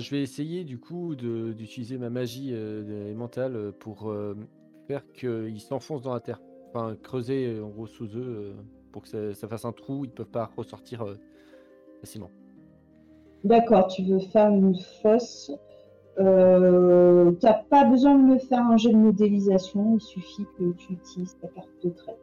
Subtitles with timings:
[0.00, 4.36] Je vais essayer du coup d'utiliser ma magie, heu, élémentale, heu, pour, heu,
[4.88, 6.40] faire qu'ils s'enfoncent dans la terre.
[6.68, 8.54] Enfin, creuser, en gros sous eux,
[8.92, 11.04] pour que ça ça fasse un trou, ils peuvent pas ressortir,
[12.00, 12.30] facilement.
[13.44, 15.50] D'accord, tu veux faire une fosse.
[16.18, 20.92] Euh, t'as pas besoin de me faire un jeu de modélisation, il suffit que tu
[20.92, 22.16] utilises ta carte de trait.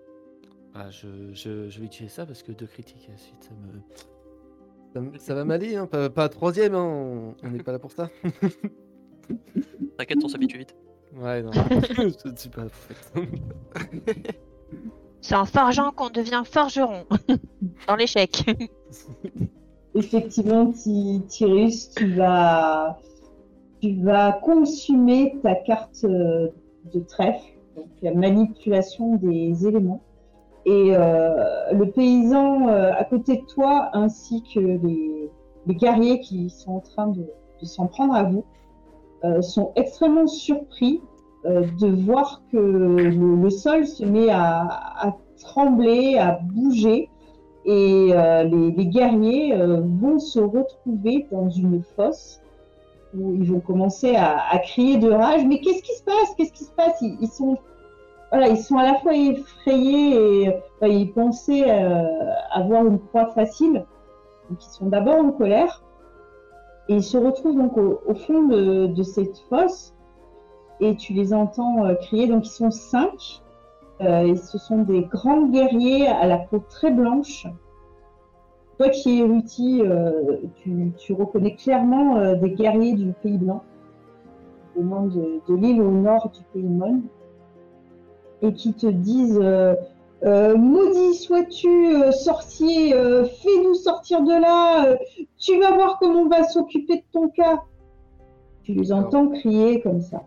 [0.75, 3.79] Ah, je, je, je vais utiliser ça parce que deux critiques ensuite, ça me.
[3.95, 4.16] Ça, me-
[5.17, 8.09] ça va m'aller, hein, pas, pas troisième, hein, on n'est pas là pour ça.
[9.97, 10.75] T'inquiète, on s'habitue vite.
[11.15, 13.21] Ouais, non, je ne suis pas fait.
[15.21, 17.05] C'est en forgeant qu'on devient forgeron.
[17.87, 18.43] Dans l'échec.
[19.95, 22.99] Effectivement, Ty- Tyrus, tu vas,
[23.81, 26.49] tu vas consumer ta carte euh,
[26.93, 30.03] de trèfle, donc la manipulation des éléments.
[30.67, 35.31] Et euh, le paysan euh, à côté de toi, ainsi que les,
[35.69, 37.25] guerriers qui sont en train de,
[37.63, 38.43] s'en prendre à vous,
[39.23, 41.01] euh, sont extrêmement surpris
[41.45, 47.09] de voir que le, sol se met à, trembler, à bouger.
[47.63, 48.11] Et
[48.43, 52.41] les, guerriers vont se retrouver dans une fosse
[53.17, 55.45] où ils vont commencer à, crier de rage.
[55.45, 56.35] Mais qu'est-ce qui se passe?
[56.35, 57.01] Qu'est-ce qui se passe?
[57.01, 57.57] Ils sont,
[58.31, 60.49] voilà, ils sont à la fois effrayés et
[60.83, 62.03] euh, ils pensaient euh,
[62.51, 63.85] avoir une proie facile.
[64.49, 65.83] Donc ils sont d'abord en colère
[66.89, 69.93] et ils se retrouvent donc au, fond de, cette fosse
[70.79, 72.27] et tu les entends euh, crier.
[72.27, 73.41] Donc ils sont cinq.
[73.99, 77.47] Ce sont des grands guerriers à la peau très blanche.
[78.77, 80.37] Toi qui es euh,
[80.99, 83.63] tu, reconnais clairement des guerriers du Pays Blanc,
[84.77, 87.01] au nom de, de l'île au nord du Pays Mon,
[88.41, 89.75] et qui te disent euh,
[90.23, 94.97] euh, Maudit sois-tu, euh, sorcier, fais-nous sortir de là,
[95.37, 97.63] tu vas voir comment on va s'occuper de ton cas.
[98.63, 100.23] Tu les entends crier comme ça.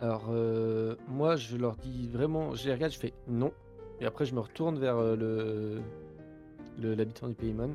[0.00, 3.52] Alors, euh, moi, je leur dis vraiment, je les regarde, je fais non.
[4.00, 7.74] Et après, je me retourne vers euh, le l'habitant du Paymon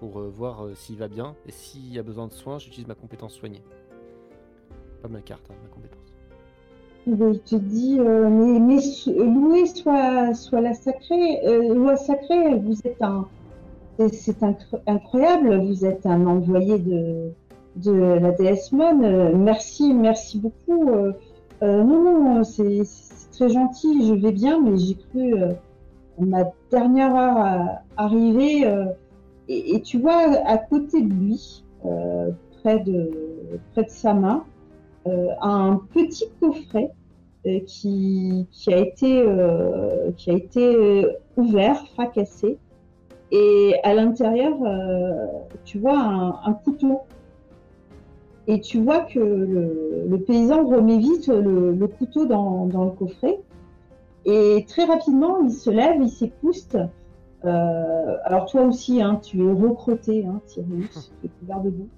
[0.00, 1.36] pour euh, voir s'il va bien.
[1.46, 3.62] Et s'il y a besoin de soins, j'utilise ma compétence soignée.
[5.02, 5.97] Pas ma carte, hein, ma compétence.
[7.06, 8.80] Il te dit, euh, mais, mais
[9.66, 13.26] soit, soit la sacrée, euh, loi sacrée, vous êtes un,
[13.98, 17.30] c'est- c'est incro- incroyable, vous êtes un envoyé de,
[17.76, 19.02] de la déesse Mon.
[19.04, 20.90] euh, merci, merci beaucoup.
[21.62, 22.82] non, non, c'est
[23.32, 25.34] très gentil, je vais bien, mais j'ai cru
[26.18, 28.64] ma dernière heure arriver.
[29.48, 31.64] et, et tu vois, à côté de lui,
[32.62, 33.10] près, de,
[33.72, 34.44] près de sa main,
[35.06, 36.90] un petit coffret
[37.46, 42.58] euh, qui, qui a été, euh, qui a été euh, ouvert, fracassé.
[43.30, 45.26] Et à l'intérieur, euh,
[45.64, 47.02] tu vois un, un couteau.
[48.48, 52.90] Et tu vois que le, le paysan remet vite le, le couteau dans, dans le
[52.90, 53.38] coffret.
[54.24, 56.76] Et très rapidement, il se lève, il s'épouste.
[57.44, 61.88] Euh, alors toi aussi, hein, tu es recroté, hein, Tyrus, qui est couvert de boue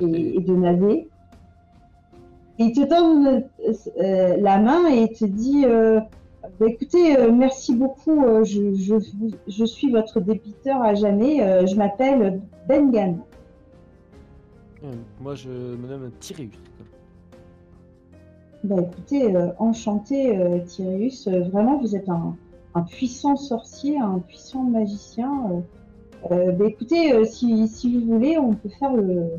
[0.00, 1.06] et, et de navets.
[2.62, 3.42] Il te donne
[3.98, 5.98] euh, la main et il te dit euh,
[6.60, 11.66] Bah, écoutez, euh, merci beaucoup, euh, je, je, vous- je suis votre débiteur à jamais,
[11.66, 13.16] je m'appelle Bengan.
[15.22, 16.50] Moi, je me nomme Tyréus.
[18.62, 20.36] Bah écoutez, enchanté
[21.28, 22.36] Euh, vraiment vous êtes un,
[22.74, 25.62] un puissant sorcier, un puissant magicien.
[26.28, 29.30] Bah, écoutez, si, si vous voulez, on peut faire le,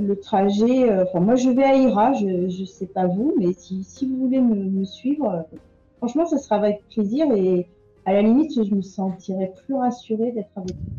[0.00, 0.90] le trajet.
[0.90, 4.16] euh, Enfin, moi je vais à Ira, je, je sais pas vous, mais si, vous
[4.16, 5.56] voulez me, suivre, euh,
[5.98, 7.66] franchement, ça sera avec plaisir et
[8.04, 10.92] à la limite, je me sentirais plus rassurée d'être avec vous.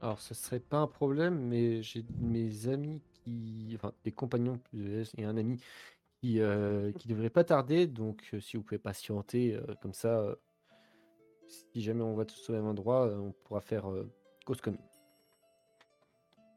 [0.00, 3.72] Alors, ce serait pas un problème, mais j'ai mes amis qui.
[3.74, 4.58] Enfin, des compagnons
[5.16, 5.58] et un ami
[6.20, 7.86] qui, euh, qui devrait pas tarder.
[7.86, 10.36] Donc, euh, si vous pouvez patienter comme ça,
[11.46, 13.84] si jamais on va tous au même endroit, on pourra faire
[14.44, 14.80] cause commune.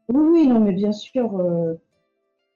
[0.10, 1.30] Oui, oui, non, mais bien sûr,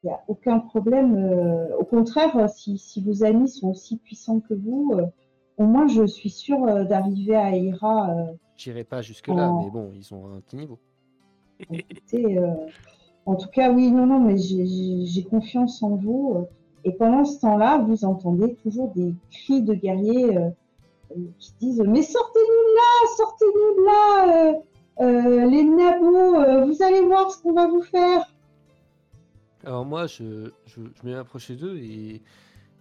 [0.04, 1.16] il n'y a aucun problème.
[1.18, 5.06] euh, au contraire, euh, si, si vos amis sont aussi puissants que vous, euh,
[5.58, 8.12] au moins je suis sûre euh, d'arriver à Ira.
[8.12, 10.80] euh, J'irai pas jusque-là, mais bon, ils ont un petit niveau.
[11.74, 12.54] écoutez, euh,
[13.26, 16.34] en tout cas, oui, non, non, mais j'ai- confiance en vous.
[16.38, 16.44] euh,
[16.86, 20.50] et pendant ce temps-là, vous entendez toujours des cris de guerriers euh,
[21.12, 24.54] euh, qui disent Mais sortez-nous de là, sortez-nous de là,
[25.02, 28.22] euh, les nabots, euh, vous allez voir ce qu'on va vous faire.
[29.66, 32.22] Alors moi, je, je, je vais m'approcher d'eux et,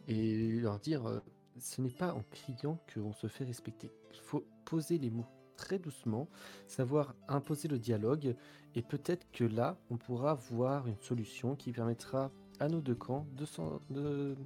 [0.08, 1.20] et leur dire, euh,
[1.58, 3.90] ce n'est pas en criant qu'on se fait respecter.
[4.14, 5.26] Il faut poser les mots.
[5.56, 6.28] très doucement,
[6.68, 8.36] savoir imposer le dialogue,
[8.76, 12.30] et peut-être que là, on pourra voir une solution qui permettra
[12.60, 13.44] à nos deux camps de
[13.90, 14.36] de-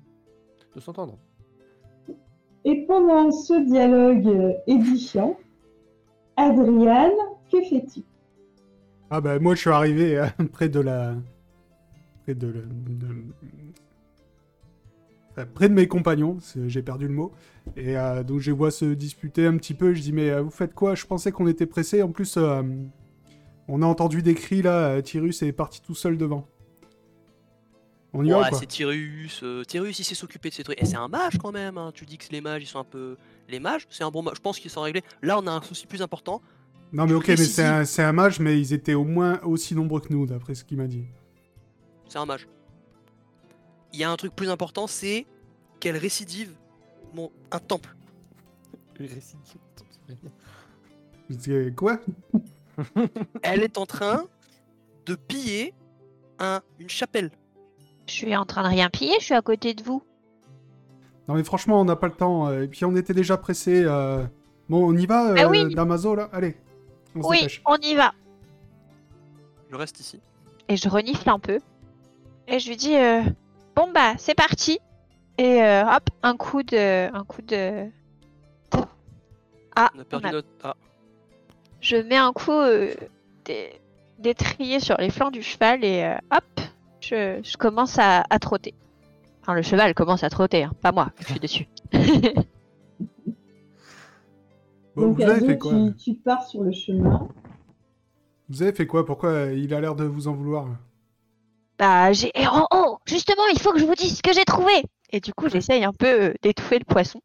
[0.74, 1.18] de s'entendre.
[2.64, 5.36] Et pendant ce dialogue édifiant,
[6.36, 7.12] Adriane,
[7.52, 8.00] que fais-tu?
[9.10, 11.14] Ah bah moi je suis arrivé euh, près de la...
[12.24, 12.46] Près de...
[12.48, 13.24] la- de-
[15.54, 17.32] Près de mes compagnons, j'ai perdu le mot.
[17.74, 19.94] Et euh, donc je les vois se disputer un petit peu.
[19.94, 20.94] Je dis mais euh, vous faites quoi?
[20.94, 22.02] Je pensais qu'on était pressé.
[22.02, 22.62] En plus, euh,
[23.66, 25.00] on a entendu des cris là.
[25.00, 26.46] Tyrus est parti tout seul devant.
[28.12, 29.40] On y va Ouais, quoi c'est Tyrus.
[29.42, 30.80] euh, Tyrus, il sait s'occuper de ces trucs.
[30.82, 31.78] Et c'est un mage quand même.
[31.78, 31.92] hein.
[31.94, 33.16] Tu dis que les mages, ils sont un peu.
[33.48, 34.34] Les mages, c'est un bon mage.
[34.36, 35.02] Je pense qu'ils sont réglés.
[35.22, 36.42] Là, on a un souci plus important.
[36.92, 37.68] Non mais ok, Mais mais si, c'est si.
[37.68, 40.64] un, c'est un mage, mais ils étaient au moins aussi nombreux que nous, d'après ce
[40.64, 41.04] qu'il m'a dit.
[42.08, 42.46] C'est un mage.
[43.94, 45.26] Il y a un truc plus important, c'est
[45.80, 46.52] qu'elle récidive
[47.14, 47.30] mon...
[47.50, 47.94] un temple.
[51.30, 51.98] Dis, quoi?
[53.42, 54.24] Elle est en train
[55.06, 55.74] de piller
[56.38, 56.60] un...
[56.78, 57.30] une chapelle.
[58.06, 60.02] Je suis en train de rien piller, je suis à côté de vous.
[61.28, 62.48] Non mais franchement, on n'a pas le temps.
[62.48, 63.84] euh, Et puis on était déjà pressé.
[64.68, 65.74] Bon, on y va, euh, Ah oui.
[65.74, 66.28] Damaso là?
[66.32, 66.56] Allez,
[67.14, 67.62] on Oui, dépêche.
[67.66, 68.12] on y va.
[69.70, 70.20] Je reste ici.
[70.68, 71.58] Et je renifle un peu.
[72.48, 73.22] Et je lui dis euh,
[73.76, 74.78] Bon bah, c'est parti.
[75.38, 77.14] Et euh, hop, un coup de.
[77.14, 77.88] Un coup de.
[79.74, 80.48] Ah, On a perdu on a- notre...
[80.62, 80.74] Ah,
[81.80, 82.92] je mets un coup euh,
[83.46, 83.80] d'é-
[84.18, 86.60] d'étrier sur les flancs du cheval et euh, hop,
[87.00, 88.74] je, je commence à, à trotter.
[89.40, 91.68] Enfin, le cheval commence à trotter, hein, pas moi, je suis dessus.
[94.96, 97.28] Bon, Donc, vous avez fait quoi tu, tu pars sur le chemin.
[98.48, 99.06] Vous avez fait quoi?
[99.06, 100.66] Pourquoi euh, il a l'air de vous en vouloir?
[101.78, 102.30] Bah, j'ai.
[102.34, 104.72] eh, oh, oh, justement, il faut que je vous dise ce que j'ai trouvé.
[105.10, 107.20] Et du coup, j'essaye un peu euh, d'étouffer le poisson.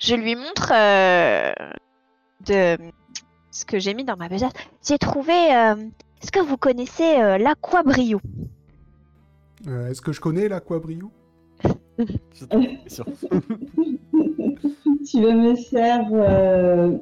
[0.00, 1.52] Je lui montre euh,
[2.46, 2.78] de
[3.50, 4.52] ce que j'ai mis dans ma besace.
[4.86, 5.32] J'ai trouvé.
[5.54, 5.74] euh,
[6.22, 8.20] Est-ce que vous connaissez euh, l'aquabrio?
[9.66, 11.10] Euh, Est-ce que je connais l'Aquabrio?
[15.10, 16.96] tu vas me faire, euh,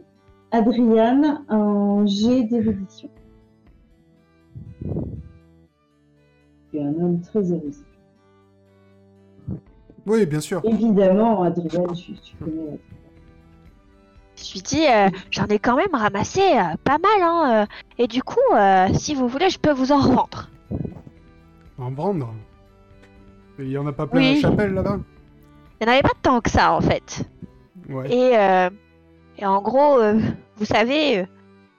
[0.51, 3.11] Adriane, un jet d'érudition.
[6.71, 7.85] Tu es un homme très érudit.
[10.07, 10.61] Oui, bien sûr.
[10.65, 12.77] Évidemment, Adriane, tu, tu connais la
[14.37, 17.67] Je lui dis, euh, j'en ai quand même ramassé euh, pas mal, hein, euh,
[17.99, 20.49] et du coup, euh, si vous voulez, je peux vous en revendre.
[21.79, 22.33] En vendre?
[23.59, 24.27] Il y en a pas plein Oui.
[24.31, 24.99] à la chapelle là-bas
[25.81, 27.25] Il n'y en avait pas tant que ça, en fait.
[27.89, 28.11] Ouais.
[28.13, 28.71] Et, euh,
[29.39, 30.19] et en gros, euh,
[30.57, 31.25] vous savez, euh,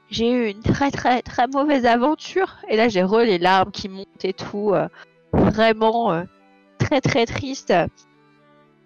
[0.09, 2.55] j'ai eu une très très très mauvaise aventure.
[2.69, 4.71] Et là, j'ai re les larmes qui montent et tout.
[4.73, 4.87] euh,
[5.33, 6.23] vraiment
[6.79, 7.71] très très triste.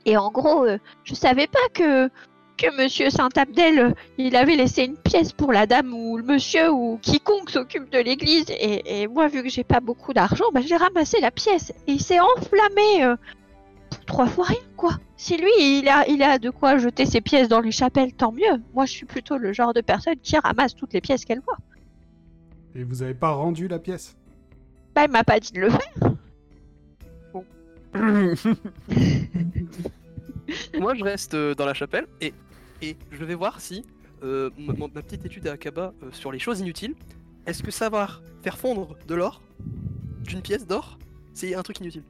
[0.06, 0.68] Et en gros,
[1.06, 2.10] je savais pas que,
[2.64, 6.98] que monsieur Saint-Abdel, il avait laissé une pièce pour la dame ou le monsieur ou
[7.02, 8.46] quiconque s'occupe de l'église.
[8.50, 11.72] Et, et moi, vu que j'ai pas beaucoup d'argent, bah, j'ai ramassé la pièce.
[11.88, 13.04] Et il s'est enflammé.
[13.04, 13.16] euh,
[13.90, 14.92] pour trois fois rien, quoi.
[15.18, 18.32] Si lui, il a, il a de quoi jeter ses pièces dans les chapelles, tant
[18.32, 18.62] mieux.
[18.74, 21.58] Moi, je suis plutôt le genre de personne qui ramasse toutes les pièces qu'elle voit.
[22.76, 24.16] Et vous avez pas rendu la pièce?
[24.96, 25.80] Bah, il m'a pas dit de le faire.
[30.80, 32.34] Moi, je reste euh, dans la chapelle et,
[32.84, 33.86] et je vais voir si
[34.24, 36.96] euh, ma, ma petite étude à Akaba euh, sur les choses inutiles,
[37.46, 39.42] est-ce que savoir faire fondre de l'or
[40.26, 40.98] d'une pièce d'or,
[41.34, 42.04] c'est un truc inutile?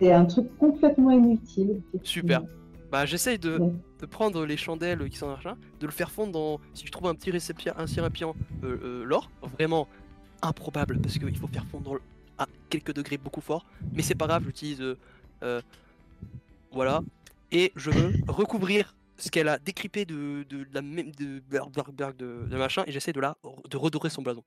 [0.00, 1.80] C'est un truc complètement inutile.
[2.02, 2.42] Super.
[2.92, 3.72] Bah, j'essaye de, Ouais.
[4.00, 6.60] de prendre les chandelles qui sont machin, de le faire fondre dans.
[6.74, 8.34] Si je trouve un petit récipient, un récipient
[8.64, 9.88] euh, l'or, vraiment
[10.42, 11.98] improbable parce qu'il faut faire fondre
[12.38, 14.82] à quelques degrés beaucoup fort, mais c'est pas grave, j'utilise.
[16.72, 17.00] voilà.
[17.52, 21.10] Et je veux recouvrir ce qu'elle a décrypté de, de, de la même.
[21.12, 23.36] de, de, de, de machin, et j'essaie de la
[23.68, 24.44] de redorer son blason.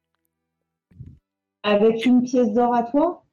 [1.63, 3.23] Avec une pièce d'or à toi?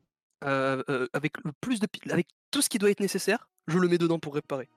[0.44, 1.86] Euh, euh, avec le plus de.
[2.10, 4.68] avec tout ce qui doit être nécessaire, je le mets dedans pour réparer.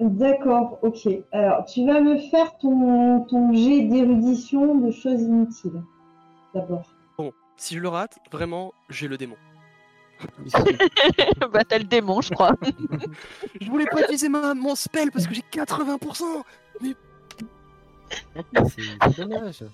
[0.00, 1.08] D'accord, ok.
[1.32, 5.82] Alors, tu vas me faire ton, ton jet d'érudition de choses inutiles.
[6.52, 6.90] D'abord.
[7.56, 9.36] Si je le rate, vraiment, j'ai le démon.
[11.52, 12.54] bah, t'as le démon, je crois.
[13.60, 16.22] Je voulais pas utiliser ma, mon spell parce que j'ai 80%.
[16.80, 16.96] C'est
[19.14, 19.64] c'est dommage.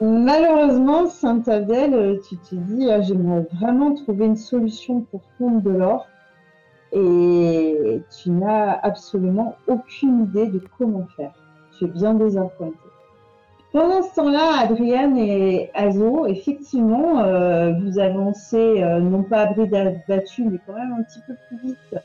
[0.00, 5.70] Malheureusement, Saint-Adèle, euh, tu te dis, ah, j'aimerais vraiment trouver une solution pour fondre de
[5.70, 6.06] l'or.
[6.92, 11.32] Et tu n'as absolument aucune idée de comment faire.
[11.76, 12.76] Tu es bien désappointé.
[13.74, 19.72] Pendant ce temps-là, Adrienne et Azo, effectivement, euh, vous avancez, euh, non pas à bride
[19.72, 21.96] mais quand même un petit peu plus vite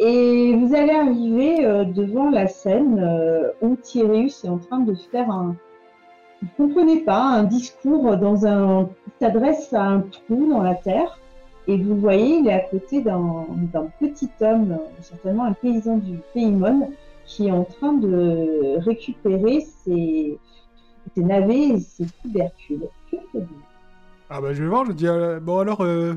[0.00, 3.00] Et vous allez arriver euh, devant la scène
[3.62, 5.54] où Tyréus est en train de faire un,
[6.42, 8.88] vous ne comprenez pas, un discours dans un,
[9.20, 11.20] s'adresse à un trou dans la terre.
[11.68, 13.46] Et vous voyez, il est à côté d'un
[14.00, 16.90] petit homme, certainement un paysan du Paymon,
[17.26, 20.36] qui est en train de récupérer ses,
[21.14, 22.88] ses navets et ses tubercules.
[23.10, 23.62] Que faites-vous
[24.30, 26.14] Ah bah je vais voir, je dis, euh, bon alors, euh,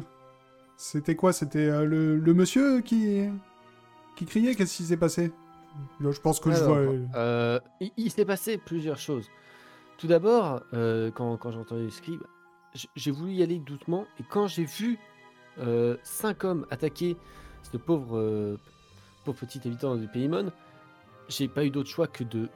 [0.77, 1.33] c'était quoi?
[1.33, 3.27] C'était euh, le, le monsieur qui,
[4.15, 4.55] qui criait?
[4.55, 5.31] Qu'est-ce qui s'est passé?
[5.99, 7.67] Là, Je pense que je vois...
[7.79, 9.29] il, il s'est passé plusieurs choses.
[9.97, 12.23] Tout d'abord, euh, quand, quand j'ai entendu les scribes,
[12.73, 14.97] j- j'ai voulu y aller doucement et quand j'ai vu
[15.59, 17.17] euh, cinq hommes attaquer
[17.69, 18.57] ce pauvre, euh,
[19.25, 20.51] pauvre petit habitant du Paymon,
[21.27, 22.47] j'ai pas eu d'autre choix que de,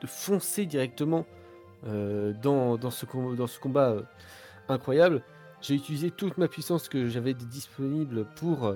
[0.00, 1.41] de foncer directement euh,
[1.84, 4.02] dans, dans, ce, combat euh,
[4.68, 5.22] incroyable.
[5.60, 8.74] J'ai utilisé toute ma puissance que j'avais disponible pour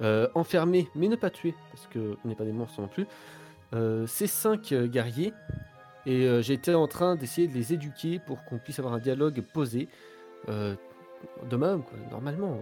[0.00, 3.06] euh, enfermer, mais ne pas tuer, parce qu'on n'est pas des monstres non plus,
[3.74, 5.32] euh, ces cinq euh, guerriers.
[6.06, 9.42] Et euh, j'étais en train d'essayer de les éduquer pour qu'on puisse avoir un dialogue
[9.52, 9.88] posé
[10.48, 10.74] euh,
[11.48, 12.54] d'homme-homme, quoi, normalement.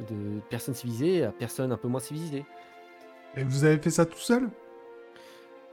[0.00, 2.44] euh, De personnes civilisées à personnes un peu moins civilisées.
[3.36, 4.48] Et vous avez fait ça tout seul?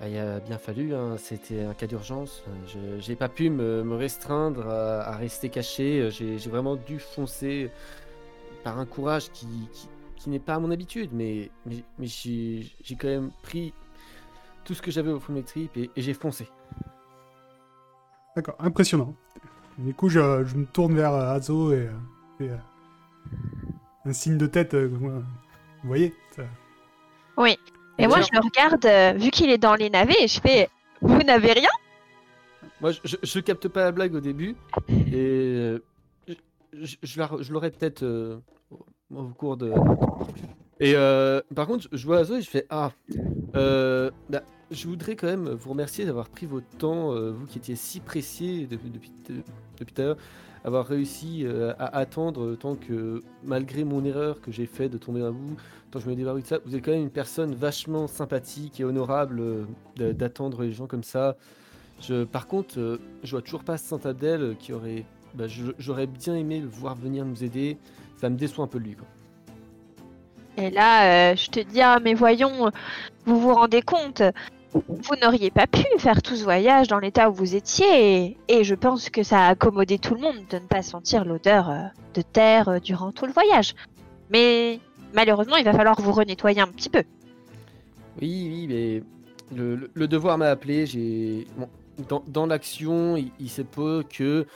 [0.03, 2.43] Bah, il a bien fallu, hein, c'était un cas d'urgence.
[2.67, 6.09] Je j'ai pas pu me, me restreindre à, à rester caché.
[6.11, 7.71] J'ai vraiment dû foncer
[8.65, 11.11] par un courage qui, qui, qui n'est pas à mon habitude.
[11.13, 12.65] Mais, mais, mais j'ai
[12.99, 13.73] quand même pris
[14.65, 16.49] tout ce que j'avais au fond de mes tripes et, et j'ai foncé.
[18.35, 19.15] D'accord, impressionnant.
[19.77, 21.91] Du coup, je, je me tourne vers euh, Azo et, euh,
[22.37, 22.57] fais, euh,
[24.03, 24.75] un signe de tête.
[24.75, 25.23] vous
[25.85, 26.43] voyez ça-
[27.37, 27.57] Oui.
[27.99, 30.69] Et moi, je le regarde, euh, vu qu'il est dans les navets, et je fais
[31.01, 31.69] Vous n'avez rien?
[32.81, 34.55] Moi, je, je, capte pas la blague au début.
[34.89, 35.79] Et euh,
[36.27, 36.33] je,
[36.81, 38.39] je- je la re- je l'aurai peut-être euh,
[39.13, 39.71] au, cours de.
[40.79, 42.91] Et euh, par contre, je vois Azo et je fais Ah,
[43.55, 47.59] euh, bah, je voudrais quand même vous remercier d'avoir pris votre temps, euh, vous qui
[47.59, 49.11] étiez si précis depuis, depuis,
[49.77, 50.17] depuis tout à l'heure,
[50.63, 55.21] avoir réussi euh, à attendre tant que, malgré mon erreur que j'ai fait de tomber
[55.23, 55.55] à vous,
[55.91, 58.79] tant que je me débarrasse de ça, vous êtes quand même une personne vachement sympathique
[58.79, 61.35] et honorable euh, d'attendre les gens comme ça.
[62.01, 65.05] Je, par contre, euh, je vois toujours pas Saint Abdel euh, qui aurait.
[65.35, 65.45] bah,
[65.77, 67.77] J'aurais bien aimé le voir venir nous aider.
[68.17, 68.95] Ça me déçoit un peu de lui.
[68.95, 69.07] Quoi.
[70.57, 72.69] Et là, euh, je te dis Ah, mais voyons,
[73.25, 74.21] vous vous rendez compte
[74.73, 78.75] vous n'auriez pas pu faire tout ce voyage dans l'état où vous étiez, et, je
[78.75, 81.81] pense que ça a accommodé tout le monde de ne pas sentir l'odeur euh,
[82.13, 83.75] de terre euh, durant tout le voyage.
[84.29, 84.79] Mais
[85.13, 87.03] malheureusement, il va falloir vous renettoyer un petit peu.
[88.21, 89.03] Oui, oui, mais
[89.55, 90.85] le, devoir m'a appelé.
[90.85, 91.47] J'ai
[92.27, 94.47] dans, l'action, il, se peut que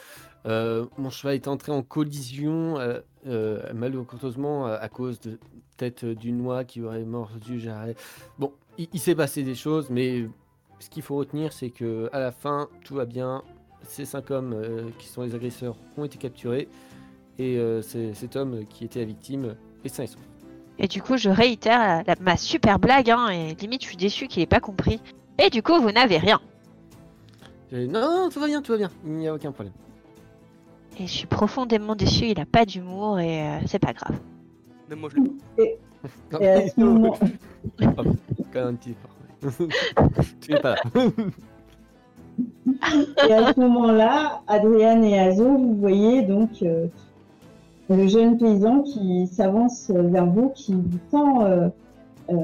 [0.48, 2.78] euh, mon cheval est entré en collision,
[3.74, 5.38] malheureusement à, cause de
[5.76, 7.68] peut-être d'une noix qui aurait mordu.
[8.40, 10.26] Bon, il, il s'est passé des choses, mais
[10.80, 13.44] ce qu'il faut retenir, c'est que à la fin, tout va bien.
[13.84, 16.68] Ces cinq hommes euh, qui sont les agresseurs ont été capturés
[17.40, 19.56] et euh, c'est- cet homme qui était la victime
[19.86, 20.20] est sain et sauf.
[20.80, 23.98] Et du coup, je réitère la- la- ma super blague, hein, et limite, je suis
[23.98, 25.00] déçu qu'il ait pas compris.
[25.40, 26.40] Et du coup, vous n'avez rien.
[27.72, 28.92] J'ai- Non, non, tout va bien, tout va bien.
[29.06, 29.74] Il n'y a aucun problème.
[31.00, 34.20] Et je suis profondément déçu, il a pas d'humour, et euh, c'est pas grave.
[34.90, 35.64] Même moi, je l'ai pas.
[36.32, 37.18] Non, Et à ce moment,
[38.58, 39.12] Même un petit effort.
[40.42, 40.82] tu n'es pas là.
[43.28, 46.88] Et à ce moment-là, Adriane et Azo, vous voyez donc euh,
[47.90, 51.70] le jeune paysan qui s'avance vers vous, qui vous tend euh,
[52.30, 52.36] euh,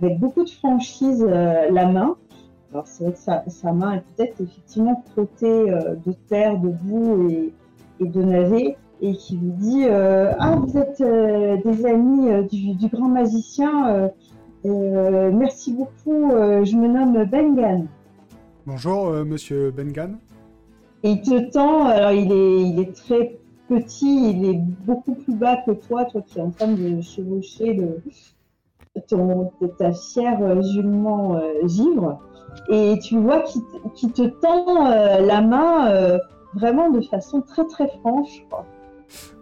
[0.00, 2.16] avec beaucoup de franchise euh, la main.
[2.72, 6.68] Alors c'est vrai que sa, sa main est peut-être effectivement crottée euh, de terre, de
[6.68, 7.52] boue et,
[8.00, 12.42] et de navets, et qui vous dit euh, Ah, vous êtes euh, des amis euh,
[12.42, 14.10] du, du grand magicien,
[14.68, 17.86] euh, merci beaucoup, euh, je me nomme Bengan.
[18.66, 20.12] Bonjour, euh, monsieur Bengan.
[21.02, 25.56] Il te tend, alors il est, il est très petit, il est beaucoup plus bas
[25.66, 28.02] que toi, toi qui es en train de chevaucher le,
[29.08, 32.20] ton, ta fière jument givre.
[32.70, 33.42] Et tu vois
[33.94, 36.18] qu'il te- tend la main
[36.54, 38.44] vraiment de façon très très franche.
[38.48, 38.64] quoi.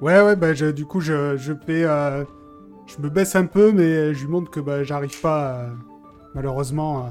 [0.02, 1.85] Ouais, ouais, bah, je- du coup, je, je fais.
[2.84, 5.68] Euh, je me baisse un peu, mais je lui montre que bah, j'arrive pas, euh,
[6.34, 7.06] malheureusement,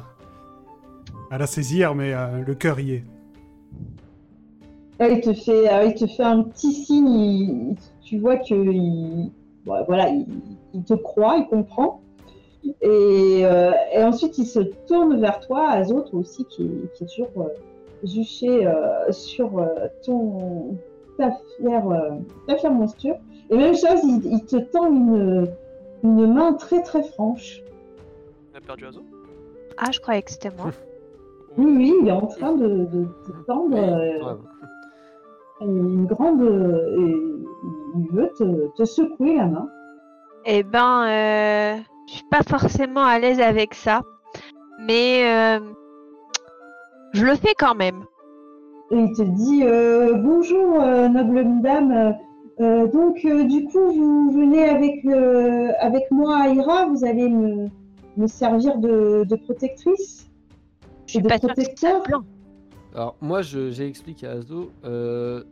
[1.31, 3.03] à- la saisir, mais euh, le cœur y est.
[4.99, 7.75] Là, il te fait, alors, il te fait un petit signe.
[8.03, 9.31] tu vois que il,
[9.65, 12.01] ouais, voilà, il, te croit, il comprend.
[12.81, 17.31] Et, euh, et ensuite, il se tourne vers toi, Azo, toi aussi, qui, est toujours
[17.37, 17.47] euh,
[18.03, 20.77] juché euh, sur euh, ton
[21.17, 22.11] ta fière, euh,
[22.47, 23.15] ta fière monstrueux.
[23.49, 25.47] Et même chose, il te tend une,
[26.03, 27.62] une main très très franche.
[28.65, 29.01] perdu Azo?
[29.77, 30.72] Ah, je croyais que c'était moi.
[31.55, 34.33] Oui, oui, il est en train de, de, de tendre euh,
[35.62, 36.41] une grande.
[36.41, 37.15] euh, et
[38.00, 39.69] il veut te, te secouer la main.
[40.45, 44.01] Eh ben, euh, je suis pas forcément à l'aise avec ça,
[44.79, 45.60] mais euh,
[47.13, 48.03] je le fais quand même.
[48.89, 52.15] Et il te dit euh, Bonjour, euh, noble dame.
[52.60, 56.86] Euh, donc, euh, du coup, vous venez avec, euh, avec moi à Ira.
[56.88, 57.67] Vous allez me,
[58.17, 60.29] me servir de, de protectrice
[61.07, 62.22] Je suis Et de pas sûre que c'est protecteur plan.
[62.95, 65.43] Alors moi je- j'ai expliqué à Azo, euh,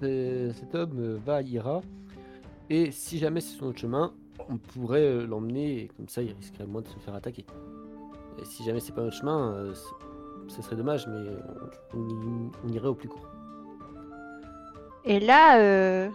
[0.00, 1.82] c'est- cet homme euh, va à Ira
[2.70, 4.12] et si jamais c'est son autre chemin,
[4.48, 7.44] on pourrait euh, l'emmener et comme ça il risquerait moins de se faire attaquer.
[8.40, 9.84] Et si jamais c'est pas notre chemin, euh, c-
[10.48, 11.32] ce serait dommage mais
[11.92, 13.28] on, on y- on irait au plus court.
[15.04, 16.08] Et là, euh,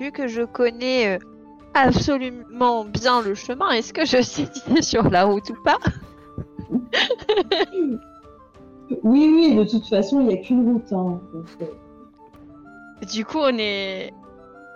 [0.00, 1.18] vu que je connais euh,
[1.74, 5.78] absolument bien le chemin, est-ce que je sais si c'est sur la route ou pas?
[9.02, 10.92] Oui, oui, de toute façon, il n'y a qu'une route.
[10.92, 11.20] hein.
[11.32, 14.12] Donc, Du coup, on est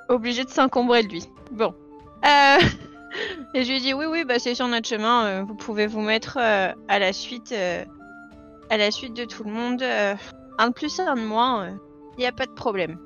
[0.08, 1.24] obligé de s'encombrer de lui.
[1.52, 1.74] Bon.
[2.24, 2.58] Euh,
[3.54, 5.24] Et je lui dis oui, oui, bah c'est sur notre chemin.
[5.26, 7.54] euh, vous pouvez vous mettre euh, à la suite,
[8.70, 9.82] à la suite de tout le monde.
[9.82, 11.68] un de plus, un de moins.
[12.16, 12.98] Il n'y a pas de problème.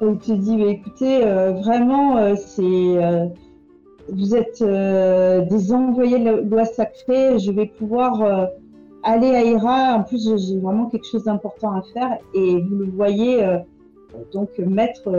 [0.00, 3.26] Il te dit, bah, écoutez, euh, vraiment, euh, c'est, euh,
[4.10, 7.38] vous êtes des envoyés de la loi sacrée.
[7.38, 8.48] Je vais pouvoir
[9.02, 9.94] aller à Ira.
[9.96, 12.16] En plus, j'ai vraiment quelque chose d'important à faire.
[12.34, 13.46] Et vous le voyez,
[14.32, 15.10] donc mettre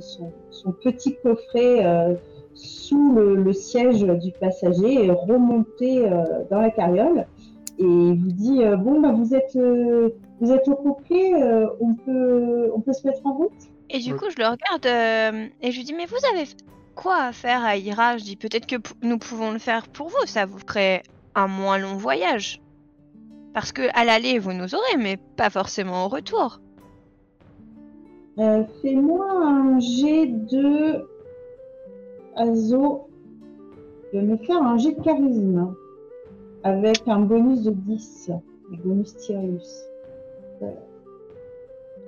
[0.00, 2.16] son, petit coffret
[2.54, 6.10] sous le, siège du passager et remonter
[6.50, 7.26] dans la carriole.
[7.78, 9.56] Et il vous dit, bon, bah, vous êtes,
[10.40, 13.52] vous êtes au euh, on peut, on peut se mettre en route?
[13.94, 14.18] Et du Ouais.
[14.18, 16.44] coup, je le regarde euh, et je lui dis mais vous avez
[16.96, 18.18] quoi à faire à Ira?
[18.18, 20.26] Je dis peut-être que nous pouvons le faire pour vous.
[20.26, 21.02] Ça vous ferait
[21.36, 22.60] un moins long voyage.
[23.54, 26.60] Parce que à l'aller, vous nous aurez, mais pas forcément au retour.
[28.40, 31.06] Euh, Fais-moi un jet de
[32.34, 33.06] Azo.
[34.12, 35.72] Je vais me faire un jet de charisme
[36.64, 38.30] avec un bonus de 10.
[38.72, 39.84] Le bonus Tyrus.
[40.60, 40.66] Ça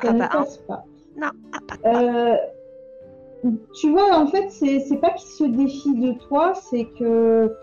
[0.01, 0.85] Ah ne bah, passe pas.
[1.17, 2.05] Non, ah, pas, pas.
[2.05, 2.37] Euh,
[3.75, 7.55] tu vois, en fait, c'est pas qu'il se défie de toi, c'est que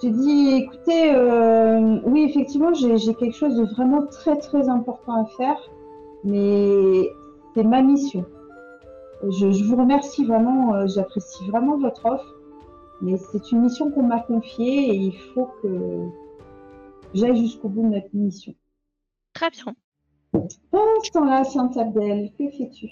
[0.00, 5.24] tu dis, écoutez, euh, oui, effectivement, j'ai j'ai quelque chose de vraiment très très important
[5.24, 5.58] à faire,
[6.24, 7.10] mais
[7.54, 8.24] c'est ma mission.
[9.22, 12.34] Je, je vous remercie vraiment, euh, j'apprécie vraiment votre offre,
[13.00, 16.00] mais c'est une mission qu'on m'a confiée et il faut que
[17.14, 18.54] j'aille jusqu'au bout de notre mission.
[19.32, 19.74] Très bien.
[20.70, 22.88] Pendant ce temps-là, Saint Abdel, que fais-tu?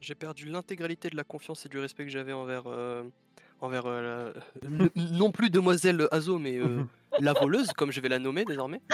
[0.00, 3.02] J'ai perdu l'intégralité de la confiance et du respect que j'avais envers, euh,
[3.60, 6.82] envers euh, la- non plus demoiselle Azo, mais euh,
[7.20, 8.80] la voleuse, comme je vais la nommer désormais.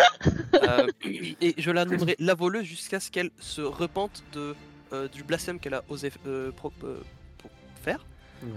[0.66, 4.54] Euh, et je la nommerai la voleuse jusqu'à ce qu'elle se repente de,
[4.94, 7.00] euh, du blasphème qu'elle a osé euh, pro- euh,
[7.37, 7.50] pour
[7.82, 8.06] faire.
[8.42, 8.48] Ouais.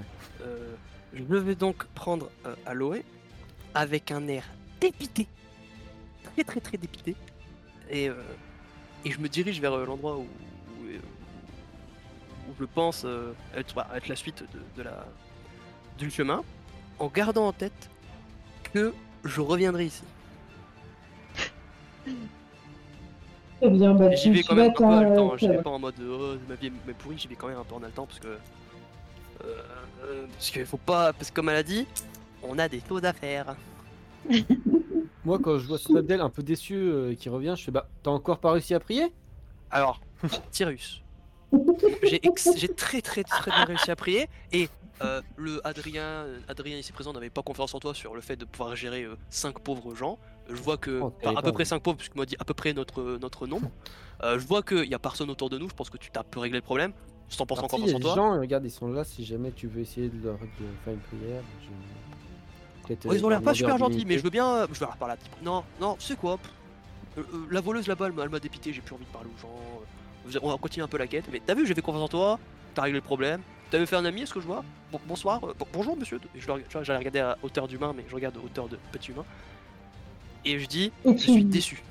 [0.44, 0.74] Euh,
[1.14, 3.04] je vais donc prendre euh, Aloé
[3.74, 4.46] avec un air
[4.80, 5.28] dépité,
[6.24, 7.16] très très très dépité,
[7.90, 8.14] et, euh,
[9.04, 10.24] et je me dirige vers euh, l'endroit où,
[10.68, 11.00] où, euh,
[12.48, 15.14] où je pense euh, être, bah, être la suite de, de la,
[15.98, 16.46] du chemin,
[17.00, 17.92] en gardant en tête
[18.74, 20.08] que je reviendrai ici.
[23.62, 25.70] Eh bien, bah, J'y vais quand même un peu en haletant, hein, j'y vais pas
[25.72, 28.06] en mode oh, ma vie est pourrie, j'y vais quand même un peu en haletant
[28.06, 28.40] parce que.
[29.44, 31.14] euh, parce qu'il faut pas.
[31.14, 31.88] Parce que comme elle a dit,
[32.42, 33.58] on a des choses à faire.
[35.28, 37.88] Moi quand je vois cet Abdel un peu déçu euh, qui revient, je fais bah
[38.02, 39.14] t'as encore pas réussi à prier?
[39.70, 40.00] Alors,
[40.52, 41.04] Tyrus,
[42.04, 44.70] j'ai ex- j'ai très très très bien réussi à prier et
[45.04, 48.36] euh, le Adrien, euh, Adrien ici présent n'avait pas confiance en toi sur le fait
[48.38, 50.18] de pouvoir gérer 5 pauvres gens.
[50.50, 51.68] Je vois que, Oh, enfin, à peu près oui.
[51.68, 53.70] 5 pauvres, puisque moi dit à peu près notre, notre nombre.
[54.24, 56.22] Euh, je vois qu'il y a personne autour de nous, je pense que tu t'as
[56.22, 56.94] un peu réglé le problème.
[57.30, 58.16] 100% Alors, si, il confiance y a en des toi.
[58.16, 61.00] gens, regarde, ils sont là si jamais tu veux essayer de leur de faire une
[61.02, 61.44] prière.
[61.62, 62.07] je-
[62.88, 64.48] peut-être, Ouais, euh, ils ont l'air pas super gentils, mais je veux bien.
[64.48, 66.38] euh, Je vais leur parler à petit Non, non, c'est quoi
[67.18, 69.42] euh, La voleuse là-bas, elle m'a- elle m'a dépité, j'ai plus envie de parler aux
[69.42, 70.40] gens.
[70.42, 71.26] On va continuer un peu la quête.
[71.32, 72.40] Mais t'as vu, j'avais confiance en toi,
[72.76, 73.42] t'as réglé le problème.
[73.72, 74.64] T'avais fait un ami, est-ce que je vois?
[74.92, 76.20] Bon- Bonsoir, euh, bon- bonjour monsieur.
[76.36, 79.26] J'allais regarder à hauteur d'humain, mais je regarde à hauteur de petit humain.
[80.46, 81.84] Et je dis, Et je tu- suis déçu.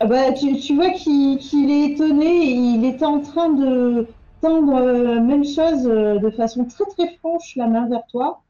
[0.00, 4.06] Ah bah, tu, tu vois qu'il est étonné, il était en train de
[4.40, 8.42] tendre euh, même chose euh, de façon très très franche la main vers toi.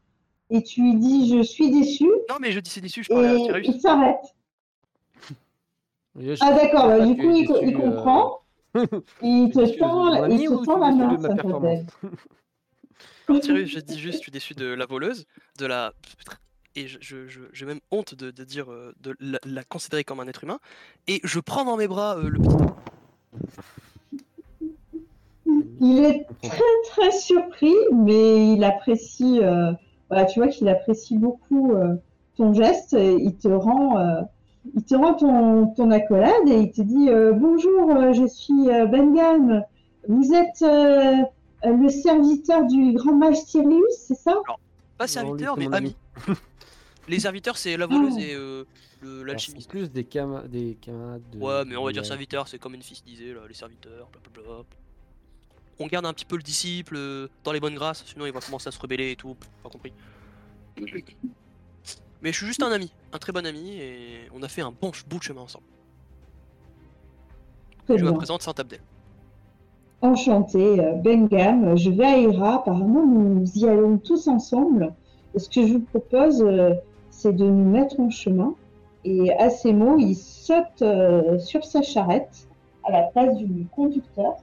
[0.50, 3.28] Et tu lui dis je suis déçu Non, mais je dis c'est déçu, je parlais
[3.28, 3.66] à et Tyrus.
[3.68, 4.34] il s'arrête.
[6.40, 8.40] Ah d'accord, bah, du coup il, euh, comprend.
[9.22, 11.84] Il te tend, il te tend la main, de ma ça performance.
[13.28, 15.26] Alors Tyrus, je dis juste, je suis déçu de la voleuse,
[15.58, 15.92] de la.
[16.74, 20.02] et je- je- je- j'ai même honte de, de dire, euh, de la, la considérer
[20.02, 20.58] comme un être humain,
[21.06, 22.56] et je prends dans mes bras euh, le petit.
[25.80, 29.72] Il est très très surpris, mais il apprécie, euh,
[30.08, 31.94] voilà, tu vois qu'il apprécie beaucoup euh,
[32.36, 32.92] ton geste.
[32.94, 34.22] et Il te rend, euh,
[34.74, 38.68] il te rend ton, ton accolade et il te dit euh, bonjour, euh, je suis
[38.70, 39.62] euh, Bengam.
[40.08, 40.62] Vous êtes
[41.64, 44.34] le serviteur du grand mage Sirius, c'est ça?
[44.96, 45.96] Pas Non, lui, serviteur, mais ami.
[47.08, 48.64] Les serviteurs, c'est la voleuse et euh,
[49.00, 49.70] le- Alors, c'est l'alchimiste.
[49.70, 51.38] plus des, cama- des camarades de.
[51.38, 54.64] Ouais, mais on va dire serviteur, c'est comme une fils disait, là, les serviteurs, blablabla.
[55.80, 58.40] On garde un petit peu le disciple euh, dans les bonnes grâces, sinon il va
[58.40, 59.92] commencer à se rebeller et tout, pas compris.
[62.20, 64.72] Mais je suis juste un ami, un très bon ami, et on a fait un
[64.72, 65.66] bon bout de chemin ensemble.
[67.86, 68.80] Très Je me présente Saint Abdel.
[70.00, 71.76] Enchanté, euh, Bengam.
[71.76, 72.56] Je vais à Hira.
[72.56, 74.92] Apparemment, nous y allons tous ensemble.
[75.34, 76.74] Et ce que je vous propose, euh,
[77.10, 78.54] c'est de nous mettre en chemin.
[79.04, 80.84] Et à ces mots, il saute
[81.40, 82.48] sur sa charrette
[82.84, 84.36] à la place du conducteur.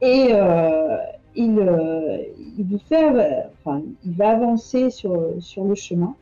[0.00, 0.96] Et euh,
[1.34, 2.18] il, euh,
[2.58, 6.14] il vous fait, enfin, il va avancer sur, sur le chemin.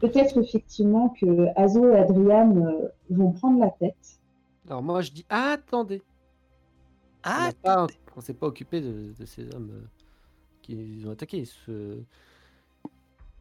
[0.00, 4.20] Peut-être effectivement que Azo et Adrian euh, vont prendre la tête.
[4.66, 6.02] Alors moi je dis attendez.
[7.24, 7.86] On Ah n'a pas-
[8.16, 9.86] on s'est pas occupé de, de ces hommes
[10.62, 11.44] qui ont attaqué.
[11.44, 11.98] Ce...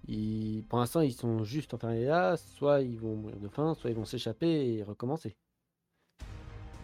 [0.07, 2.35] Ils- pour l'instant, ils sont juste enfermés là.
[2.37, 5.35] Soit ils vont mourir de faim, soit ils vont s'échapper et recommencer.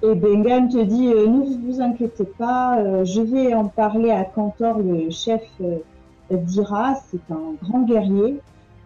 [0.03, 4.23] Et Bengan te dit euh, Ne vous inquiétez pas, euh, je vais en parler à
[4.25, 5.77] Cantor, le chef euh,
[6.31, 6.95] d'Ira.
[7.09, 8.39] C'est un grand guerrier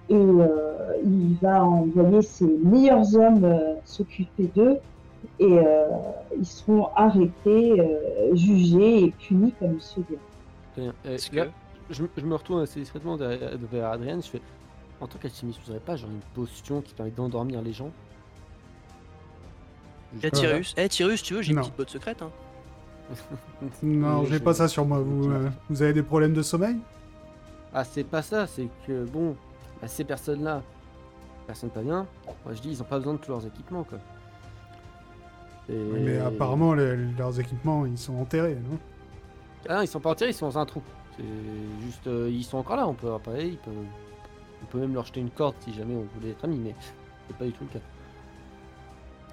[0.10, 4.78] et euh, il va envoyer ses meilleurs hommes euh, s'occuper d'eux
[5.40, 5.88] et euh,
[6.38, 10.18] ils seront arrêtés, euh, jugés et punis comme il se doit.
[10.74, 10.94] Très bien.
[11.06, 11.52] Euh, Est-ce là, que.
[11.90, 14.22] je, je me retourne assez discrètement vers Adrien.
[14.22, 14.42] Je fais
[15.02, 17.90] en tant qu'alchimiste, vous n'aurez pas genre une potion qui permet d'endormir les gens?
[20.16, 22.22] Eh Juste- Tyrus, eh Tyrus, tu veux, j'ai une petite botte secrète.
[22.22, 22.32] Hein.
[23.84, 25.00] Non, j'ai pas ça sur moi.
[25.00, 26.78] Vous, euh, vous avez des problèmes de sommeil?
[27.74, 29.36] Ah, c'est pas ça, c'est que bon,
[29.82, 30.62] bah, ces personnes-là,
[31.48, 32.06] personne pas bien.
[32.46, 33.98] Moi je dis, ils ont pas besoin de tous leurs équipements quoi.
[35.70, 38.78] Et- Oui, Mais apparemment, les- leurs équipements, ils sont enterrés, non?
[39.68, 40.82] Ah non, ils sont pas enterrés, ils sont dans un trou.
[41.18, 41.24] C'est
[41.86, 43.74] juste, euh, ils sont encore là, on peut leur parler, ils peuvent-
[44.64, 46.76] on peut même leur jeter une corde si jamais on voulait être amis, mais
[47.28, 47.86] c'est pas du tout le cas.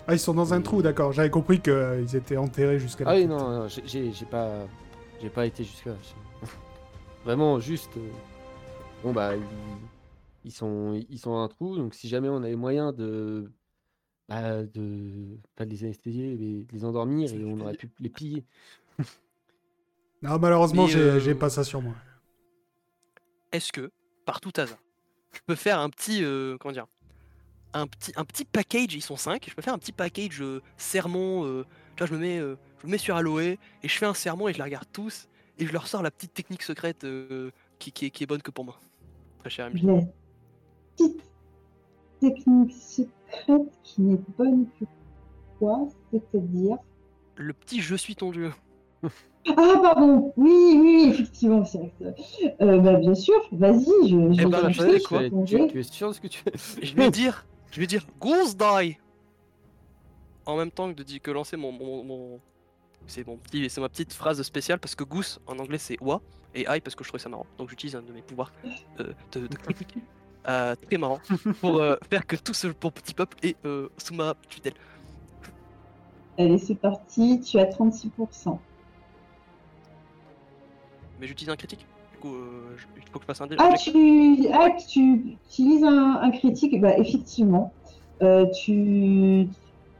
[0.08, 1.12] Ah, ils sont dans un trou, d'accord.
[1.12, 4.66] J'avais compris qu'ils étaient enterrés jusqu'à la Ah oui, non, non, j'ai- pas,
[5.20, 5.96] j'ai pas été jusque là.
[7.24, 8.08] Vraiment juste, euh,
[9.02, 9.42] bon bah ils,
[10.44, 13.50] ils sont, ils sont dans un trou, donc si jamais on avait moyen de,
[14.28, 18.08] bah, de pas de les anesthésier, mais de les endormir et on aurait pu les
[18.10, 18.44] piller.
[20.22, 21.92] Non, malheureusement, j'ai euh, j'ai pas ça sur moi.
[23.52, 23.90] Est-ce que,
[24.24, 24.78] par tout hasard,
[25.32, 26.24] je peux faire un petit.
[26.24, 26.86] euh, comment dire
[27.80, 30.62] un petit, un petit package, ils sont 5, je peux faire un petit package euh,
[30.76, 31.44] sermon.
[31.44, 31.64] euh,
[31.96, 34.14] tu vois, je me, mets, euh, je me mets sur Aloe et je fais un
[34.14, 37.50] sermon et je les regarde tous et je leur sors la petite technique secrète euh,
[37.78, 38.78] qui, qui est, qui est bonne que pour moi.
[39.40, 39.80] Très cher ami.
[39.82, 40.00] La
[40.96, 41.22] petite
[42.20, 44.84] technique secrète qui n'est bonne que
[45.58, 46.76] quoi, c'est-à-dire
[47.36, 48.52] Le petit je suis ton dieu.
[49.48, 52.14] Ah, pardon, oui, oui, effectivement, c'est vrai.
[52.60, 55.82] Euh, bah, bien sûr, vas-y, je, je Eh vais ben, je sais quoi, tu, es
[55.84, 56.52] sûr de ce que tu fais?
[56.84, 58.98] Je vais dire, je vais dire Goose die
[60.46, 62.40] en même temps que de dire que lancer mon, mon, mon-
[63.06, 66.20] c'est mon petit, c'est ma petite phrase spéciale parce que goose en anglais c'est oie
[66.54, 67.46] et I parce que je trouvais ça marrant.
[67.58, 68.52] Donc j'utilise un de mes pouvoirs
[69.00, 69.96] euh, de, de critique
[70.48, 71.20] euh, très marrant
[71.60, 74.74] pour euh, faire que tout ce bon petit peuple est euh, sous ma tutelle.
[76.38, 78.58] Allez, c'est parti, tu as 36%.
[81.18, 81.86] Mais j'utilise un critique?
[82.26, 83.56] Du coup, euh, je- il faut que je fasse un dé.
[83.58, 87.72] Ah, tu, ah, tu utilises un, un critique, bah, effectivement.
[88.22, 89.48] Euh, tu,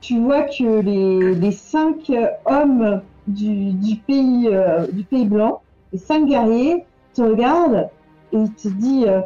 [0.00, 2.10] tu vois que les, les cinq
[2.46, 5.62] hommes du, du pays, euh, du pays blanc,
[5.92, 6.84] les cinq guerriers,
[7.14, 7.88] te regardent
[8.32, 9.20] et ils te disent euh,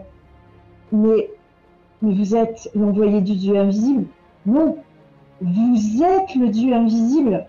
[0.92, 1.28] mais,
[2.02, 4.06] mais vous êtes l'envoyé du dieu invisible
[4.46, 4.76] Non,
[5.40, 7.46] vous êtes le dieu invisible.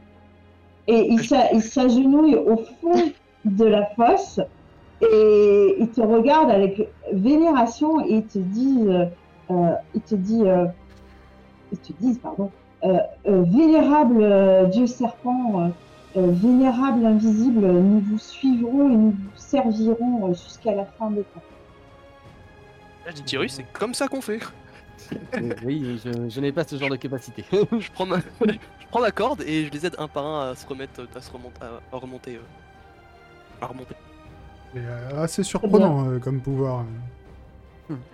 [0.87, 3.11] Et il s'a- il s'agenouille au fond
[3.45, 4.39] de la fosse
[5.01, 9.05] et il te regarde avec vénération et il te dit, euh,
[9.49, 10.65] euh, il te dit, euh,
[11.71, 12.51] ils te disent, pardon,
[12.83, 15.67] euh, euh, vénérable euh, Dieu serpent, euh,
[16.17, 21.21] euh, vénérable invisible, nous vous suivrons et nous vous servirons euh, jusqu'à la fin des
[21.23, 21.41] temps.
[23.05, 24.39] Là, je dis c'est comme ça qu'on fait.
[25.65, 27.43] Oui, je, je n'ai pas ce genre de capacité.
[27.51, 28.19] je, prends ma...
[28.19, 31.21] je prends ma corde et je les aide un par un à se remettre, à
[31.21, 32.39] se remonter, à, à remonter,
[33.61, 33.95] à remonter.
[34.73, 36.85] Mais, euh, assez surprenant euh, comme pouvoir.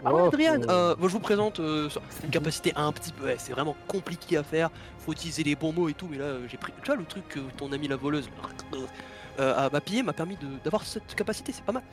[0.03, 2.91] Ah ouais, Oh, Adrien, faut- euh, moi, je vous présente, euh, c'est une capacité un
[2.91, 6.07] petit peu, ouais, c'est vraiment compliqué à faire, faut utiliser les bons mots et tout,
[6.09, 8.27] mais là euh, j'ai pris, tu vois le truc que ton ami la voleuse
[9.39, 11.83] euh, a- m'a pillé, m'a permis de- d'avoir cette capacité, c'est pas mal.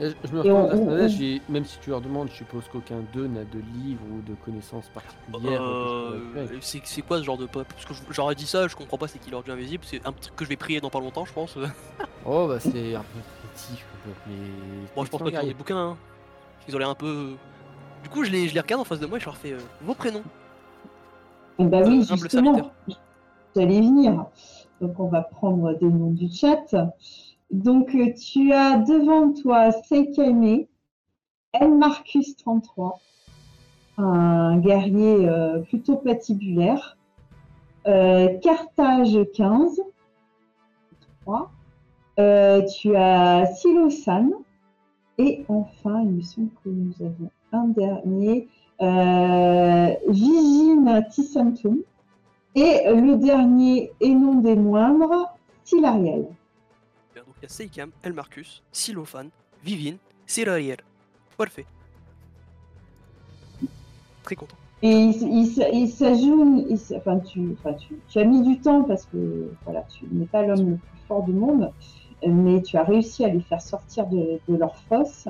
[0.00, 3.00] Et Je je me on- on- on- même si tu leur demandes, je suppose qu'aucun
[3.12, 5.62] d'eux n'a de livre ou de connaissances particulières.
[5.62, 6.58] Euh, récupérer.
[6.84, 9.08] c'est quoi ce genre de peuple Parce que je- j'aurais dit ça, je comprends pas
[9.08, 11.32] c'est qui l'orgue invisible, c'est un truc que je vais prier dans pas longtemps, je
[11.32, 11.56] pense.
[12.26, 13.20] Oh bah c'est un peu
[13.54, 13.82] petit,
[14.26, 14.34] mais.
[14.94, 15.96] Bon, je pense pas qu'ils ont des bouquins, hein.
[16.68, 17.32] ils ont l'air un peu.
[18.02, 19.52] Du coup, je les, je les regarde en face de moi et je leur fais
[19.52, 20.22] euh, vos prénoms.
[21.58, 22.70] Ben oui, justement, serviteur.
[23.56, 24.26] j'allais venir.
[24.80, 26.62] Donc, on va prendre des noms du chat.
[27.50, 30.66] Donc, euh, tu as devant toi Seikaime,
[31.54, 33.00] L Marcus 33,
[33.96, 36.98] un guerrier euh, plutôt patibulaire,
[37.86, 39.80] euh, Carthage 15,
[41.22, 41.50] 3.
[42.18, 44.30] Euh, tu as Silosan,
[45.16, 48.46] et enfin, il me semble que nous avons un dernier,
[50.08, 51.78] Vigine Tissantum.
[52.54, 55.32] Et le dernier, et non des moindres,
[55.64, 56.26] Silariel.
[57.40, 59.26] Il y a Seikam, El Marcus, Silophan,
[59.62, 60.78] Vivine, Sirariel.
[61.36, 61.66] Parfait.
[64.24, 64.56] Très content.
[64.82, 67.56] Et il, s'ajoute, enfin, tu,
[68.16, 71.32] as mis du temps parce que voilà, tu n'es pas l'homme le plus fort du
[71.32, 71.72] monde,
[72.26, 75.28] mais tu as réussi à les faire sortir de, leur fosse.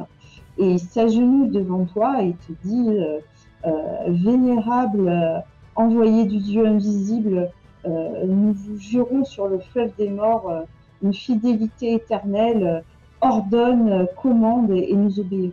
[0.59, 3.21] Et il s'agenouille devant toi et te dit euh,
[3.67, 5.39] euh, Vénérable euh,
[5.77, 7.51] envoyé du Dieu invisible,
[7.87, 10.67] nous vous jurons sur le fleuve des morts
[11.03, 12.81] une fidélité éternelle, euh,
[13.21, 15.53] ordonne, euh, commande et, et nous obéirons.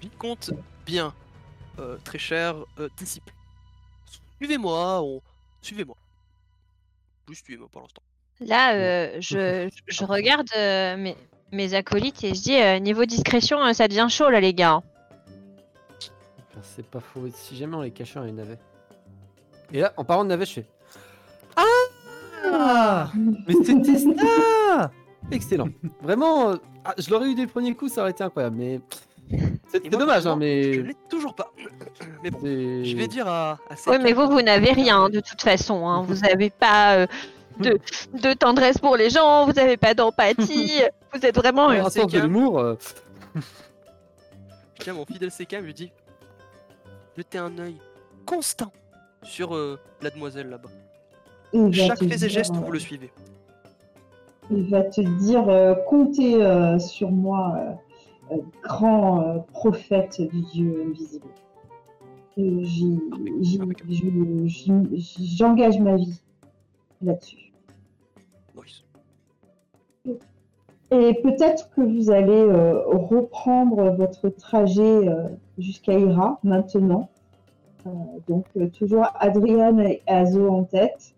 [0.00, 0.52] Vicomte,
[0.86, 1.12] bien,
[1.78, 3.32] euh, très cher euh, disciple.
[4.36, 5.20] Suivez-moi, on...
[5.62, 5.96] suivez-moi.
[7.28, 8.02] Juste suivez-moi pour l'instant.
[8.40, 11.16] Là, euh, je, je regarde euh, mes,
[11.50, 14.80] mes acolytes et je dis euh, niveau discrétion, euh, ça devient chaud là, les gars.
[16.38, 17.28] Enfin, c'est pas faux.
[17.34, 18.58] Si jamais on les cachait dans les navets.
[19.72, 20.66] Et là, en parlant de navets, je fais.
[22.58, 23.10] Ah
[23.46, 24.90] Mais c'était ça
[25.30, 25.68] Excellent.
[26.02, 28.56] Vraiment, euh, ah, je l'aurais eu dès le premier coup, ça aurait été incroyable.
[28.56, 28.80] Mais
[29.70, 30.62] c'est moi, dommage, hein, Je mais.
[30.88, 31.52] l'ai toujours pas.
[32.22, 35.10] Mais bon, c'est- je vais dire à, à Oui, mais vous, vous n'avez rien hein,
[35.10, 35.86] de toute façon.
[35.86, 36.02] hein.
[36.02, 37.06] Vous n'avez pas euh,
[37.60, 37.78] de,
[38.14, 40.72] de tendresse pour les gens, vous n'avez pas d'empathie.
[41.14, 41.68] vous êtes vraiment.
[41.68, 42.58] Un sens de l'humour.
[42.58, 42.74] euh,
[43.36, 45.90] je tiens mon fidèle je lui dis
[47.16, 47.76] jetez un œil
[48.24, 48.72] constant
[49.22, 50.70] sur euh, la demoiselle là-bas.
[51.52, 53.10] Il Chaque te fait et geste, euh, vous le suivez.
[54.50, 60.42] Il va te dire euh, comptez euh, sur moi, euh, euh, grand euh, prophète du
[60.52, 61.26] Dieu invisible.
[62.38, 63.00] Euh, j'y-
[65.36, 66.20] J'engage ma vie
[67.02, 67.52] là-dessus.
[68.56, 68.84] Nice.
[70.90, 77.10] Et peut-être que vous allez euh, reprendre votre trajet euh, jusqu'à Ira maintenant.
[77.86, 77.90] Euh,
[78.26, 81.17] donc euh, toujours Adrian et Azo en tête, euh,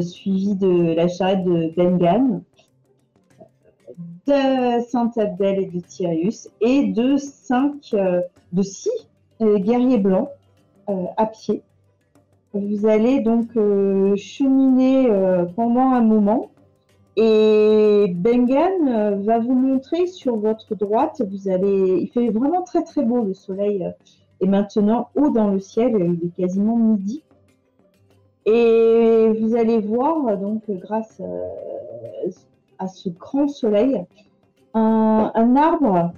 [0.00, 2.42] suivi de la charrette de Bengan,
[4.26, 8.20] de Saint-Abdel et de Tyrius, et de cinq, euh,
[8.52, 8.90] de six
[9.40, 10.28] euh, guerriers blancs
[10.88, 11.62] euh, à pied.
[12.54, 16.50] Vous allez donc euh, cheminer euh, pendant un moment.
[17.16, 22.84] Et Bengan euh, va vous montrer sur votre droite, vous allez, il fait vraiment très
[22.84, 23.90] très beau, le soleil euh,
[24.40, 27.22] est maintenant haut dans le ciel, euh, il est quasiment midi.
[28.44, 32.30] Et vous allez voir, euh, donc grâce euh,
[32.78, 34.04] à ce grand soleil,
[34.74, 36.12] un, arbre,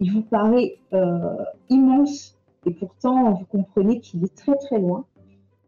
[0.00, 1.36] il vous paraît euh,
[1.70, 5.04] immense, et pourtant vous comprenez qu'il est très très loin.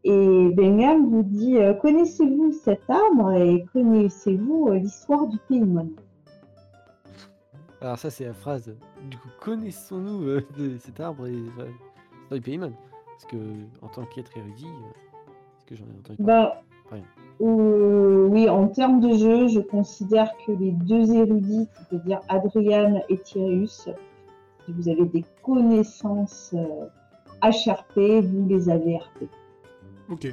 [0.04, 5.90] Et Bengham vous dit euh, Connaissez-vous cet arbre et connaissez-vous l'histoire du Paymon
[7.80, 8.72] Alors, ça, c'est la phrase.
[9.10, 10.40] Du coup, connaissons-nous
[10.78, 11.68] cet arbre et l'histoire
[12.30, 12.72] du Paymon
[13.06, 13.36] Parce que,
[13.82, 14.70] en tant qu'être érudit,
[15.66, 16.50] que j'en ai entendu parler
[16.90, 17.02] Rien.
[17.40, 23.18] euh, Oui, en termes de jeu, je considère que les deux érudits, c'est-à-dire Adrian et
[23.18, 23.88] Tyrius,
[24.64, 26.86] si vous avez des connaissances euh,
[27.42, 29.24] HRP, vous les avez RP.
[30.10, 30.28] Ok.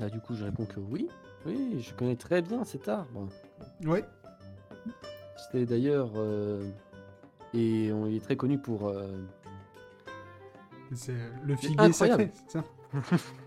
[0.00, 1.08] Là, du coup, je réponds que oui.
[1.46, 3.28] Oui, je connais très bien cet arbre.
[3.84, 4.04] Ouais.
[5.36, 6.10] C'était d'ailleurs.
[6.16, 6.68] euh,
[7.52, 8.88] et on il est très connu pour.
[8.88, 9.06] euh,
[10.94, 12.64] C'est le figuier sacré, c'est ça?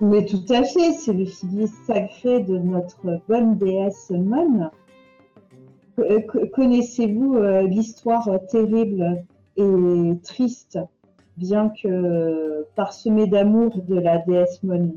[0.00, 4.70] Mais tout à fait, c'est le filier sacré de notre bonne déesse Mon.
[5.98, 9.22] Euh, co- Connaissez-vous euh, l'histoire euh, terrible
[9.56, 10.78] et triste,
[11.36, 14.94] bien que parsemée d'amour de la déesse Mon?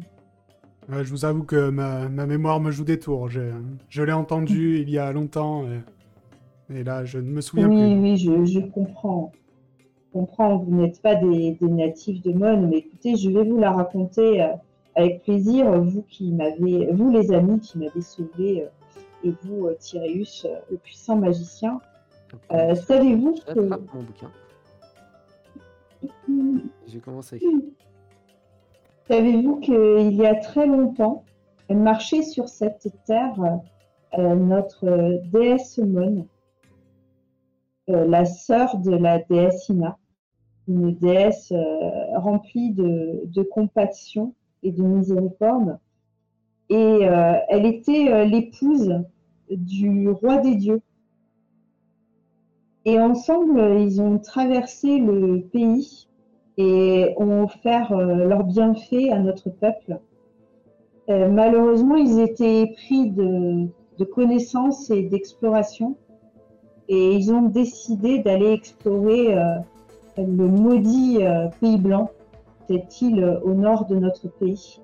[0.89, 3.29] Ouais, Je vous avoue que ma, ma mémoire me joue des tours.
[3.29, 3.41] Je,
[3.89, 5.63] je l'ai entendu il y a longtemps.
[6.69, 8.01] et Et là, je ne me souviens Oui, plus.
[8.01, 9.33] oui, je, je comprends.
[10.13, 13.57] Je comprends, vous n'êtes pas des, des natifs de Mon, mais écoutez, je vais vous
[13.57, 14.47] la raconter euh,
[14.95, 18.67] avec plaisir, vous qui m'avez, vous les amis qui m'avez sauvé, euh,
[19.23, 21.79] et vous, euh, Tyréus, euh, le puissant magicien.
[22.51, 23.59] Euh, Savez-vous que...
[23.59, 24.31] Mon bouquin.
[26.95, 27.49] À écrire.
[29.07, 31.23] Savez-vous qu'il y a très longtemps,
[31.69, 33.33] marchait sur cette terre
[34.17, 36.27] euh, notre déesse Mon,
[37.89, 39.97] euh, la sœur de la déesse Ina,
[40.67, 41.51] une déesse
[42.15, 45.77] remplie de, de compassion et de miséricorde.
[46.69, 49.03] Et euh, elle était euh, l'épouse
[49.51, 50.81] du roi des dieux.
[52.85, 56.07] Et ensemble, ils ont traversé le pays
[56.57, 59.99] et ont offert euh, leurs bienfaits à notre peuple.
[61.09, 63.67] Malheureusement, ils étaient pris de,
[64.13, 65.97] connaissances et d'exploration
[66.87, 69.35] et ils ont décidé d'aller explorer
[70.17, 71.19] le maudit
[71.59, 72.09] pays blanc,
[73.01, 74.79] île au nord de notre pays,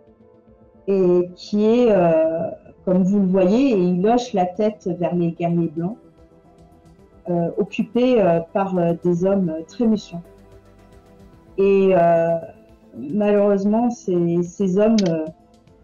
[0.87, 2.49] et qui est, euh,
[2.85, 5.97] comme vous le voyez, et il hoche la tête vers les guerriers blancs,
[7.29, 7.51] euh,
[7.95, 10.23] euh, par euh, des hommes très méchants.
[11.57, 12.37] Et euh,
[12.97, 15.25] malheureusement, ces, hommes euh,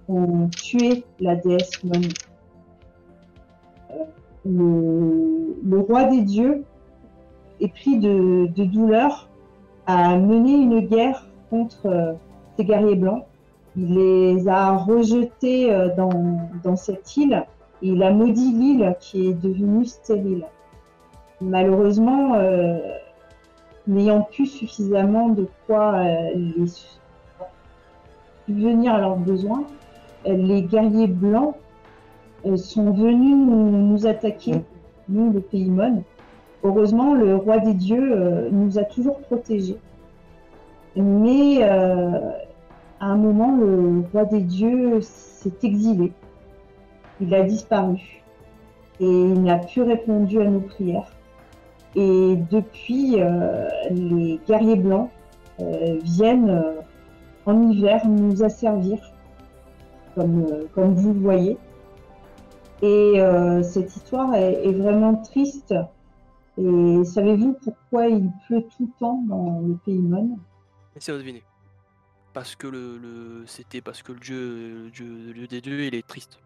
[0.07, 1.91] ont tué la déesse Mon.
[3.91, 4.03] Euh,
[4.45, 6.63] le, le roi des dieux
[7.59, 9.29] est pris de, de douleur
[9.85, 12.13] à mener une guerre contre euh,
[12.57, 13.23] ces guerriers blancs.
[13.77, 17.45] Il les a rejetés euh, dans, dans cette île
[17.81, 20.45] et il a maudit l'île qui est devenue stérile.
[21.41, 22.79] Malheureusement, euh,
[23.87, 26.67] n'ayant plus suffisamment de quoi euh, les
[28.47, 29.65] subvenir à leurs besoins,
[30.25, 31.55] euh, les guerriers blancs
[32.55, 34.61] sont venus nous, nous attaquer,
[35.09, 36.03] nous, le pays Mon.
[36.63, 39.77] Heureusement, le roi des dieux nous a toujours protégés.
[40.95, 42.31] Mais euh,
[42.99, 46.13] à un moment, le roi des dieux s'est exilé.
[47.19, 48.23] Il a disparu.
[49.01, 51.11] Et il n'a plus répondu à nos prières.
[51.95, 55.09] Et depuis, euh, les guerriers blancs
[55.59, 56.63] euh, viennent
[57.45, 58.99] en hiver nous asservir,
[60.15, 61.57] comme, comme vous le voyez.
[62.81, 63.19] Et
[63.63, 65.73] cette histoire est, est vraiment triste.
[66.57, 70.37] Et savez-vous pourquoi il pleut tout le temps dans le pays Mon
[70.95, 71.43] Essayez de deviner.
[72.33, 75.85] Parce que le, le- c'était parce que le dieu, le dieu, le dieu des dieux,
[75.85, 76.39] il est triste.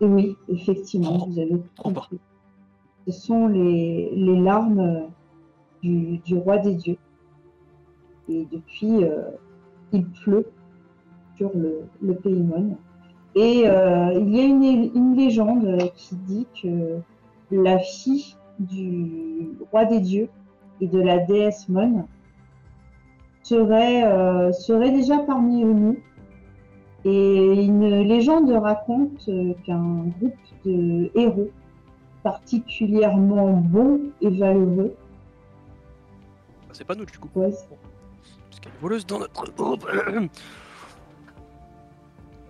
[0.00, 2.18] Oui, effectivement, vous avez tout compris.
[3.06, 5.08] Ce sont les, les larmes
[5.82, 6.96] du, du roi des dieux.
[8.28, 9.22] Et depuis, euh,
[9.92, 10.46] il pleut
[11.36, 12.76] sur le, le pays Mon.
[13.34, 16.98] Et euh, il y a une, une légende qui dit que
[17.50, 20.28] la fille du roi des dieux
[20.80, 22.06] et de la déesse Mon
[23.50, 25.96] serait, euh, serait déjà parmi nous
[27.04, 30.34] et une légende raconte euh, qu'un groupe
[30.64, 31.50] de héros
[32.22, 34.94] particulièrement bons et valeureux
[36.68, 37.28] Bah, c'est pas nous du coup.
[37.34, 39.84] ouais, Parce qu'il y a une voleuse dans notre groupe.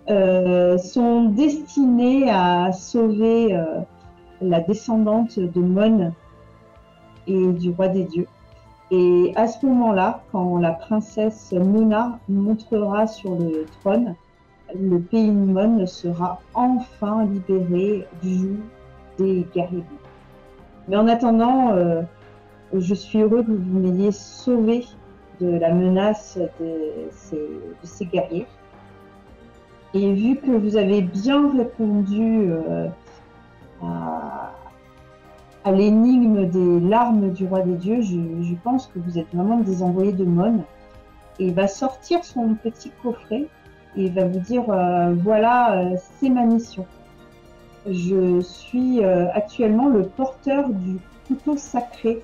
[0.09, 3.79] euh, sont destinés à sauver euh,
[4.41, 6.13] la descendante de Mon
[7.27, 8.27] et du roi des dieux.
[8.91, 14.15] Et à ce moment-là, quand la princesse Mona montera sur le trône,
[14.77, 18.57] le pays de Mon sera enfin libéré du joug
[19.17, 19.99] des guerriers blancs.
[20.89, 22.01] Mais en attendant, euh,
[22.73, 24.85] je suis heureux que vous m'ayez sauvé
[25.39, 28.47] de la menace de ces, de ces guerriers.
[29.93, 32.87] Et vu que vous avez bien répondu euh,
[33.81, 34.51] à,
[35.63, 39.83] à l'énigme des larmes du roi des dieux, je, pense que vous êtes vraiment des
[39.83, 40.63] envoyés de Mon.
[41.39, 43.47] Et il va sortir son petit coffret
[43.95, 46.85] et va vous dire euh, voilà, euh, c'est ma mission.
[47.87, 50.97] Je suis euh, actuellement le porteur du
[51.27, 52.21] couteau sacré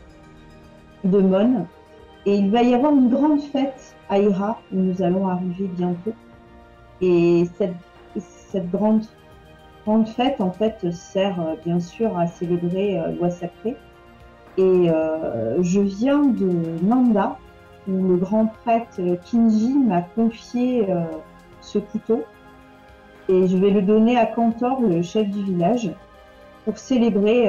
[1.04, 1.68] de Mon.
[2.26, 6.14] Et il va y avoir une grande fête à Ira où nous allons arriver bientôt.
[7.02, 7.76] Et cette,
[8.18, 9.04] cette grande,
[9.88, 13.78] grande fête, en fait, sert euh, bien sûr à célébrer euh, loi sacrée.
[14.58, 16.52] Et euh, je viens de
[16.84, 17.38] Nanda,
[17.88, 20.86] où le grand prêtre Kinji m'a confié
[21.62, 22.24] ce couteau.
[23.30, 25.90] Et je vais le donner à Cantor, le chef du village,
[26.66, 27.48] pour célébrer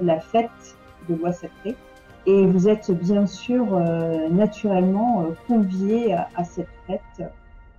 [0.00, 0.78] la fête
[1.10, 1.76] de loi sacrée.
[2.24, 3.66] Et vous êtes bien sûr
[4.30, 7.28] naturellement conviés à, à cette fête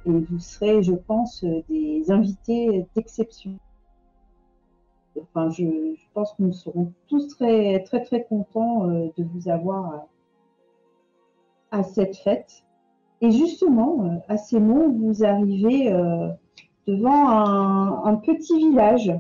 [0.06, 3.58] et vous serez, je pense, des invités d'exception.
[5.22, 5.64] Enfin, je,
[6.14, 10.08] pense que nous serons tous très, très, très contents euh, de vous avoir
[11.72, 12.64] à, à cette fête.
[13.22, 16.30] Et justement, euh, à ces mots, vous arrivez euh,
[16.88, 19.12] devant un, petit village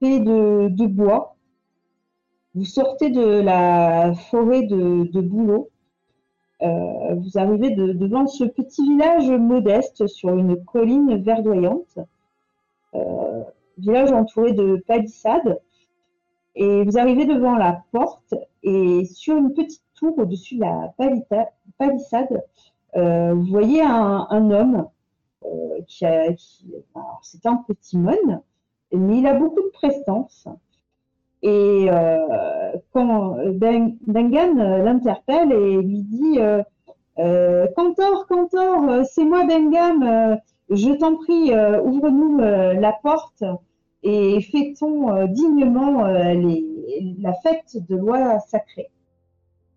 [0.00, 1.36] fait de, bois.
[2.54, 5.30] Vous sortez de la forêt de, de.
[6.62, 11.98] Euh, vous arrivez de- devant ce petit village modeste sur une colline verdoyante.
[12.94, 13.42] Euh,
[13.80, 15.60] village entouré de palissades.
[16.54, 20.92] Et vous arrivez devant la porte et sur une petite tour au-dessus de la
[21.78, 22.42] palissade,
[22.96, 24.88] euh, vous voyez un, homme
[25.44, 26.66] euh, qui a, qui-
[27.22, 28.42] c'est un petit mon,
[28.92, 30.48] mais il a beaucoup de prestance.
[31.42, 34.54] Et euh, quand ben, Bengan
[34.84, 36.38] l'interpelle et lui dit
[37.76, 43.44] Cantor, Cantor, c'est moi Bengam, je t'en prie, ouvre-nous la porte
[44.02, 46.34] et fêtons euh, dignement euh,
[47.20, 48.90] la fête de loi sacrée.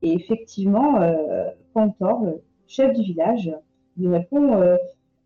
[0.01, 3.51] Et effectivement, euh, Cantor, le chef du village,
[3.97, 4.77] lui répond euh,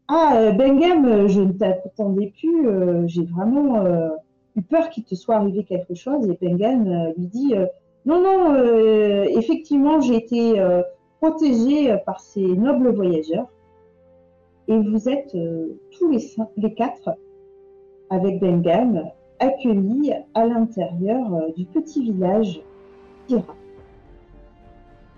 [0.07, 4.09] Ah, euh, Bengam, euh, je ne t'attendais plus, euh, j'ai vraiment euh,
[4.55, 6.29] eu peur qu'il te soit arrivé quelque chose.
[6.29, 7.65] Et Bengam euh, lui dit euh,
[8.05, 10.81] Non, non, euh, effectivement, j'ai été euh,
[11.21, 13.47] protégé euh, par ces nobles voyageurs.
[14.67, 17.15] Et vous êtes euh, tous les quatre,
[18.09, 19.03] avec Bengam,
[19.39, 22.61] accueillis à l'intérieur euh, du petit village
[23.27, 23.55] d'Ira.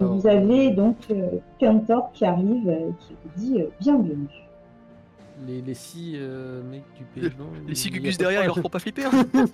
[0.02, 4.28] Et Vous avez donc euh, Cantor qui arrive euh, qui vous dit euh, bienvenue.
[5.48, 7.32] Les, les six euh, mecs du Pays.
[7.68, 9.06] Les six de derrière, ils leur font pas flipper.
[9.06, 9.26] hein.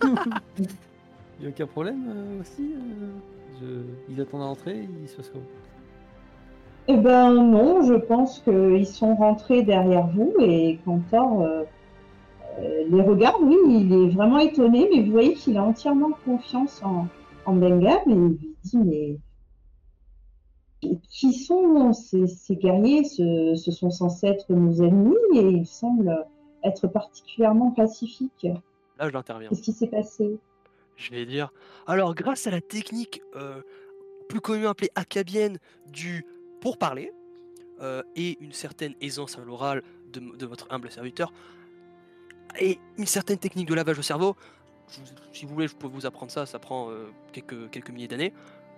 [1.39, 3.07] Il y a aucun problème euh, aussi euh,
[3.61, 4.13] je...
[4.13, 5.43] Ils attendent à entrer, ils se passent comment
[6.87, 11.43] Eh ben non, je pense qu'ils sont rentrés derrière vous et Cantor
[12.59, 13.41] les regarde.
[13.41, 17.07] Oui, il est vraiment étonné, mais vous voyez qu'il a entièrement confiance en,
[17.45, 19.17] en Bengam et il lui dit mais
[21.09, 26.25] qui sont ces, ces guerriers ce, ce sont censés être nos ennemis et ils semblent
[26.63, 28.47] être particulièrement pacifiques.
[28.99, 29.49] Là, je l'interviens.
[29.49, 30.37] Qu'est-ce qui s'est passé?
[30.95, 31.51] Je vais dire.
[31.87, 33.61] Alors, grâce à la technique euh,
[34.29, 35.57] plus connue appelée acadienne
[35.91, 36.25] du
[36.61, 37.11] pourparler
[37.81, 39.83] euh, et une certaine aisance à l'oral
[40.13, 41.33] de votre humble serviteur
[42.59, 44.35] et une certaine technique de lavage au cerveau,
[45.33, 48.33] si vous voulez, je peux vous apprendre ça, ça prend euh, quelques, quelques milliers d'années.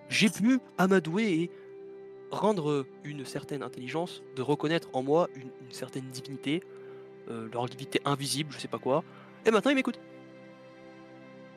[0.08, 1.50] J'ai pu amadouer et
[2.30, 6.62] rendre une certaine intelligence de reconnaître en moi une, une certaine divinité,
[7.30, 9.04] euh, leur divinité invisible, je sais pas quoi.
[9.44, 10.00] Et maintenant, ils m'écoutent.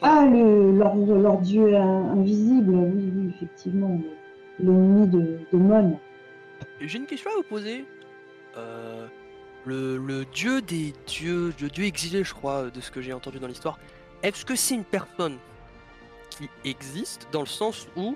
[0.02, 4.02] Ah, le, leur, leur dieu in- invisible, oui, oui, effectivement,
[4.60, 5.98] l'ennemi de, de Mon.
[6.80, 7.86] J'ai une question à vous poser.
[8.58, 9.08] Euh,
[9.66, 13.40] le, le dieu des dieux, le dieu exilé, je crois, de ce que j'ai entendu
[13.40, 13.78] dans l'histoire,
[14.24, 15.38] est-ce que c'est une personne
[16.30, 18.16] qui existe dans le sens où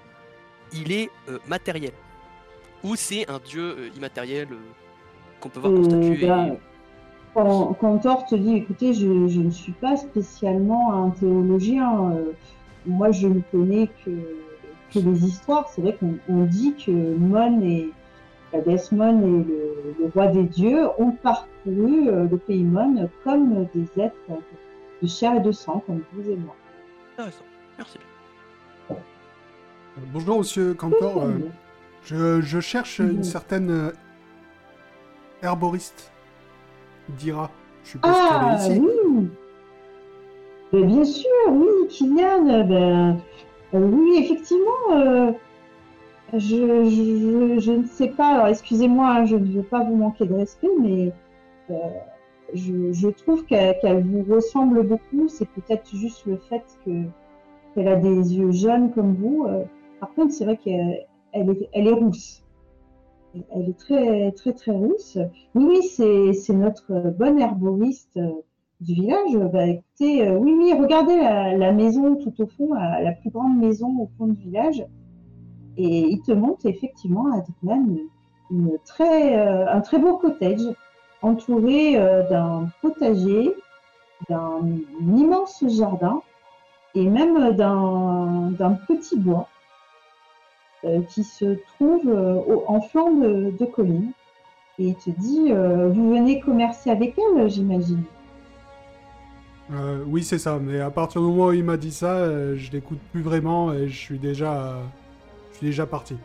[0.74, 1.94] il est euh, matériel?
[2.84, 4.58] Ou c'est un dieu euh, immatériel euh,
[5.40, 6.58] qu'on peut voir constitué ben,
[7.34, 12.14] Quand, quand Thor te dit, écoutez, je, je ne suis pas spécialement un théologien,
[12.86, 14.12] moi je ne connais que,
[14.94, 15.68] que les histoires.
[15.70, 17.92] C'est vrai qu'on on dit que Mon et
[18.62, 23.66] déesse Mon et le, le roi des dieux ont parcouru euh, le pays Mon comme
[23.74, 24.16] des êtres
[25.02, 26.56] de chair et de sang, comme vous et moi.
[27.14, 27.44] Intéressant.
[27.78, 27.98] Merci
[28.90, 28.96] bien.
[28.98, 31.24] Euh, Bonjour, monsieur Cantor.
[31.24, 31.32] euh,
[32.04, 33.92] je, je cherche une certaine euh,
[35.42, 36.12] herboriste
[37.10, 37.50] d'Ira.
[37.84, 38.86] Je suppose Ah qu'elle est ici.
[40.74, 42.66] oui Bien sûr, oui, Kylian.
[42.68, 43.18] Ben,
[43.74, 45.36] euh, oui, effectivement.
[46.34, 51.14] Je, ne sais pas, alors excusez-moi, je ne veux pas vous manquer de respect, mais
[51.70, 51.76] euh,
[52.54, 55.28] je, trouve qu'elle vous ressemble beaucoup.
[55.28, 57.04] C'est peut-être juste le fait que
[57.74, 59.46] qu'elle a des yeux jaunes comme vous.
[59.48, 59.64] euh.
[60.00, 62.44] par contre, c'est vrai qu'elle elle est, rousse.
[63.34, 65.18] Elle est très, très, très rousse.
[65.54, 68.32] Oui, oui, c'est notre bonne herboriste euh,
[68.80, 69.38] du village.
[69.52, 69.66] Bah,
[70.00, 74.42] oui, oui, regardez la, maison tout au fond, la plus grande maison au fond du
[74.42, 74.86] village.
[75.78, 77.86] Et il te montre effectivement, Adrian,
[78.52, 80.62] une, très, euh, un très beau cottage
[81.22, 83.54] entouré euh, d'un potager,
[84.30, 84.62] d'un
[85.02, 86.22] immense jardin
[86.94, 89.50] et même d'un petit bois
[90.86, 94.12] euh, qui se trouve en flanc de, de colline.
[94.78, 98.04] Et il te dit, vous venez commercer avec elle, j'imagine.
[100.08, 100.60] Oui, c'est ça.
[100.62, 103.88] Mais à partir du moment où il m'a dit ça, je l'écoute plus vraiment et
[103.88, 104.78] je suis déjà,
[105.56, 106.16] je suis déjà parti.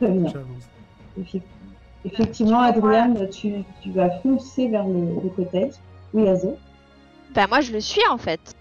[0.00, 0.28] Très bien.
[0.28, 0.68] J'avance.
[1.20, 1.42] Effe-
[2.06, 5.72] Effectivement, Adrien, tu, tu vas foncer vers le, le cottage.
[6.12, 6.56] Oui, Azo.
[7.34, 8.54] Bah moi je le suis en fait.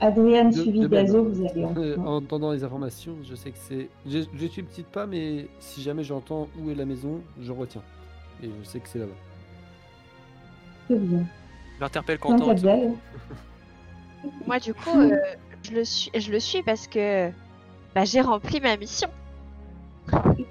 [0.00, 3.88] Adrien suivi d'Azo, vous allez en Euh, en entendant les informations, je sais que c'est.
[4.06, 7.82] Je, je suis petite pas, mais si jamais j'entends où est la maison, je retiens.
[8.42, 9.12] Et je sais que c'est là-bas.
[10.86, 11.24] Très bien.
[11.80, 12.54] J'interpelle Quentin.
[14.46, 15.16] Moi, du coup, euh,
[15.62, 17.30] je, le suis, je le suis parce que
[17.94, 19.08] bah, j'ai rempli ma mission.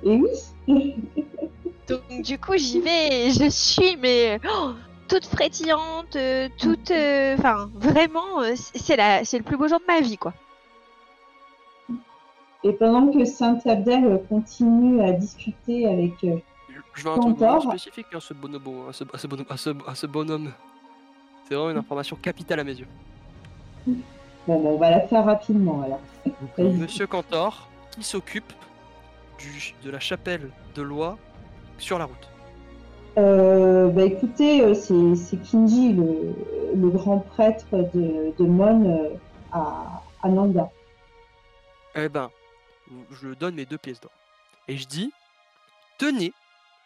[0.04, 0.22] et
[0.68, 0.96] oui,
[1.88, 4.72] Donc, du coup, j'y vais et je suis, mais oh,
[5.08, 6.92] toute frétillante, euh, toute.
[6.92, 10.18] euh, Enfin, vraiment, euh, c- c'est la- c'est le plus beau jour de ma vie,
[10.18, 10.34] quoi.
[12.64, 16.36] et pendant que Saint Abdel continue à discuter avec euh,
[16.94, 17.46] Je veux un truc Quentin.
[17.58, 19.46] vraiment spécifique à ce bonobo, à ce, à ce bonhomme.
[19.50, 20.52] À ce, à ce bonhomme.
[21.48, 22.88] C'est vraiment une information capitale à mes yeux.
[24.50, 26.00] Bon, bon, on va la faire rapidement alors.
[26.58, 26.74] Vas-y.
[26.74, 28.52] Monsieur Cantor, qui s'occupe
[29.38, 31.20] du- de la chapelle de loi
[31.78, 32.28] sur la route.
[33.20, 36.34] Euh, bah écoutez, euh, c'est Kinji, le,
[36.76, 39.10] le grand prêtre de, de Mon euh,
[39.52, 40.72] à, à Nanda.
[41.94, 42.32] Eh ben,
[43.12, 44.12] je lui donne mes deux pièces d'or.
[44.68, 45.12] Et je dis,
[46.00, 46.34] tenez,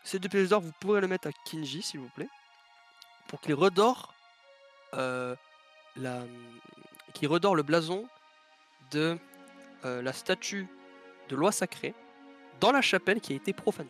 [0.03, 2.27] ces deux pièces d'or, vous pourrez le mettre à Kinji, s'il vous plaît,
[3.29, 4.13] pour qu'il redore
[4.95, 5.33] euh,
[5.95, 6.23] la,
[7.23, 8.03] qu'il redore le blason
[8.91, 9.15] de
[9.85, 10.67] euh, la statue
[11.29, 11.93] de loi sacrée
[12.59, 13.87] dans la chapelle qui a été profanée.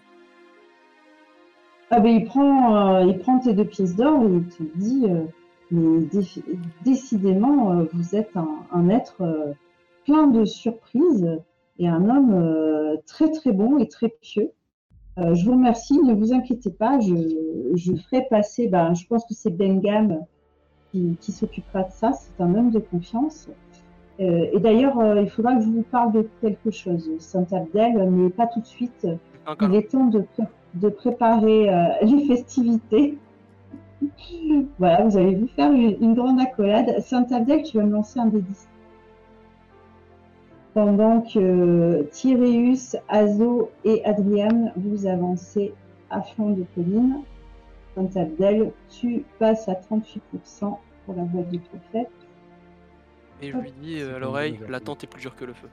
[1.89, 5.05] Ah ben il prend, euh, il prend tes deux pièces d'or et il te dit,
[5.09, 5.23] euh,
[5.71, 6.43] mais dé-
[6.83, 9.55] décidément, vous êtes un, être
[10.05, 11.41] plein de surprises
[11.79, 14.51] et un homme très très bon et très pieux.
[15.17, 17.15] Je vous remercie, ne vous inquiétez pas, je,
[17.73, 20.19] je ferai passer, ben, je pense que c'est Bengam
[20.93, 23.49] qui, qui s'occupera de ça, c'est un homme de confiance.
[24.19, 28.29] Euh, et d'ailleurs, euh, il faudra que je vous parle de quelque chose, Saint-Abdel, mais
[28.29, 29.07] pas tout de suite.
[29.47, 33.17] Encore Il est temps de, pré- de préparer euh, les festivités.
[34.79, 36.99] voilà, vous allez vous faire une, une grande accolade.
[36.99, 38.41] Saint-Abdel, tu vas me lancer un 10.
[40.75, 45.73] Pendant que Tyréus, Azo et Adriane, vous avancez
[46.09, 47.19] à flanc de colline.
[48.89, 52.09] Tu passes à 38% pour la boîte du prophète.
[53.41, 55.67] Et je lui dis euh, à l'oreille, la tente est plus dure que le feu.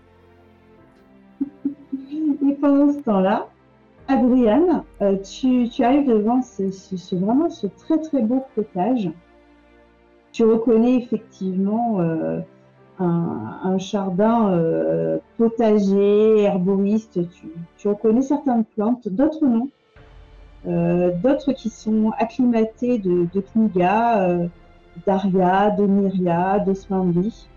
[2.49, 3.49] Et pendant ce temps-là,
[4.09, 9.11] Adriane, euh, tu, tu arrives devant ce, ce- ce- vraiment ce très très beau cottage.
[10.33, 12.41] Tu reconnais effectivement euh,
[12.99, 17.21] un, un jardin euh, potager, herboriste.
[17.31, 17.47] Tu,
[17.77, 19.69] tu reconnais certaines plantes, d'autres non.
[20.67, 24.47] Euh, d'autres qui sont acclimatées de, de Kniga, euh,
[25.07, 27.49] d'Aria, de Myria, d'Osmanli.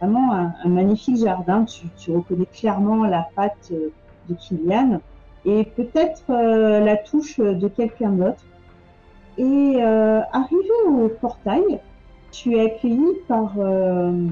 [0.00, 1.64] Vraiment un, un magnifique jardin.
[1.64, 3.90] Tu, tu reconnais clairement la patte euh,
[4.28, 5.00] de Kylian
[5.44, 8.44] et peut-être euh, la touche de quelqu'un d'autre.
[9.38, 11.80] Et euh, arrivé au portail,
[12.32, 14.26] tu es accueilli par, euh,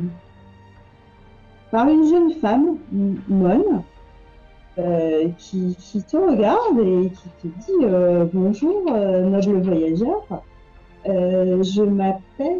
[1.70, 3.82] par une jeune femme, M- Mon,
[4.78, 10.22] euh, qui, te regarde et qui te dit euh, Bonjour, euh, noble voyageur.
[11.08, 12.58] Euh, je m'appelle.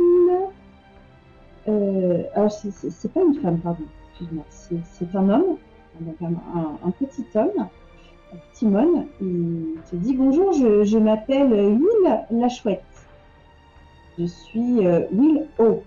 [2.35, 2.73] alors, c'est-
[3.13, 3.85] pas une femme, pardon.
[4.11, 5.57] excuse-moi, C'est un homme,
[6.01, 9.07] donc un, un- un petit homme, un petit Mon.
[9.21, 12.83] Il te dit Bonjour, je, m'appelle Will la Chouette.
[14.19, 14.81] Je suis
[15.13, 15.83] Will O.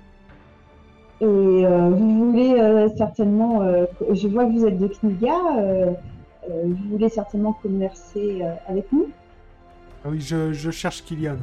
[1.22, 1.26] Et
[1.66, 3.62] vous voulez certainement,
[4.12, 5.36] je vois que vous êtes de Kniga,
[6.50, 9.08] vous voulez certainement commercer euh, avec nous.
[10.06, 11.38] Ah oui, je, je cherche Kylian.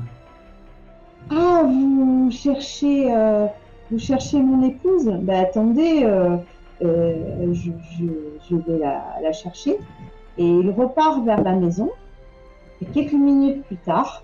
[1.31, 3.47] Ah, vous cherchez, euh,
[3.91, 6.37] vous cherchez mon épouse Bah attendez, euh,
[6.83, 8.05] euh, je, je,
[8.49, 9.79] je vais la, la chercher.
[10.39, 11.91] Et il repart vers la maison.
[12.83, 14.23] Et quelques minutes plus tard,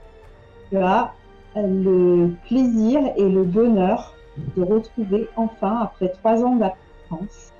[0.70, 1.12] tu as
[1.54, 4.14] le plaisir et le bonheur
[4.56, 7.52] de retrouver enfin, après trois ans d'absence,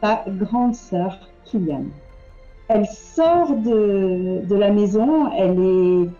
[0.00, 1.84] ta grande sœur Kylian.
[2.74, 6.10] Elle sort de, de la maison, elle est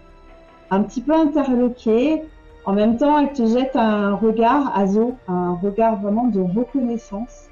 [0.71, 2.23] un petit peu interloquée,
[2.65, 7.49] en même temps, elle te jette un regard, Azo, un regard vraiment de reconnaissance.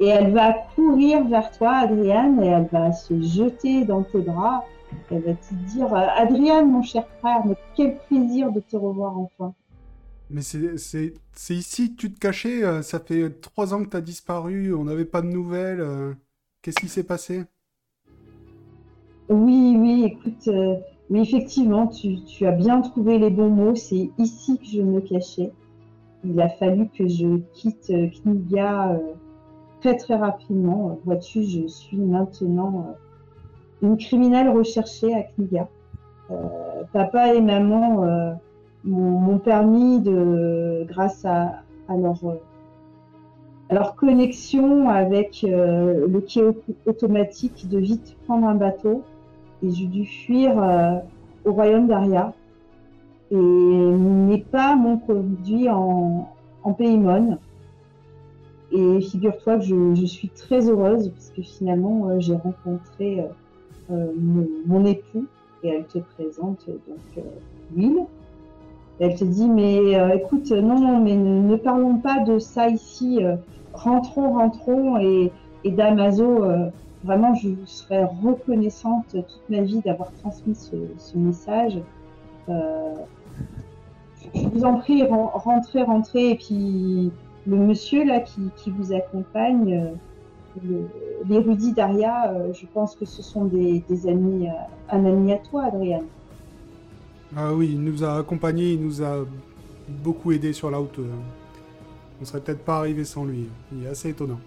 [0.00, 4.64] Et elle va courir vers toi, Adriane, et elle va se jeter dans tes bras.
[5.10, 9.54] Elle va te dire Adriane, mon cher frère, mais quel plaisir de te revoir enfin.
[10.30, 14.00] Mais c'est ici que tu te cachais euh, Ça fait trois ans que tu as
[14.00, 15.80] disparu, on n'avait pas de nouvelles.
[15.80, 16.14] euh,
[16.62, 17.44] Qu'est-ce qui s'est passé?
[19.32, 20.76] Oui, oui, écoute, euh,
[21.08, 23.74] oui, effectivement, tu, as bien trouvé les bons mots.
[23.74, 25.50] C'est ici que je me cachais.
[26.22, 28.98] Il a fallu que je quitte euh, Kniga euh,
[29.80, 30.98] très très rapidement.
[31.06, 32.94] Vois-tu, je suis maintenant
[33.80, 35.68] une criminelle recherchée à Kniga.
[36.92, 38.06] Papa et maman
[38.84, 41.62] m'ont permis de, grâce à,
[43.70, 46.56] leur, connexion avec le quai au-
[46.86, 49.02] automatique de vite prendre un bateau.
[49.62, 50.96] Et j'ai dû fuir euh,
[51.44, 52.32] au royaume d'Aria.
[53.30, 56.28] Et mes pas m'ont conduit en,
[56.62, 57.38] en Paymon.
[58.72, 63.24] Et figure-toi que je, suis très heureuse parce que finalement, euh, j'ai rencontré
[63.90, 64.06] euh,
[64.66, 65.26] mon, époux
[65.62, 67.24] et elle te présente donc
[67.76, 68.04] Will.
[68.98, 73.20] Elle te dit mais écoute non mais ne, parlons pas de ça ici
[73.72, 75.32] rentrons rentrons et,
[75.64, 75.70] et
[77.04, 81.78] vraiment je vous serai reconnaissante toute ma vie d'avoir transmis ce, message
[82.48, 82.94] Euh,
[84.34, 87.12] je vous en prie ren- rentrez rentrez et puis
[87.46, 89.94] le monsieur là qui, vous accompagne
[90.60, 90.82] euh,
[91.28, 94.48] l'érudit Daria, euh, je pense que ce sont des, amis,
[94.90, 96.00] un ami à toi, Adrien.
[97.36, 99.24] Ah oui, il nous a accompagnés, il nous a
[99.88, 100.98] beaucoup aidé sur la route.
[102.20, 103.48] On serait peut-être pas arrivé sans lui.
[103.72, 104.38] Il est assez étonnant.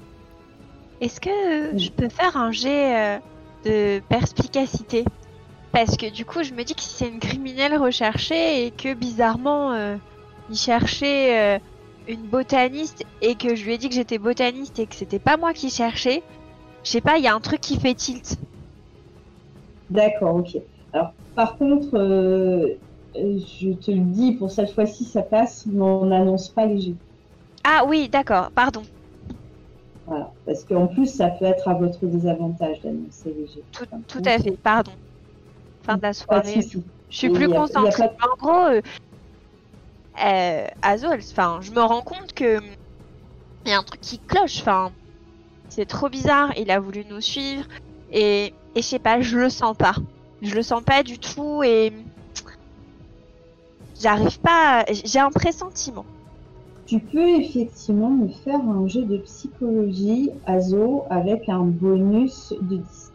[1.01, 3.19] Est-ce que je peux faire un jet euh,
[3.65, 5.03] de perspicacité?
[5.71, 8.93] Parce que du coup, je me dis que si c'est une criminelle recherchée et que
[8.93, 9.97] bizarrement, euh,
[10.49, 11.59] il cherchait euh,
[12.07, 15.35] une botaniste et que je lui ai dit que j'étais botaniste et que c'était pas
[15.35, 16.23] moi qui cherchais,
[16.83, 18.37] je sais pas, il y a un truc qui fait tilt.
[19.89, 20.57] D'accord, ok.
[20.93, 22.67] Alors, par contre, euh,
[23.15, 26.95] je te le dis, pour cette fois-ci, ça passe, mais on n'annonce pas les jeux.
[27.65, 28.83] Ah oui, d'accord, pardon.
[30.07, 30.31] Voilà.
[30.45, 33.63] Parce qu'en plus, ça peut être à votre désavantage d'annoncer les jeux.
[33.71, 34.91] Tout, tout à fait, pardon.
[35.83, 36.61] Fin de la Pas de soirée.
[36.61, 36.83] souci.
[37.09, 38.03] Je suis plus a- a concentrée.
[38.03, 38.81] En gros, euh,
[40.23, 42.59] euh, Azo, elle- enfin, je me rends compte que
[43.65, 44.59] il y a un truc qui cloche.
[44.61, 44.91] Enfin,
[45.69, 46.51] c'est trop bizarre.
[46.57, 47.65] Il a voulu nous suivre
[48.11, 49.95] et, et je sais pas, je le sens pas.
[50.41, 51.91] Je le sens pas du tout et
[53.99, 54.81] j'arrive pas.
[54.81, 56.05] à- J'ai un pressentiment.
[56.85, 63.11] Tu peux effectivement me faire un jeu de psychologie, Azo, avec un bonus de 10.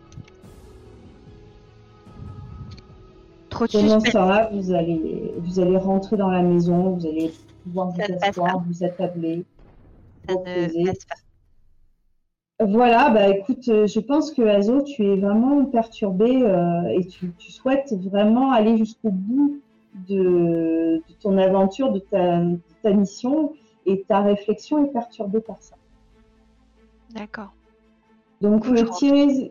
[3.48, 7.30] Trop de Pendant temps-là, vous allez, vous allez rentrer dans la maison, vous allez
[7.62, 9.44] pouvoir Ça vous asseoir, vous attabler.
[10.28, 10.84] Ça ne reposer.
[10.84, 12.66] passe pas.
[12.66, 17.32] Voilà, bah écoute, euh, je pense que Azo, tu es vraiment perturbé euh, et tu,
[17.38, 19.62] tu souhaites vraiment aller jusqu'au bout
[20.08, 23.52] de, de ton aventure, de ta, de ta mission
[23.91, 25.76] et ta réflexion est perturbée par ça.
[27.11, 27.53] D'accord.
[28.41, 28.84] Donc, euh.
[28.97, 29.51] Thierry,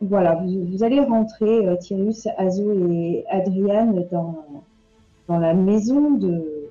[0.00, 4.44] voilà, vous, vous allez rentrer, euh, Thierry, Azo et Adriane, dans,
[5.28, 6.68] dans la maison de,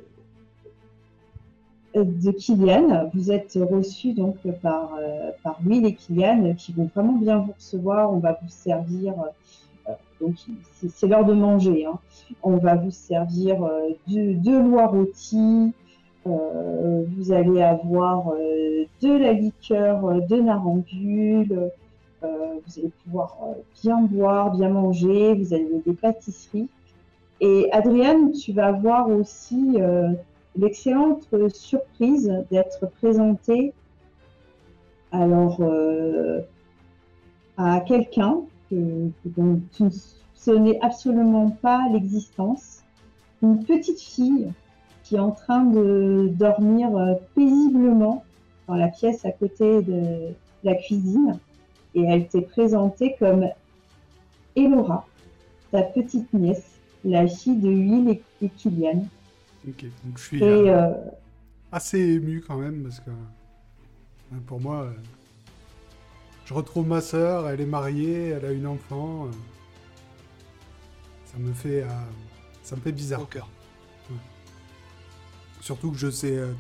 [1.96, 3.10] de Kylian.
[3.14, 7.54] Vous êtes reçus donc par, euh, par Will et Kylian qui vont vraiment bien vous
[7.54, 8.14] recevoir.
[8.14, 9.14] On va vous servir,
[9.90, 10.36] euh, donc
[10.94, 11.86] c'est l'heure de manger.
[11.86, 11.98] hein.
[12.44, 13.56] On va vous servir
[14.08, 15.74] de, de rôtie.
[16.28, 21.72] Euh, vous allez avoir euh, de la liqueur euh, de narambule.
[22.22, 23.38] Vous allez pouvoir
[23.82, 25.34] bien boire, bien manger.
[25.36, 26.68] Vous avez des pâtisseries.
[27.40, 29.78] Et Adriane, tu vas avoir aussi
[30.58, 33.72] l'excellente surprise d'être présentée
[35.12, 35.62] alors
[37.58, 39.90] à quelqu'un que, que- dont tu ne
[40.82, 42.82] absolument pas l'existence,
[43.42, 44.52] une petite fille
[45.08, 48.26] qui est en train de dormir euh, paisiblement
[48.68, 50.34] dans la pièce à côté de
[50.66, 51.40] la cuisine
[51.96, 53.48] et elle t'est présentée comme
[54.58, 55.08] Elora,
[55.72, 56.66] ta petite nièce,
[57.06, 59.06] la fille de Will et, et Kylian.
[59.68, 60.94] Ok, donc je suis Et euh, euh,
[61.72, 63.12] assez ému quand même parce que
[64.46, 64.92] pour moi, euh,
[66.46, 69.28] je retrouve ma sœur, elle est mariée, elle a une enfant.
[69.28, 69.32] euh,
[71.26, 71.88] ça me fait, euh,
[72.62, 73.22] ça me fait bizarre.
[73.22, 73.48] Au cœur.
[75.68, 76.54] Surtout que je sais, euh,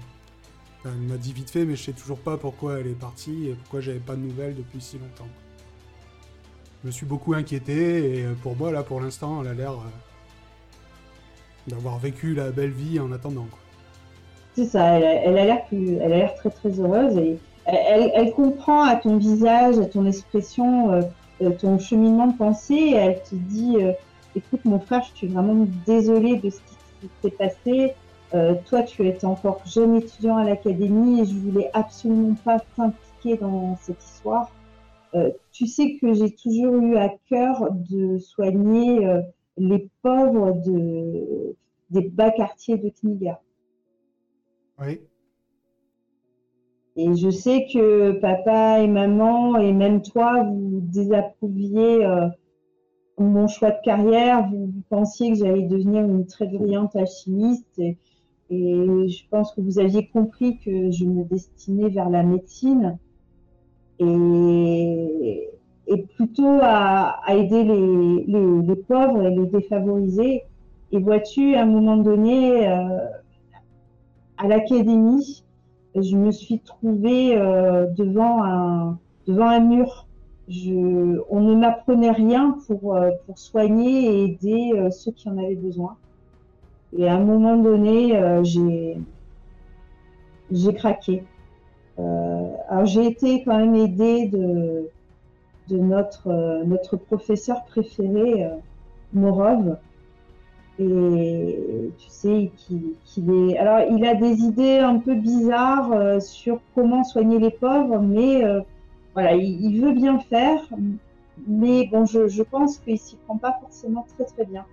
[0.84, 3.54] elle m'a dit vite fait, mais je sais toujours pas pourquoi elle est partie et
[3.54, 5.30] pourquoi j'avais pas de nouvelles depuis si longtemps.
[6.84, 9.72] Je me suis beaucoup inquiété et euh, pour moi là, pour l'instant, elle a l'air
[9.72, 13.48] euh, d'avoir vécu la belle vie en attendant.
[14.56, 18.84] C'est ça, elle, a- l'air plus- elle a l'air très très heureuse et elle, comprend
[18.84, 21.02] à ton visage, à ton expression,
[21.62, 23.78] ton cheminement de pensée et elle te dit
[24.36, 27.94] écoute mon frère, je suis vraiment désolée de ce qui s'est passé.
[28.34, 33.38] Euh, toi, tu étais encore jeune étudiant à l'académie et je voulais absolument pas t'impliquer
[33.38, 34.52] dans cette histoire.
[35.16, 39.22] Euh, tu sais que j'ai toujours eu à cœur de soigner euh,
[39.56, 41.56] les pauvres de,
[41.90, 43.40] des bas quartiers de Kniga.
[44.80, 45.00] Oui.
[46.98, 52.06] Et je sais que papa et maman et même toi, vous désapprouviez
[53.20, 54.48] mon choix de carrière.
[54.50, 57.68] Vous, vous pensiez que j'allais devenir une très brillante alchimiste.
[57.78, 57.98] Et
[58.50, 62.98] Et je pense que vous aviez compris que je me destinais vers la médecine
[64.00, 65.50] et,
[66.16, 70.44] plutôt à, aider les, pauvres et les défavorisés.
[70.92, 73.00] Et vois-tu, à un moment donné, euh,
[74.38, 75.44] à l'académie,
[75.96, 80.08] je me suis trouvée euh, devant, un, devant un mur.
[81.30, 85.98] On ne m'apprenait rien pour, euh, pour soigner et aider ceux qui en avaient besoin.
[86.98, 88.98] Et à un moment donné, euh, j'ai
[90.52, 91.24] j'ai craqué.
[92.00, 94.90] Euh, alors j'ai été quand même aidée de,
[95.68, 98.50] de notre, euh, notre professeur préféré,
[99.14, 99.78] Morov.
[100.80, 103.58] Et tu sais qu'il est.
[103.58, 108.44] Alors il a des idées un peu bizarres sur comment soigner les pauvres, mais
[109.14, 110.62] voilà, il, il veut bien faire.
[111.48, 114.66] Mais bon, je, je pense qu'il s'y prend pas forcément très très bien.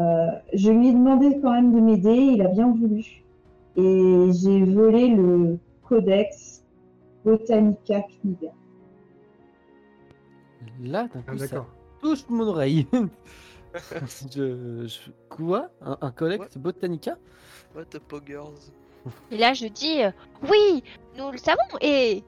[0.00, 3.22] Euh, je lui ai demandé quand même de m'aider, il a bien voulu.
[3.76, 6.64] Et j'ai volé le codex
[7.24, 8.50] Botanica Kniga.
[10.82, 11.66] Là, d'un Ah, coup, ça d'accord.
[12.00, 12.86] touche mon oreille.
[14.34, 15.70] je, je- Quoi?
[15.80, 17.16] Un, un collecte Botanica?
[17.74, 18.70] What the poggers?
[19.30, 20.10] Et là, je dis euh,
[20.50, 20.82] Oui,
[21.18, 22.22] nous le savons, et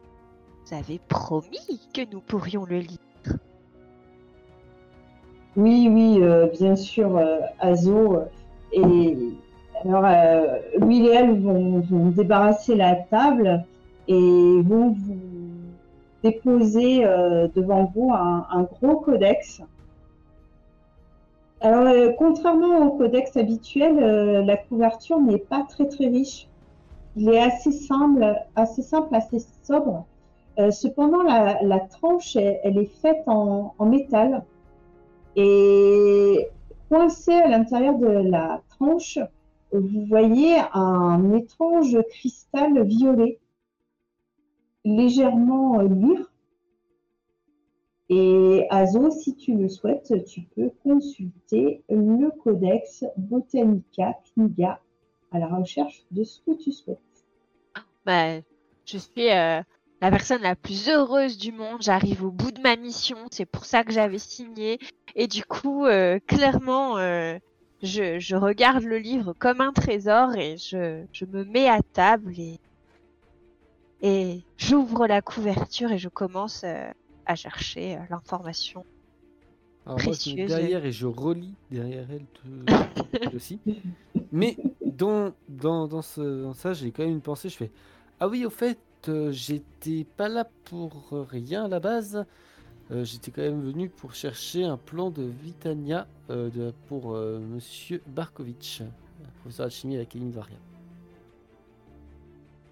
[0.67, 2.99] vous avez promis que nous pourrions le lire.
[5.57, 8.23] Oui, oui, euh, bien sûr, euh, Azo.
[8.73, 9.17] Et
[9.85, 13.65] alors, euh, lui et elle vont, débarrasser la table
[14.09, 15.17] et vont vous
[16.25, 19.63] déposer euh, devant vous un, gros codex.
[21.61, 26.49] Alors, contrairement au codex habituel, la couverture n'est pas très très riche.
[27.17, 30.05] Il est assez simple, assez simple, assez sobre.
[30.71, 34.43] Cependant, la, tranche, elle, est faite en métal.
[35.37, 36.49] Et
[36.89, 39.19] coincé à l'intérieur de la tranche,
[39.73, 43.41] vous voyez un étrange cristal violet,
[44.85, 46.33] légèrement luire.
[48.11, 54.81] Et Azo, si tu le souhaites, tu peux consulter le codex Botanica Kniga
[55.33, 56.99] à la recherche de ce que tu souhaites.
[58.05, 58.41] Bah,
[58.85, 59.63] je suis euh,
[60.05, 61.81] la personne la plus heureuse du monde.
[61.81, 63.17] J'arrive au bout de ma mission.
[63.31, 64.79] C'est pour ça que j'avais signé.
[65.15, 67.39] Et du coup, euh, clairement, euh,
[67.83, 72.33] je, je regarde le livre comme un trésor et je, je me mets à table
[72.39, 72.59] et,
[74.03, 76.91] et j'ouvre la couverture et je commence euh,
[77.27, 78.85] à chercher l'information.
[79.87, 80.49] Moi, je Précieuse.
[80.49, 83.61] derrière et je relis derrière elle tout- aussi.
[84.33, 87.49] Mais dans, dans, dans, ce, dans ça, j'ai quand même une pensée.
[87.51, 87.71] Je fais
[88.19, 88.79] Ah oui, au fait,
[89.09, 90.93] euh, j'étais pas là pour
[91.31, 92.25] rien à la base.
[92.91, 98.83] Euh, j'étais quand même venu pour chercher un plan de Vitania euh, pour monsieur Barkovitch,
[99.41, 100.57] professeur de chimie à l'Académie de Varia.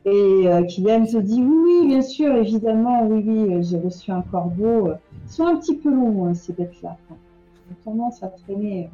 [0.05, 4.91] Et Kylian te dit oui, bien sûr, évidemment, oui, oui, j'ai reçu un corbeau.
[5.27, 6.97] Ils sont un petit peu longs, hein, ces bêtes-là.
[7.11, 8.91] Ils ont tendance à traîner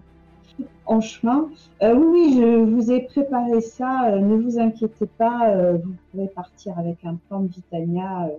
[0.87, 1.49] en chemin.
[1.83, 4.11] Euh, oui, je vous ai préparé ça.
[4.11, 8.31] euh, ne vous inquiétez pas, euh, vous pourrez partir avec un plan de Vitania.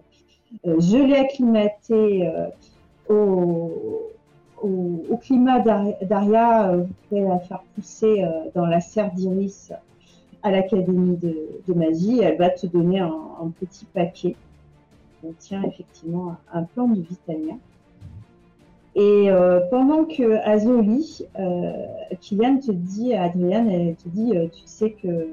[0.65, 2.31] je l'ai acclimaté
[3.07, 3.71] au,
[5.21, 6.75] climat d'Ar- d'Aria.
[6.75, 9.71] vous pouvez la faire pousser dans la serre d'iris
[10.41, 12.19] à l'Académie de, magie.
[12.19, 17.55] Elle va te donner un, petit paquet qui contient effectivement un plan de Vitania.
[18.95, 21.71] Et euh, pendant que Azoli, euh,
[22.19, 25.27] Kylian te dit, Adrian, elle te dit, euh, tu sais que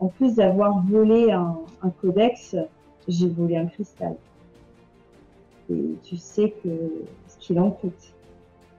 [0.00, 2.56] en plus d'avoir volé un, un codex,
[3.06, 4.16] j'ai volé un cristal.
[5.70, 6.68] Et tu sais que
[7.28, 8.14] ce qu'il en coûte.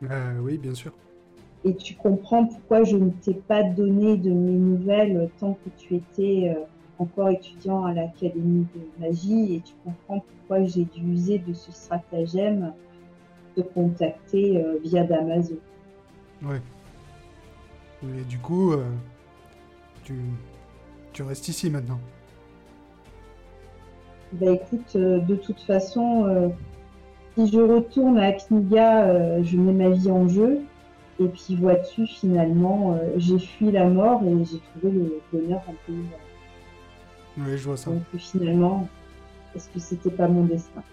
[0.03, 0.91] Euh, oui, bien sûr.
[1.63, 5.95] Et tu comprends pourquoi je ne t'ai pas donné de mes nouvelles tant que tu
[5.95, 6.55] étais
[6.99, 9.55] encore étudiant à l'Académie de magie.
[9.55, 12.73] Et tu comprends pourquoi j'ai dû user de ce stratagème
[13.61, 15.59] contacter euh, via Damaso.
[16.43, 16.61] Ouais.
[18.03, 18.83] Et du coup, euh,
[20.03, 20.15] tu,
[21.13, 21.99] tu restes ici maintenant.
[24.33, 26.49] Bah écoute, euh, de toute façon, euh,
[27.35, 30.61] si je retourne à Kniga, euh, je mets ma vie en jeu.
[31.19, 36.03] Et puis vois-tu, finalement, j'ai fui la mort et j'ai trouvé le bonheur en pays.
[37.37, 37.89] Oui, je vois ça.
[37.89, 38.89] Donc finalement,
[39.55, 40.83] est-ce que c'était pas mon destin?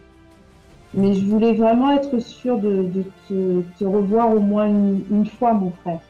[0.95, 5.27] Mais je voulais vraiment être sûre de, de te, te revoir au moins une, une
[5.27, 6.01] fois, mon frère,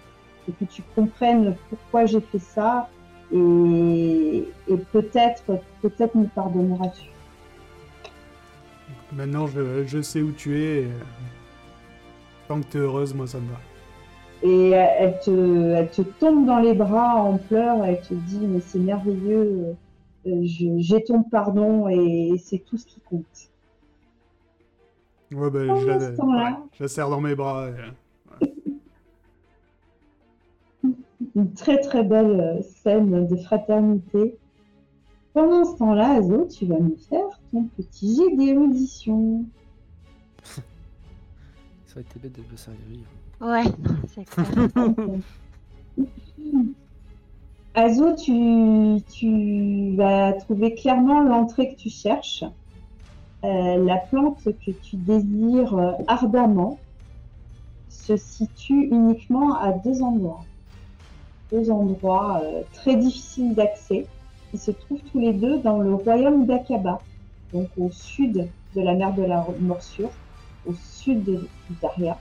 [0.48, 2.88] et que tu comprennes pourquoi j'ai fait ça,
[3.32, 7.10] et, et peut-être, peut-être me pardonneras-tu.
[9.12, 10.82] Maintenant, je, je sais où tu es.
[10.82, 10.90] et, euh,
[12.48, 13.60] tant que tu es heureuse, moi, ça me va.
[14.42, 15.30] Et elle te,
[15.74, 19.76] elle te tombe dans les bras en pleurs, elle te dit mais c'est merveilleux,
[20.26, 23.51] euh, j'ai ton pardon et c'est tout ce qui compte.
[25.32, 27.68] Ouais, bah, Pendant je, la, ce temps-là- je la serre dans mes bras.
[27.70, 28.44] et-
[31.34, 34.36] Une très très belle euh, scène de fraternité.
[35.32, 39.44] Pendant ce temps-là, Azo, tu vas nous faire ton petit jet d'érudition.
[40.44, 40.60] Ça
[41.94, 43.08] aurait été bête de le servir vivre.
[43.40, 43.64] Ouais,
[44.08, 44.46] c'est clair.
[47.74, 52.44] Azo, tu, tu vas trouver clairement l'entrée que tu cherches.
[53.44, 56.78] Euh, la plante que tu désires euh, ardemment
[57.88, 60.44] se situe uniquement à deux endroits.
[61.50, 64.06] Deux endroits euh, très difficiles d'accès.
[64.52, 67.00] Ils se trouvent tous les deux dans le royaume d'Akaba,
[67.52, 70.10] donc au sud de la mer de la Morsure,
[70.64, 71.48] au sud de
[71.80, 72.18] Daria.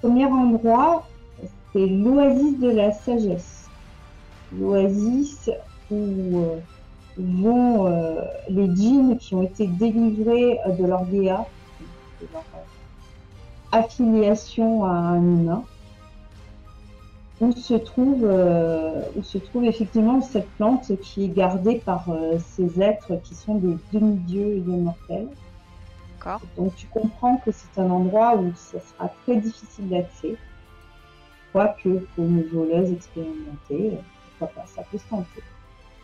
[0.00, 1.04] Premier endroit,
[1.72, 3.68] c'est l'oasis de la sagesse.
[4.56, 5.50] L'oasis
[5.90, 6.42] où
[7.16, 11.46] vont euh, les djinns qui ont été délivrés euh, de leur Géa,
[12.20, 12.58] de leur euh,
[13.72, 15.64] affiliation à un humain,
[17.40, 22.38] où se trouve, euh, où se trouve effectivement cette plante qui est gardée par euh,
[22.38, 25.28] ces êtres qui sont des demi-dieux immortels.
[26.18, 26.40] D'accord.
[26.56, 30.36] Donc tu comprends que c'est un endroit où ça sera très difficile d'accès.
[31.52, 33.98] Quoique pour une voleuse expérimentée,
[34.38, 35.42] pourquoi pas, ça peut se tenter.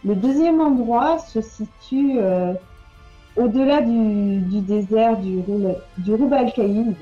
[0.02, 2.54] Le deuxième endroit se situe euh,
[3.36, 5.42] au-delà du, désert du,
[5.98, 6.96] du Roub al-Khaïd,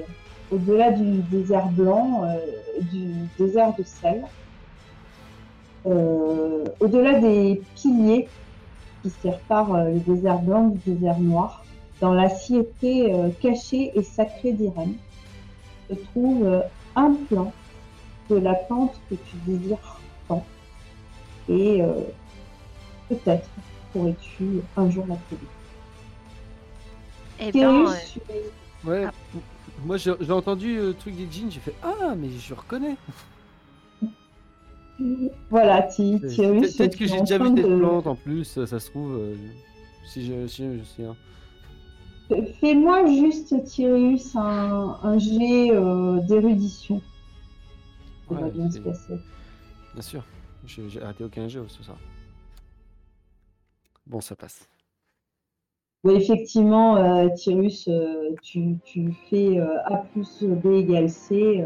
[0.51, 2.39] au-delà du désert blanc, euh,
[2.91, 4.25] du désert de sel,
[5.87, 8.29] euh, au-delà des piliers
[9.03, 11.65] qui séparent le désert blanc du désert noir
[12.01, 14.95] dans la cité cachée et sacrée d'Irène,
[15.89, 16.63] se trouve
[16.97, 17.53] un plan
[18.29, 20.45] de la plante que tu désires tant.
[21.49, 21.83] Et
[23.09, 23.49] peut-être
[23.93, 25.43] pourrais-tu un jour la trouver.
[27.41, 28.35] Eh bien, Kérus, euh,
[28.91, 29.13] Ouais, Ah.
[29.85, 32.97] moi j'ai entendu le truc des jeans, j'ai fait Ah, mais je reconnais.
[35.51, 36.37] voilà, Tyrus,
[36.77, 39.15] Peut-être que j'ai déjà vu cette de- plante en plus, ça, ça se trouve.
[39.17, 39.35] euh,
[40.07, 41.17] si je si je souviens.
[42.61, 47.01] Fais-moi juste, Tyrus, un, un jet euh, d'érudition.
[48.29, 49.15] Ça va bien se passer.
[49.95, 50.23] Bien sûr,
[50.67, 51.97] j'ai j'ai raté aucun jeu ce soir.
[54.09, 54.67] Bon, ça passe.
[56.09, 58.79] Effectivement, euh, Tyrus, euh, tu,
[59.29, 61.65] fais euh, A plus B égale C.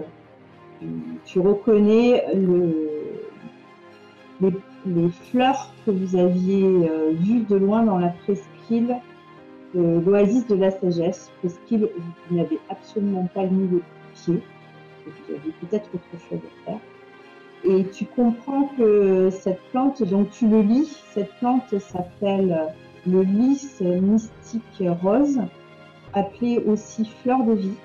[1.24, 3.28] tu, reconnais le,
[4.86, 8.96] les, fleurs que vous aviez vues de loin dans la presqu'île
[9.74, 13.82] l'oasis de la sagesse, presqu'île où vous n'avez absolument pas mis les
[14.14, 14.42] pieds.
[15.06, 16.80] Vous aviez peut-être autre chose à faire.
[17.64, 22.66] Et tu comprends que cette plante, donc tu le lis, cette plante s'appelle
[23.06, 25.38] le lys mystique rose,
[26.12, 27.76] appelé aussi fleur de vie.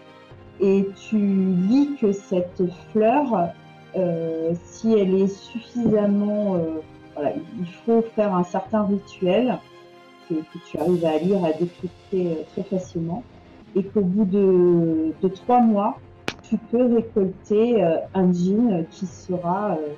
[0.60, 3.52] Et tu lis que cette fleur,
[3.96, 9.60] euh, si elle est suffisamment, euh, il faut faire un certain rituel
[10.28, 10.34] que,
[10.68, 13.24] tu arrives à lire, à décrypter euh, très facilement,
[13.76, 16.00] et qu'au bout de trois mois,
[16.50, 19.94] tu peux récolter euh, un djinn qui sera, euh,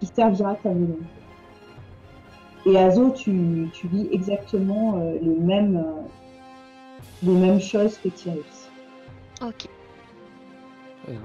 [0.00, 1.02] qui servira ta volonté.
[2.66, 6.02] Et Azo, tu, tu lis exactement euh, les mêmes, euh,
[7.22, 8.68] les mêmes choses que Tyrus.
[9.40, 9.68] ok.
[11.02, 11.20] Très bien.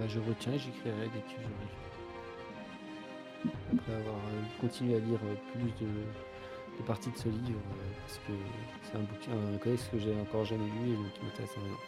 [0.00, 1.70] Bah, je retiens et j'écrirai dès que j'aurai.
[3.74, 5.90] Après avoir euh, continué à lire euh, plus de,
[6.78, 8.32] de parties de ce livre, euh, parce que
[8.82, 11.78] c'est un bouquin, un codex que j'ai encore jamais lu et donc qui m'intéresse énormément.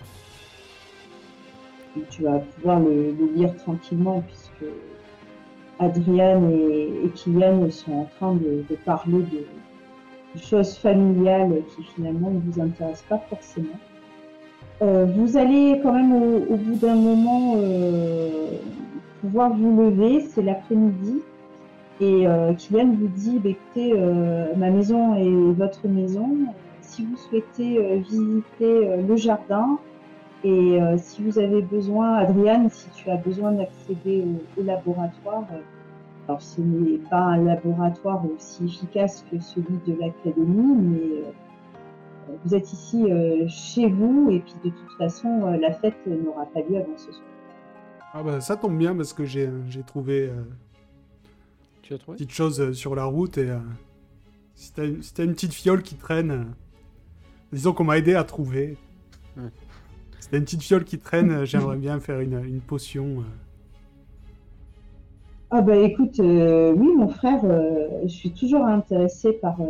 [2.11, 4.73] Tu vas pouvoir le, lire tranquillement puisque
[5.79, 12.61] Adriane et, Kylian sont en train de, parler de, choses familiales qui finalement ne vous
[12.61, 13.79] intéressent pas forcément.
[14.83, 18.59] Euh, vous allez quand même au, bout d'un moment euh,
[19.21, 21.23] pouvoir vous lever, c'est l'après-midi.
[22.01, 23.95] Et euh, Kylian vous dit, bah, écoutez,
[24.57, 26.29] ma maison est votre maison.
[26.81, 29.79] Si vous souhaitez visiter le jardin,
[30.45, 34.23] et euh, si vous avez besoin, Adriane, si tu as besoin d'accéder
[34.57, 35.61] au, au laboratoire, euh,
[36.29, 42.55] alors ce n'est pas un laboratoire aussi efficace que celui de l'académie, mais euh, vous
[42.55, 46.61] êtes ici euh, chez vous et puis de toute façon, euh, la fête n'aura pas
[46.61, 47.25] lieu avant ce soir.
[48.13, 50.43] Ah bah ça tombe bien parce que j'ai j'ai trouvé euh,
[51.83, 52.17] Tu as trouvé?
[52.17, 53.59] petite chose sur la route et euh,
[54.55, 56.45] si t'as si une petite fiole qui traîne, euh,
[57.53, 58.77] disons qu'on m'a aidé à trouver.
[59.37, 59.45] Ouais.
[60.25, 63.19] Si t'as une petite fiole qui traîne, euh, j'aimerais bien faire une, une potion.
[63.19, 63.25] euh.
[65.51, 69.67] Ah bah écoute, euh, oui mon frère, euh, je suis toujours intéressée par euh,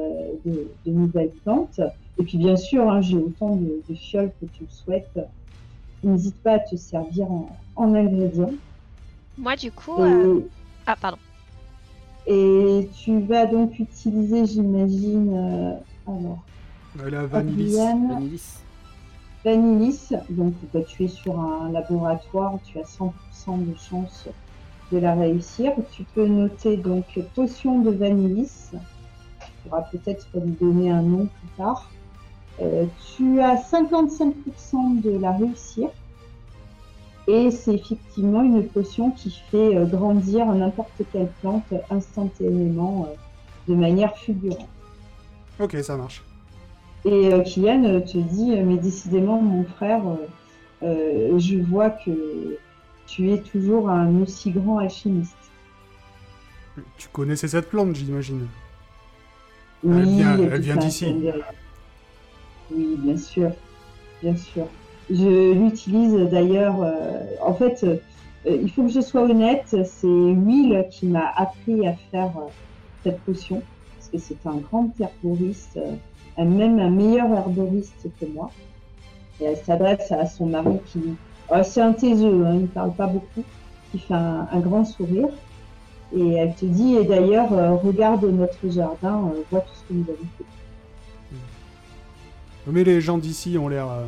[0.47, 1.81] de, de nouvelles plantes.
[2.21, 5.19] Et puis bien sûr, hein, j'ai autant de, de fioles que tu le souhaites.
[6.05, 8.55] N'hésite pas à te servir en, en ingrédients.
[9.37, 9.99] Moi, du coup.
[9.99, 10.45] euh, Et,
[10.87, 11.19] Ah, pardon.
[12.29, 15.73] et tu vas donc utiliser, j'imagine, euh,
[16.07, 16.45] alors,
[17.11, 17.75] La vanillis.
[17.75, 18.61] Vanillis.
[19.45, 20.11] Vanillis.
[20.31, 23.13] Donc bah, tu es sur un laboratoire, tu as 100%
[23.67, 24.29] de chance
[24.93, 25.73] de la réussir.
[25.93, 28.71] Tu peux noter donc potion de Vanillis.
[28.73, 31.91] Tu pourras peut-être lui donner un nom plus tard.
[32.63, 32.87] Euh,
[33.17, 35.89] tu as 55% de la réussir.
[37.27, 43.75] Et c'est effectivement une potion qui fait euh, grandir n'importe quelle plante instantanément euh, de
[43.75, 44.69] manière fulgurante.
[45.59, 46.23] Ok, ça marche.
[47.05, 50.03] Et euh, Kylian euh, te dit, euh, mais décidément, mon frère,
[50.83, 52.57] euh, je vois que
[53.07, 55.37] tu es toujours un aussi grand alchimiste.
[56.97, 58.49] Tu connaissais cette plante, j'imagine.
[59.83, 61.15] Oui, vient- elle vient d'ici.
[62.71, 63.51] Oui, bien sûr,
[64.23, 64.67] bien sûr.
[65.11, 66.83] Je l'utilise d'ailleurs.
[66.83, 67.97] euh, en fait, euh,
[68.47, 72.33] il faut que je sois honnête, c'est Will qui m'a appris à faire
[73.03, 73.63] cette potion,
[73.97, 75.79] parce que c'est un grand herboriste,
[76.39, 78.51] même un meilleur herboriste que moi.
[79.41, 81.01] Et elle s'adresse à son mari qui,
[81.51, 83.45] oh, c'est un taiseux, hein, il ne parle pas beaucoup,
[83.91, 85.29] qui fait un, grand sourire.
[86.17, 89.95] Et elle te dit, et d'ailleurs, euh, regarde notre jardin, euh, vois tout ce que
[89.95, 90.45] nous avons fait.
[92.67, 94.07] Mais les gens d'ici ont l'air euh,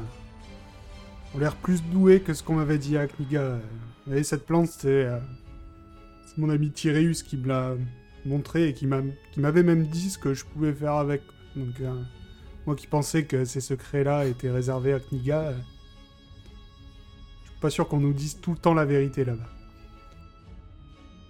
[1.35, 3.03] ont l'air plus doués que ce qu'on m'avait dit à.
[3.03, 3.59] Euh,
[4.07, 5.09] Vous voyez, cette plante, c'est
[6.39, 7.73] mon ami Tyreus qui me l'a
[8.25, 9.01] montré et qui m'a
[9.33, 11.23] qui m'avait même dit ce que je pouvais faire avec.
[12.67, 15.53] Moi qui pensais que ces secrets-là étaient réservés à Kniga, euh,
[17.45, 19.49] je suis pas sûr qu'on nous dise tout le temps la vérité là-bas.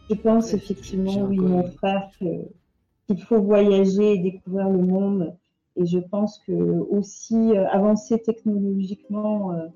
[0.09, 5.37] Je pense effectivement, oui, mon frère, qu'il faut voyager et découvrir le monde.
[5.77, 9.67] Et je pense que aussi euh, avancer technologiquement, euh,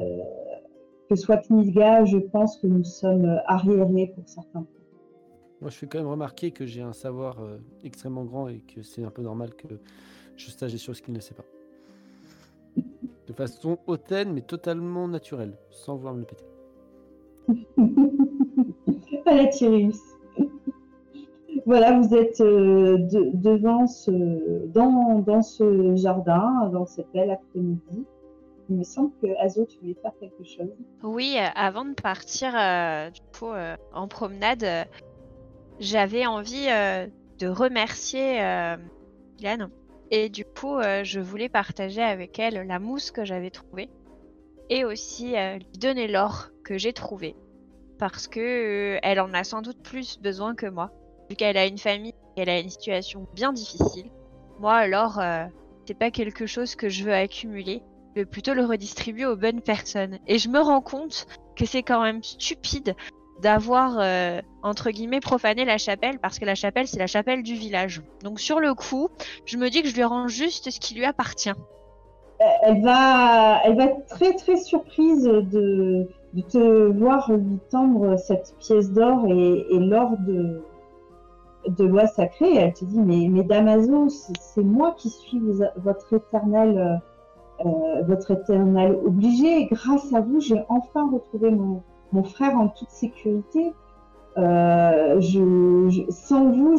[0.00, 0.22] euh,
[1.08, 4.78] que soit Kniga, je pense que nous sommes arriérés pour certains points.
[5.60, 8.82] Moi, je fais quand même remarquer que j'ai un savoir euh, extrêmement grand et que
[8.82, 9.66] c'est un peu normal que
[10.38, 11.44] je sache des choses qu'il ne sait pas.
[13.26, 16.44] De façon hautaine, mais totalement naturelle, sans vouloir me le péter.
[19.26, 19.98] à la Tyrus.
[21.66, 28.04] Voilà, vous êtes euh, de- devant ce, dans, dans ce jardin, dans cette belle après-midi.
[28.70, 30.70] Il me semble que Azo, tu voulais faire quelque chose.
[31.02, 34.84] Oui, euh, avant de partir euh, du coup, euh, en promenade, euh,
[35.80, 37.06] j'avais envie euh,
[37.38, 38.76] de remercier euh,
[39.40, 39.68] Ilan.
[40.10, 43.88] Et du coup, euh, je voulais partager avec elle la mousse que j'avais trouvée.
[44.70, 47.36] Et aussi euh, lui donner l'or que j'ai trouvé.
[47.98, 50.90] Parce que euh, elle en a sans doute plus besoin que moi.
[51.28, 54.10] Vu qu'elle a une famille, qu'elle a une situation bien difficile.
[54.60, 55.20] Moi, l'or,
[55.84, 57.82] c'est pas quelque chose que je veux accumuler
[58.14, 60.18] je veux plutôt le redistribuer aux bonnes personnes.
[60.26, 62.94] Et je me rends compte que c'est quand même stupide
[63.40, 67.54] d'avoir, euh, entre guillemets, profané la chapelle, parce que la chapelle, c'est la chapelle du
[67.54, 68.02] village.
[68.24, 69.08] Donc sur le coup,
[69.44, 71.52] je me dis que je lui rends juste ce qui lui appartient.
[72.62, 78.54] Elle va, elle va être très très surprise de, de te voir lui tendre cette
[78.60, 80.62] pièce d'or et, et l'or de,
[81.66, 82.54] de loi sacrée.
[82.54, 85.40] Elle te dit, mais, mais Damaso, c'est moi qui suis
[85.76, 87.00] votre éternel,
[87.64, 89.66] euh, votre éternel obligé.
[89.66, 91.82] Grâce à vous, j'ai enfin retrouvé mon,
[92.12, 93.72] mon frère en toute sécurité.
[94.36, 96.76] Euh, je, je- sans vous,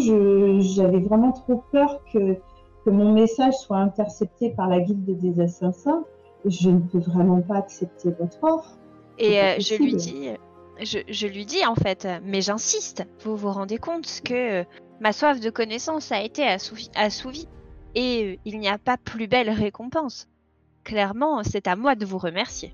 [0.62, 2.36] j'avais vraiment trop peur que,
[2.86, 6.04] que mon message soit intercepté par la guilde des assassins.
[6.46, 8.78] Je ne peux vraiment pas accepter votre offre.
[9.18, 10.30] Et euh, je lui dis,
[10.82, 14.64] je, je lui dis en fait, mais j'insiste, vous vous rendez compte que euh,
[15.02, 17.48] ma soif de connaissance a été assouvi- assouvie.
[17.96, 20.28] Et il n'y a pas plus belle récompense.
[20.86, 22.74] Clairement, c'est à moi de vous remercier.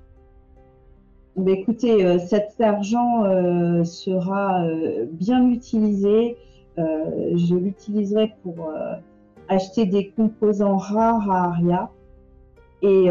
[1.36, 6.36] Ben, écoutez, euh, cet argent euh, sera euh, bien utilisé.
[6.78, 8.70] Je l'utiliserai pour
[9.48, 11.90] acheter des composants rares à Aria.
[12.82, 13.08] Et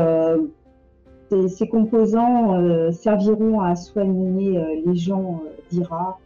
[1.31, 6.19] ces, ces composants serviront à soigner les gens d'Ira.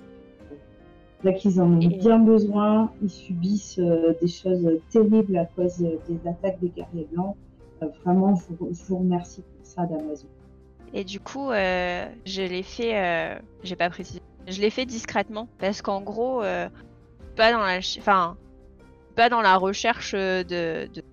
[1.23, 6.27] Là qu'ils en ont bien besoin, ils subissent euh, des choses terribles à cause des
[6.27, 7.35] attaques des guerriers blancs.
[7.83, 10.27] Euh, vraiment, je vous, je vous remercie pour ça d'Amazon.
[10.93, 15.47] Et du coup, euh, je l'ai fait, euh, j'ai pas précisé, je l'ai fait discrètement
[15.59, 16.67] parce qu'en gros, euh,
[17.35, 18.37] pas dans la, enfin,
[19.15, 20.43] pas dans la recherche de,
[20.93, 21.03] de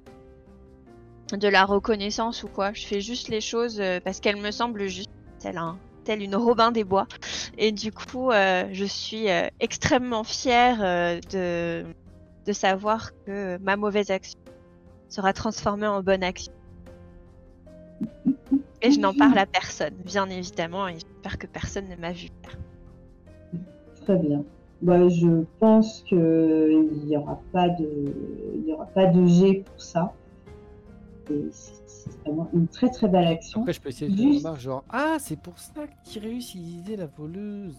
[1.32, 2.72] de la reconnaissance ou quoi.
[2.72, 5.10] Je fais juste les choses euh, parce qu'elles me semblent justes.
[5.40, 7.08] Tel un telle une Robin des Bois.
[7.58, 10.78] Et du coup, euh, je suis euh, extrêmement fière
[11.32, 11.84] de,
[12.46, 14.38] de savoir que ma mauvaise action
[15.08, 16.52] sera transformée en bonne action.
[18.86, 22.28] Et je n'en parle à personne, bien évidemment, et j'espère que personne ne m'a vu
[22.42, 22.56] faire.
[24.04, 24.44] Très bien.
[24.80, 27.88] Bah, je pense qu'il n'y aura pas de,
[28.54, 30.12] il y aura pas de G pour ça.
[31.50, 33.62] C'est vraiment une très très belle action.
[33.62, 36.62] Après, je peux essayer de Juste- faire genre Ah, c'est pour ça que Tyrus il
[36.62, 37.74] disait la voleuse.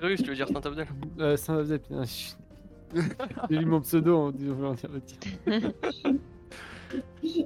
[0.00, 0.86] Russe, tu veux dire Saint Abdel?
[1.20, 2.02] Euh, ça faisait putain.
[3.50, 4.74] J'ai lu mon pseudo en disant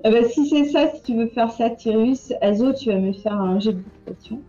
[0.04, 3.12] Ah bah, si c'est ça, si tu veux faire ça, Tyrus, Azo, tu vas me
[3.12, 4.40] faire un jet de discrétion.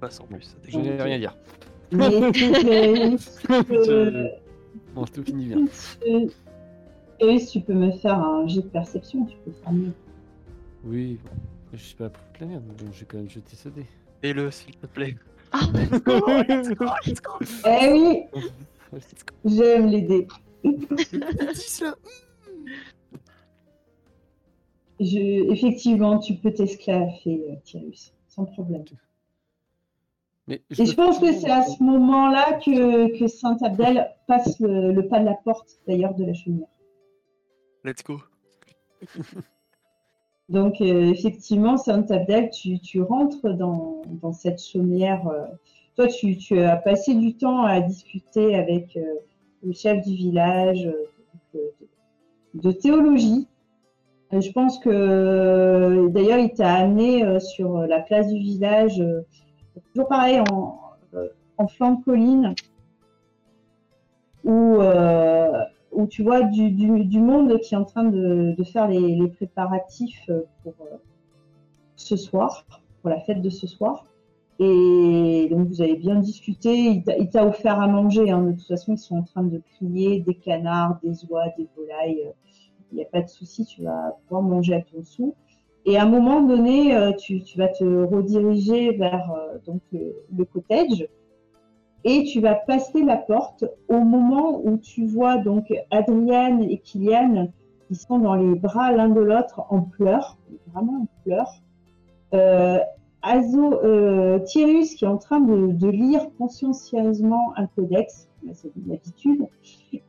[0.00, 0.42] Passe en plus.
[0.42, 1.36] ça Je n'ai rien à dire.
[1.92, 2.62] Mais tu peux-
[3.58, 4.28] tu peux- Je-
[4.94, 5.64] Bon, tout finit bien.
[7.18, 9.92] Tyrus, tu peux me faire un jet de perception, tu peux faire mieux.
[10.84, 11.30] Oui, bon.
[11.72, 13.84] je suis pas pour toute la merde, donc je vais quand même jeter ce dé.
[14.22, 15.16] Fais-le, s'il te plaît.
[17.66, 18.22] Eh oui,
[19.44, 20.26] j'aime les dés.
[20.64, 21.94] 10 là
[25.00, 25.50] Je...
[25.52, 28.84] Effectivement, tu peux t'esclaffer, euh, Tyrus, sans problème.
[30.48, 35.08] Mais Et je pense que c'est à ce moment-là que, que Saint-Abdel passe le, le
[35.08, 36.68] pas de la porte, d'ailleurs, de la chaumière.
[37.84, 38.20] Let's go.
[40.48, 45.26] Donc, euh, effectivement, Saint-Abdel, tu, tu rentres dans, dans cette chaumière.
[45.28, 45.44] euh,
[45.96, 49.02] toi, tu, tu as passé du temps à discuter avec euh,
[49.64, 51.08] le chef du village de,
[51.54, 51.88] de-
[52.62, 53.48] de théologie.
[54.32, 59.00] Et je pense que, euh, d'ailleurs, il t'a amené euh, sur la place du village,
[59.00, 59.22] euh,
[59.92, 60.80] toujours pareil, en,
[61.14, 61.28] euh,
[61.68, 62.54] flanc de colline,
[64.44, 65.52] où, euh,
[66.10, 70.96] tu vois du, monde qui est en train de, faire les, préparatifs euh, pour euh,
[71.96, 72.64] ce soir,
[73.00, 74.04] pour la fête de ce soir.
[74.58, 78.42] Et donc vous avez bien discuté, il t'a- offert à manger, hein.
[78.42, 82.22] de toute façon ils sont en train de crier des canards, des oies, des volailles,
[82.26, 82.30] euh,
[82.92, 85.34] il n'y a pas de souci, tu vas pouvoir manger à ton sou.
[85.84, 91.06] Et à un moment donné, euh, tu, vas te rediriger vers euh, donc, le, cottage
[92.04, 97.48] et tu vas passer la porte au moment où tu vois donc Adriane et Kylian
[97.88, 100.36] qui sont dans les bras l'un de l'autre en pleurs,
[100.72, 101.62] vraiment en pleurs.
[102.34, 102.78] Euh,
[103.22, 109.46] Azo, euh, qui est en train de lire consciencieusement un codex, bah, c'est une habitude,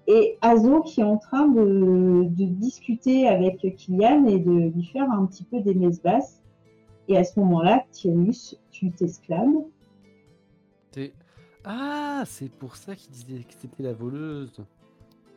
[0.07, 5.09] et Azo qui est en train de, de discuter avec Kylian et de lui faire
[5.11, 6.41] un petit peu des messes basses.
[7.09, 9.63] Et à ce moment-là, Tyrus, tu t'exclames.
[11.63, 14.53] Ah, c'est pour ça qu'il disait que c'était la voleuse.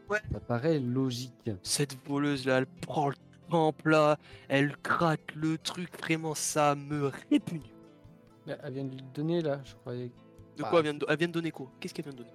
[0.08, 0.18] Ouais.
[0.32, 1.50] Ça paraît logique.
[1.62, 3.16] Cette voleuse là, elle prend le
[3.50, 4.16] temple là,
[4.48, 7.62] elle gratte le truc, vraiment ça me répugne.
[8.46, 10.10] Elle vient de lui donner là, je croyais.
[10.56, 11.70] De Bah, quoi elle vient de, elle vient de donner quoi?
[11.78, 12.30] Qu'est-ce qu'elle vient de donner?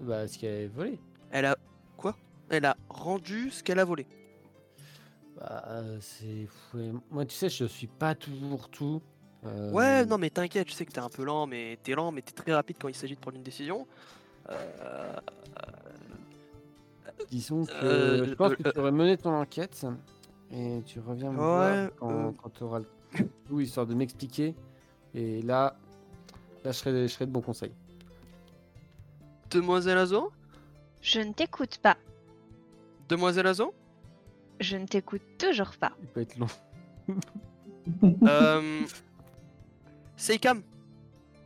[0.00, 0.98] Bah, ce qu'elle avait volé.
[1.30, 1.56] Elle a.
[1.96, 2.14] Quoi?
[2.48, 4.06] Elle a rendu ce qu'elle a volé.
[5.36, 6.48] Bah, euh, c'est.
[7.10, 9.02] Moi, tu sais, je suis pas toujours tout.
[9.44, 12.10] Euh, Ouais, non mais t'inquiète, je sais que t'es un peu lent, mais t'es lent,
[12.10, 13.86] mais t'es très rapide quand il s'agit de prendre une décision.
[14.50, 15.16] Euh,
[17.30, 19.86] Disons que Euh, je pense que tu aurais mené ton enquête
[20.50, 22.86] et tu reviens me Ouais, voir quand, tu auras le
[23.46, 24.54] tout, histoire de m'expliquer.
[25.14, 25.76] Et là,
[26.64, 27.72] là, je serai, je serai de bons conseils.
[29.50, 30.32] Demoiselle Azo
[31.02, 31.96] Je ne t'écoute pas.
[33.08, 33.72] Demoiselle Azo
[34.60, 35.92] Je ne t'écoute toujours pas.
[36.02, 36.46] Il peut être long.
[38.26, 38.80] euh...
[40.16, 40.62] Seikam,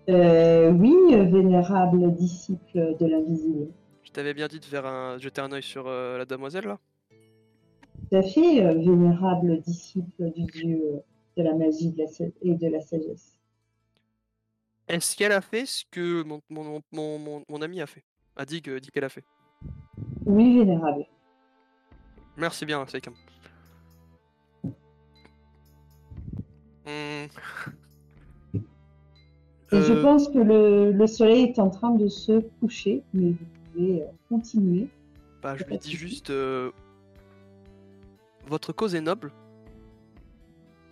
[0.08, 0.94] Euh, oui,
[1.30, 3.68] vénérable disciple de l'invisible.
[4.02, 5.18] je t'avais bien dit de faire un...
[5.18, 6.78] jeter un oeil sur euh, la demoiselle là.
[8.10, 11.02] Tout à fait, euh, vénérable disciple du dieu
[11.36, 13.38] de la magie de la sa- et de la sagesse.
[14.90, 18.02] Est-ce qu'elle a fait ce que mon, mon, mon, mon, mon ami a fait
[18.36, 19.24] A dit que- dit qu'elle a fait.
[20.26, 21.04] Oui, vénérable.
[22.36, 23.14] Merci bien, Seikam.
[26.86, 27.26] Hmm.
[29.72, 33.30] Et je Euh, pense que le, le soleil est en train de se coucher, mais
[33.30, 34.88] vous pouvez euh, continuer.
[35.42, 36.72] Bah, je lui dis juste euh,
[38.46, 39.30] Votre cause est noble.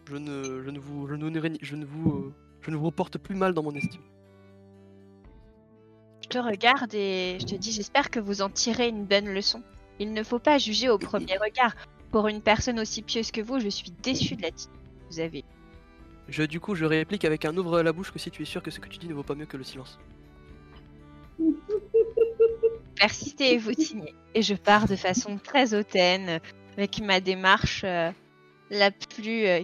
[0.09, 2.33] Je ne, je ne vous, je ne, je ne vous, euh,
[2.69, 4.03] je ne vous porte plus mal dans mon estime.
[6.21, 9.63] Je te regarde et je te dis j'espère que vous en tirez une bonne leçon.
[9.99, 11.75] Il ne faut pas juger au premier regard.
[12.11, 15.45] Pour une personne aussi pieuse que vous, je suis déçue de l'attitude que vous avez.
[16.29, 18.63] Je, du coup, je réplique avec un ouvre la bouche que si tu es sûr
[18.63, 19.99] que ce que tu dis ne vaut pas mieux que le silence.
[22.97, 24.15] Persistez et vous signez.
[24.35, 26.41] Et je pars de façon très hautaine,
[26.77, 28.11] avec ma démarche euh,
[28.69, 29.63] la plus euh,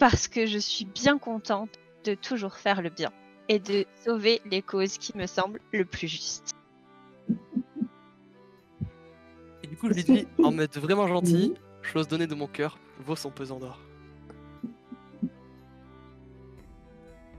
[0.00, 3.10] parce que je suis bien contente de toujours faire le bien.
[3.48, 6.52] et de sauver les causes qui me semblent le plus justes.
[9.62, 12.78] Et du coup, je lui dis en mode vraiment gentil, chose donnée de mon cœur
[13.00, 13.78] vaut son pesant d'or.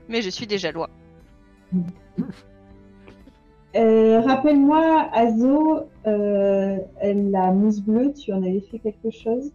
[0.08, 0.90] Mais je suis déjà loi.
[3.74, 9.50] Euh, Rappelle-moi, Azo, euh, la mousse bleue, tu en avais fait quelque chose?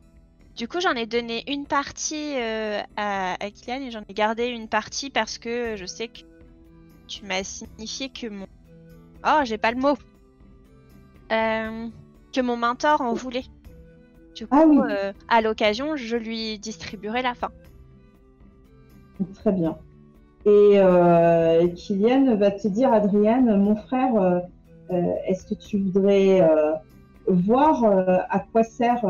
[0.59, 4.47] Du coup, j'en ai donné une partie euh, à, à Kylian et j'en ai gardé
[4.47, 6.19] une partie parce que je sais que
[7.07, 8.45] tu m'as signifié que mon.
[9.25, 9.95] Oh, j'ai pas le mot.
[11.31, 11.87] Euh,
[12.33, 13.45] que mon mentor en voulait.
[14.35, 14.79] Du coup, Ah oui.
[14.91, 17.51] euh, à l'occasion, je lui distribuerai la fin.
[19.35, 19.77] Très bien.
[20.45, 24.41] Et euh, Kylian va te dire, Adriane, mon frère,
[25.25, 26.45] est-ce que tu voudrais
[27.27, 27.85] voir
[28.29, 29.05] à quoi sert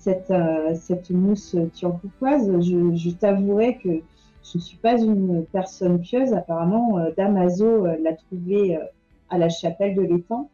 [0.00, 3.90] cette, euh, cette mousse turquoise Je, je t'avouerai que
[4.42, 6.32] je ne suis pas une personne pieuse.
[6.34, 8.84] Apparemment, euh, Damaso euh, l'a trouvée euh,
[9.30, 10.50] à la chapelle de l'étang.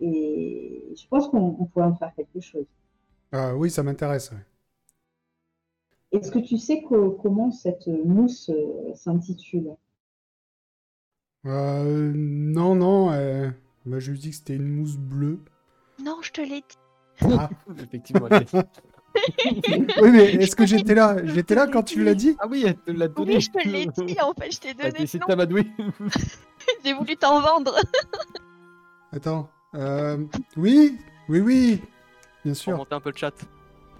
[0.00, 2.66] Et je pense qu'on on pourrait en faire quelque chose.
[3.32, 4.30] Ah oui, ça m'intéresse.
[4.32, 4.38] ouais.
[6.12, 9.76] Est-ce que tu sais co- comment cette mousse euh, s'intitule?
[11.46, 13.50] Euh, non, non, euh,
[13.86, 15.40] bah, je lui dis que c'était une mousse bleue.
[15.98, 16.78] Non, je te l'ai dit.
[17.22, 17.48] Ah,
[17.82, 18.26] Effectivement.
[18.30, 18.54] elle est-
[20.02, 21.16] oui, mais est-ce que j'étais là?
[21.24, 22.36] J'étais là quand tu l'as dit?
[22.40, 23.36] Ah oui, elle te l'a donné.
[23.36, 25.04] Oui, je te l'ai dit en fait, je t'ai T'as donné.
[25.04, 25.66] essayé de t'amadouer.
[26.84, 27.76] j'ai voulu t'en vendre.
[29.12, 29.48] Attends.
[29.76, 30.18] Euh,
[30.56, 31.80] oui, oui, oui,
[32.44, 32.76] bien sûr.
[32.76, 33.34] monter un peu le chat.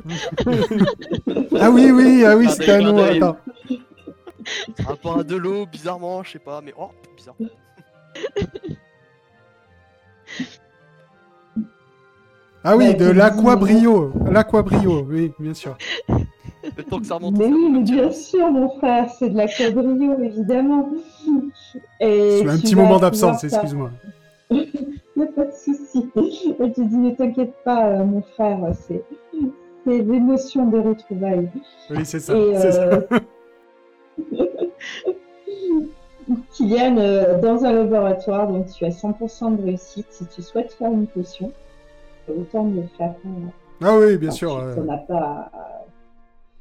[1.61, 2.97] Ah oui, oui, ah oui, Ah, c'était un nom.
[2.97, 4.87] d'accord, Attends.
[4.89, 7.37] Rapport à de l'eau, bizarrement, je sais pas, mais oh, bizarre.
[12.65, 14.13] Ah oui, de l'aquabrio.
[14.31, 15.77] L'aquabrio, oui, bien sûr.
[16.09, 17.37] Le temps que ça remonte.
[17.37, 20.89] Mais ça oui, mais bien sûr, mon frère, c'est de la quadrillo, évidemment.
[22.01, 23.91] Et C'est un tu petit moment d'absence, excuse-moi.
[24.51, 26.11] Il n'y a pas de souci.
[26.59, 29.05] Elle te dit, ne t'inquiète pas, euh, mon frère, c'est
[29.87, 31.51] c'est l'émotion des retrouvailles.
[31.91, 32.35] Oui, c'est ça.
[32.37, 32.83] Et c'est ça.
[32.85, 33.01] euh,
[36.55, 40.07] Kylian, euh, dans un laboratoire, donc tu as 100% de réussite.
[40.11, 41.53] Si tu souhaites faire une potion,
[42.33, 43.15] autant de faire.
[43.27, 43.51] hein.
[43.83, 44.57] Ah oui, bien Enfin, sûr.
[44.57, 45.51] euh, On n'a pas,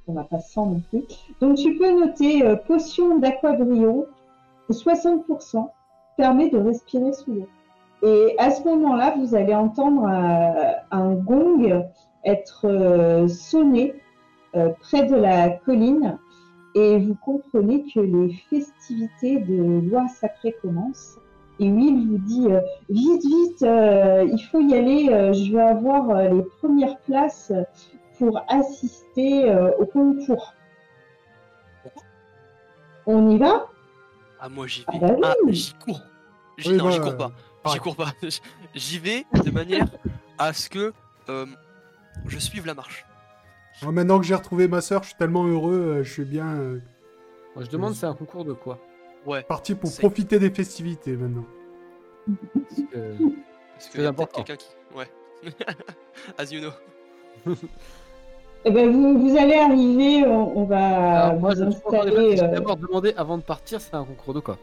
[0.08, 1.04] on n'a pas 100 non plus.
[1.42, 4.08] Donc tu peux noter euh, potion d'aquabrio,
[4.70, 5.70] 60%
[6.18, 7.48] permet de respirer sous l'eau.
[8.06, 11.86] Et à ce moment-là, vous allez entendre euh, un gong
[12.26, 13.94] être euh, sonné
[14.56, 16.18] euh, près de la colline
[16.76, 21.18] et vous comprenez que les festivités de loi sacrée commencent.
[21.60, 22.60] Et Will vous dit euh,
[22.90, 25.10] vite, vite, euh, il faut y aller.
[25.12, 27.52] euh, je vais avoir euh, les premières places
[28.18, 30.54] pour assister euh, au concours.
[33.06, 33.68] On y va?
[34.40, 35.00] Ah, moi j'y Ah vais.
[35.00, 35.22] bah oui.
[35.24, 36.02] Ah, j'y cours.
[36.58, 37.32] J'y- Oui, non, moi, j'y cours pas.
[37.68, 38.14] J'y cours pas.
[38.76, 39.86] J'y vais de manière
[40.38, 40.94] à ce que
[41.30, 41.46] euh,
[42.28, 43.06] je suive la marche.
[43.84, 46.02] moi, maintenant que j'ai retrouvé ma soeur, je suis tellement heureux.
[46.04, 46.56] je suis bien
[47.56, 48.80] Moi, je demande, c'est un concours de quoi?
[49.26, 49.44] Ouais.
[49.44, 51.46] parti pour profiter des festivités maintenant.
[52.26, 53.18] Parce que-
[53.74, 54.44] Parce y a important.
[54.44, 54.98] quelqu'un qui.
[54.98, 55.08] Ouais.
[56.38, 57.56] As you know.
[58.66, 62.42] Eh ben, vous, vous allez arriver, on, on va Alors, moi, vous installer.
[62.42, 64.58] Euh, d'abord demandé avant de partir, c'est un concours de quoi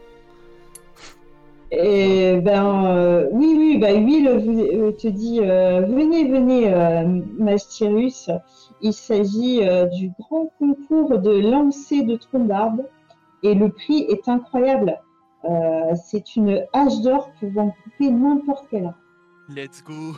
[1.71, 7.21] Et ben euh, oui, oui, bah Will vous- euh, te dit euh, venez, venez, euh,
[7.37, 8.29] Mastyrus.
[8.81, 12.83] Il s'agit euh, du grand concours de lancer de tronc d'arbre
[13.43, 14.99] et le prix est incroyable.
[15.43, 18.97] Euh, c'est une hache d'or pouvant couper n'importe quel arbre.
[19.49, 20.15] Let's go.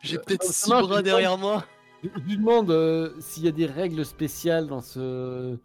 [0.00, 1.64] J'ai Euh, peut-être ça six marche, bras derrière moi.
[2.02, 5.56] Je lui demande euh, s'il y a des règles spéciales dans ce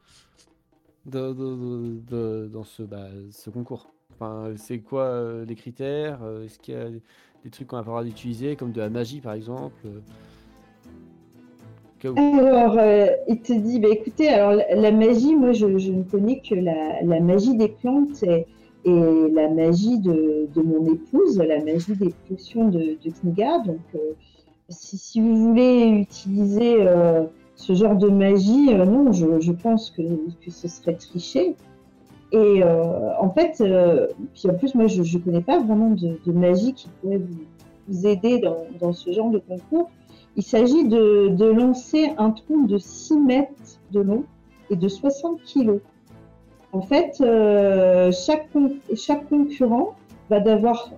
[1.05, 3.87] de- de- de- de- dans ce, bah, ce concours.
[4.13, 6.89] Enfin, c'est quoi euh, les critères euh, Est-ce qu'il y a
[7.43, 9.87] des trucs qu'on va droit d'utiliser, comme de la magie par exemple
[12.03, 16.53] Alors, euh, il te dit, bah, écoutez, alors la, magie, moi, je, ne connais que
[16.53, 18.45] la, magie des plantes et,
[18.85, 23.59] la magie de, mon épouse, la magie des potions de, de Kniga.
[23.59, 24.13] Donc, euh,
[24.69, 27.23] si, vous voulez utiliser euh,
[27.55, 30.03] ce genre de magie, non, je, pense que,
[30.49, 31.55] ce serait tricher.
[32.31, 33.63] Et en fait,
[34.33, 37.17] puis en plus, moi, je ne connais pas vraiment de, magie qui pourrait
[37.89, 38.41] vous, aider
[38.79, 39.89] dans ce genre de concours.
[40.37, 44.23] Il s'agit de, lancer un tronc de 6 mètres de long
[44.69, 45.81] et de 60 kilos.
[46.73, 49.95] En fait, euh, chaque concurrent
[50.29, 50.91] va devoir,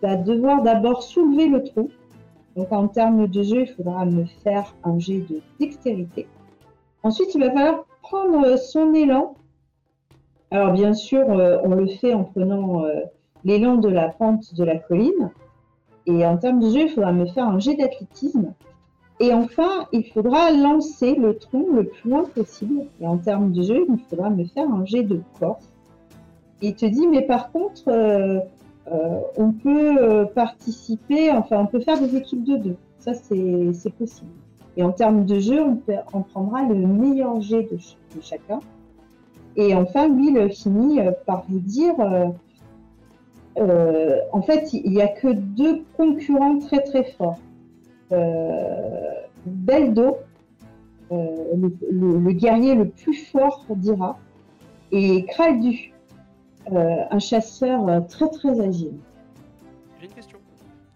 [0.00, 1.90] va devoir d'abord soulever le tronc.
[2.56, 6.26] Donc en termes de jeu, il faudra me faire un jet de dextérité.
[7.02, 9.34] Ensuite, il va falloir prendre son élan
[10.50, 13.02] Alors bien sûr, euh, on le fait en prenant euh,
[13.44, 15.30] l'élan de la pente de la colline.
[16.06, 18.54] Et en termes de jeu, il faudra me faire un jet d'athlétisme.
[19.20, 22.84] Et enfin, il faudra lancer le tronc le plus loin possible.
[23.00, 25.64] Et en termes de jeu, il faudra me faire un jet de force.
[26.62, 28.38] Il te dit, mais par contre, euh,
[28.92, 32.76] euh, on peut euh, participer, enfin, on peut faire des équipes de deux.
[33.00, 34.30] Ça, c'est possible.
[34.76, 35.60] Et en termes de jeu,
[36.12, 38.60] on, prendra le meilleur jet de, ch- de chacun.
[39.56, 41.94] Et enfin, lui, il finit par vous dire,
[43.56, 47.38] en fait, il n'y a que deux concurrents très très forts.
[48.12, 49.12] Euh,
[49.46, 50.18] Beldo,
[51.12, 51.26] euh,
[51.56, 54.18] le, le- le guerrier le plus fort d'Ira,
[54.92, 55.92] et Kraldu,
[56.72, 58.94] euh, un chasseur très très agile.
[60.00, 60.38] J'ai une question.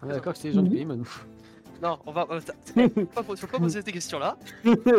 [0.01, 0.75] On est d'accord que c'est les gens du Mhm.
[0.77, 1.03] Paymon.
[1.81, 2.27] Non, on va.
[2.31, 2.39] euh,
[2.77, 4.37] eh, pas, faut pas poser ces questions-là.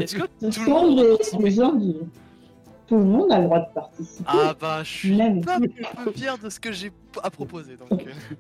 [0.00, 1.94] Est-ce que tout le sont monde des, entend son des gens du...
[2.86, 4.24] Tout le monde a le droit de participer.
[4.26, 5.42] Ah bah, je suis Même.
[5.42, 6.92] pas peu fier de ce que j'ai
[7.22, 7.76] à proposer.
[7.76, 7.92] Donc,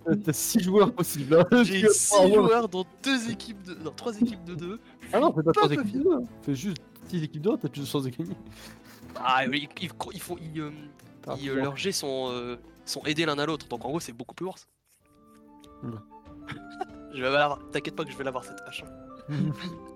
[0.08, 1.34] euh, T'as 6 joueurs possibles.
[1.50, 1.62] hein.
[1.64, 4.54] j'ai Tu vas 6 pas avoir- joueurs dans deux équipes de, dans trois équipes de
[4.54, 4.80] deux.
[5.12, 5.98] Ah non, fais pas Pas 3 peu équipes fier.
[6.00, 6.18] de 2.
[6.42, 6.76] Fais juste
[7.08, 8.36] 6 équipes de 2, t'as plus de chances de gagner.
[9.16, 10.70] Ah, oui, ils, ils font, ils, euh,
[11.26, 13.66] Ah, ils, euh, leurs jets sont, euh, sont aidés l'un à l'autre.
[13.68, 14.68] Donc en gros, c'est beaucoup plus worse.
[15.82, 15.90] Ouais.
[17.14, 17.60] je vais l'avoir.
[17.72, 18.84] T'inquiète pas que je vais l'avoir cette hache.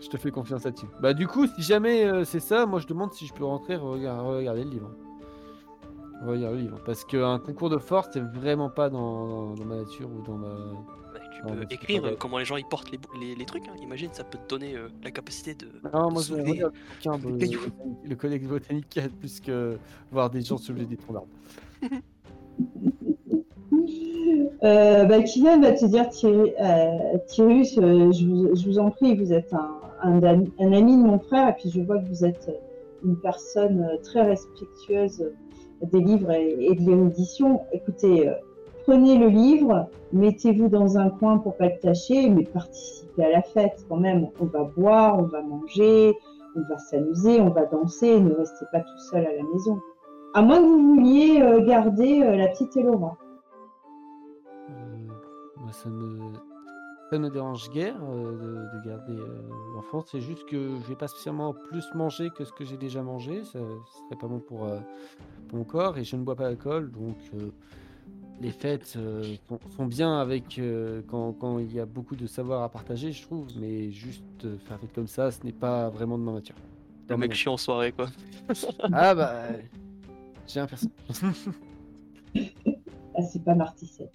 [0.00, 0.86] Je te fais confiance là-dessus.
[1.00, 3.76] Bah du coup, si jamais euh, c'est ça, moi je demande si je peux rentrer
[3.76, 4.90] regarder, regarder le livre.
[6.24, 6.80] Regarder le livre.
[6.84, 10.48] Parce qu'un concours de force, c'est vraiment pas dans, dans ma nature ou dans ma...
[11.14, 13.66] Bah, tu peux écrire euh, comment les gens ils portent les, les, les trucs.
[13.68, 13.72] hein.
[13.82, 15.66] Imagine, ça peut te donner euh, la capacité de.
[15.92, 16.62] Non, moi je soulever
[17.02, 19.78] regarde le de- le codex botanique plus que
[20.12, 21.28] voir des gens soulever des troncs d'arbres.
[24.62, 29.52] Euh, bah, Kylian va te dire, Thierry- euh, je, vous, en prie, vous êtes
[30.02, 32.50] un, ami- de mon frère, et puis je vois que vous êtes
[33.04, 35.30] une personne euh, très respectueuse
[35.82, 37.62] des livres et, de l'érudition.
[37.72, 38.34] Écoutez, euh,
[38.86, 43.42] prenez le livre, mettez-vous dans un coin pour pas le tâcher, mais participez à la
[43.42, 44.28] fête quand même.
[44.40, 46.12] On va boire, on va manger,
[46.56, 49.78] on va s'amuser, on va danser, ne restez pas tout seul à la maison.
[50.34, 53.16] À moins que vous vouliez garder la petite Elora.
[55.70, 56.32] Moi, ça me
[57.10, 58.32] ça me dérange guère euh,
[58.72, 59.40] de, de garder euh,
[59.74, 60.04] l'enfant.
[60.06, 63.44] C'est juste que je vais pas spécialement plus manger que ce que j'ai déjà mangé.
[63.44, 64.78] Ça, ce serait pas bon pour, euh,
[65.48, 66.90] pour mon corps et je ne bois pas d'alcool.
[66.90, 67.50] Donc euh,
[68.40, 72.26] les fêtes euh, sont, sont bien avec euh, quand, quand il y a beaucoup de
[72.26, 73.46] savoir à partager, je trouve.
[73.60, 76.56] Mais juste euh, faire fête comme ça, ce n'est pas vraiment de ma nature.
[77.08, 78.06] Le mec chiant en soirée quoi.
[78.92, 79.34] Ah bah
[80.46, 80.94] j'ai un personnage.
[83.20, 84.12] Ah, c'est pas Marticette.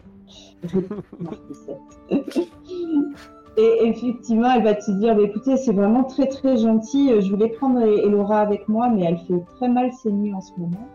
[1.19, 1.77] Marticette.
[3.57, 7.09] Et effectivement, elle va te dire, bah, écoutez, c'est vraiment très très gentil.
[7.21, 10.51] Je voulais prendre Elora avec moi, mais elle fait très mal ses nuits en ce
[10.57, 10.87] moment.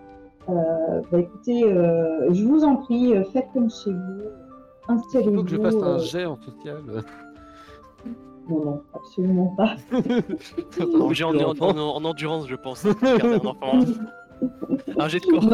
[0.50, 4.22] Euh, bah, écoutez, euh, je vous en prie, euh, faites comme chez vous.
[4.88, 5.36] Il Installez-vous.
[5.36, 6.82] faut que je fasse un euh, jet en social.
[8.48, 9.76] Non, non, absolument pas.
[10.80, 12.82] En, en- en- en endurance, je pense.
[12.82, 13.78] pour garder un enfant.
[14.98, 15.44] Un jet de corps.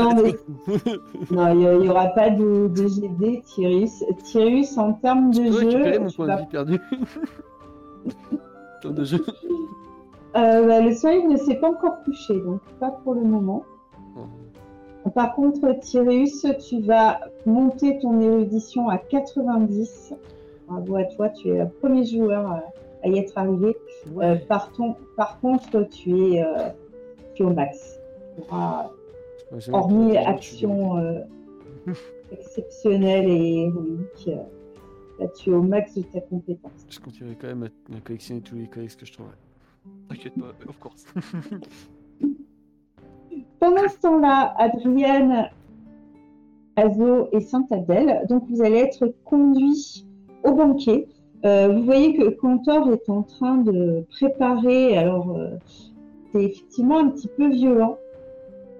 [1.30, 4.04] Non, il n'y aura pas de, de GD, Tyrus.
[4.24, 6.78] Tyrus, en termes de récupérer jeu, mon point de vie perdu.
[8.82, 9.24] Temps de jeu.
[10.36, 13.64] Euh, bah, le soleil ne s'est pas encore couché, donc pas pour le moment.
[15.14, 20.14] Par contre, Tyrus, tu vas monter ton érudition à 90.
[20.68, 22.62] Bravo à toi, tu es le premier joueur à,
[23.04, 23.76] à y être arrivé.
[24.20, 26.70] Euh, par, ton- par contre, tu es, euh,
[27.34, 27.95] tu es au max.
[28.38, 31.20] Ouais, j'ai hormis action euh,
[32.32, 34.42] exceptionnelle et héroïque, euh,
[35.20, 36.86] là, tu es au max de ta compétence.
[36.88, 39.34] Je continuerai quand même à, à collectionner tous les codex que je trouverai.
[40.08, 41.06] T'inquiète pas, of course.
[43.60, 45.50] Pendant ce temps-là, Adrienne,
[46.76, 50.06] Azo et Saint-Adèle, donc vous allez être conduits
[50.44, 51.08] au banquet.
[51.44, 55.56] Euh, vous voyez que Cantor est en train de préparer, alors euh,
[56.32, 57.98] c'est effectivement un petit peu violent,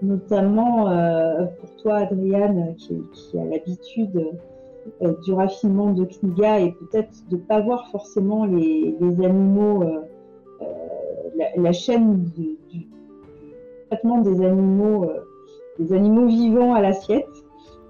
[0.03, 4.31] notamment euh, pour toi, Adrienne, qui, qui a l'habitude
[5.03, 9.83] euh, du raffinement de Kniga et peut-être de ne pas voir forcément les, les animaux,
[9.83, 10.01] euh,
[10.63, 10.65] euh,
[11.37, 12.87] la, la chaîne du, du-
[13.91, 15.21] traitement des animaux, euh,
[15.79, 17.29] des animaux vivants à l'assiette.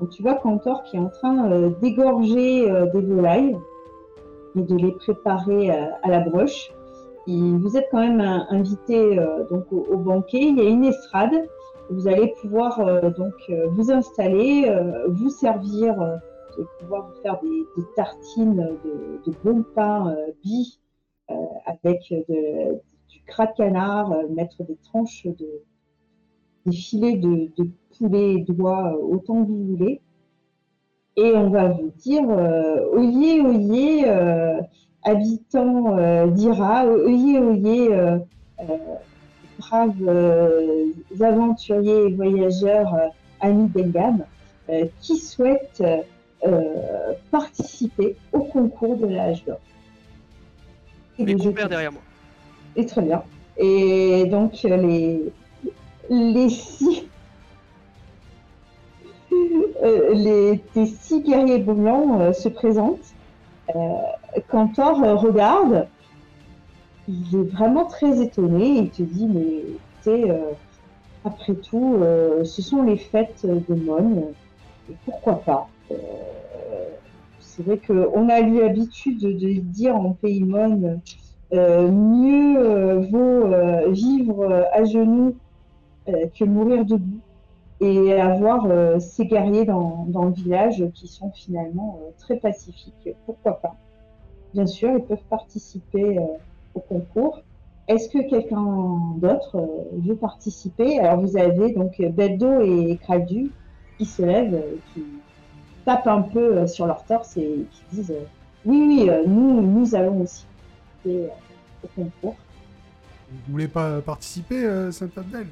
[0.00, 3.56] Donc tu vois Cantor qui est en train euh, d'égorger des volailles
[4.56, 6.70] et de les préparer à la broche.
[7.26, 8.20] Vous êtes quand même
[8.50, 9.16] invité
[9.50, 10.38] donc au, au banquet.
[10.40, 11.48] Il y a une estrade.
[11.88, 15.94] Vous allez pouvoir euh, donc euh, vous installer, euh, vous servir,
[16.56, 20.32] vous pouvoir vous faire des, des tartines de, de bon pain euh,
[21.66, 22.74] avec de-
[23.08, 25.62] du craquenard, euh, mettre des tranches de,
[26.66, 28.44] des filets de, de poulet
[28.94, 30.00] euh, autant que vous voulez.
[31.16, 34.60] Et on va vous dire euh, oyez, oyez, euh,
[35.02, 37.94] habitants euh, d'Ira, oyez, oyez,
[39.68, 40.86] braves euh,
[41.20, 43.08] aventuriers et voyageurs euh,
[43.40, 44.24] amis d'Engam,
[44.70, 45.82] euh, qui souhaitent
[47.30, 49.58] participer au concours de l'âge d'or.
[51.18, 52.02] Jeux compères de- derrière moi.
[52.76, 53.22] et très bien.
[53.56, 55.22] Et donc les
[56.10, 57.08] les six
[59.82, 63.14] euh, les six guerriers blancs euh, se présentent.
[63.74, 63.80] Euh,
[64.48, 65.88] Cantor regarde.
[67.08, 68.78] Il est vraiment très étonné.
[68.78, 70.52] Il te dit mais écoutez, euh,
[71.24, 74.34] après tout, euh, ce sont les fêtes de Mon.
[74.90, 75.94] Et pourquoi pas Euh,
[77.40, 81.00] C'est vrai qu'on a eu l'habitude de dire en pays Mon
[81.52, 85.36] mieux vaut vivre à genoux
[86.06, 87.20] que mourir debout
[87.80, 88.66] et avoir
[89.00, 93.10] ces guerriers dans, le village qui sont finalement très pacifiques.
[93.26, 93.76] Pourquoi pas?
[94.54, 96.18] Bien sûr, ils peuvent participer
[96.76, 97.42] au concours.
[97.88, 98.64] Est-ce que quelqu'un
[99.18, 99.66] d'autre euh,
[100.06, 100.98] veut participer?
[100.98, 103.50] Alors vous avez donc Beldo et Kraldu
[103.98, 105.04] qui se lèvent, euh, qui
[105.84, 108.14] tapent un peu euh, sur leur torse et qui disent
[108.64, 110.44] oui, oui, nous, nous allons aussi
[111.04, 111.30] participer
[111.84, 112.36] au concours.
[113.30, 115.46] Vous voulez pas participer, Saint-Abdel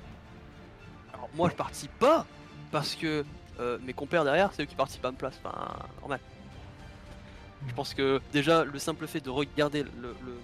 [1.13, 2.27] Alors moi je participe pas
[2.73, 3.25] parce que
[3.61, 5.41] euh, mes compères derrière c'est eux qui participent à ma place.
[5.45, 5.57] Enfin
[6.01, 6.19] normal.
[7.69, 10.41] Je pense que déjà le simple fait de regarder le, le-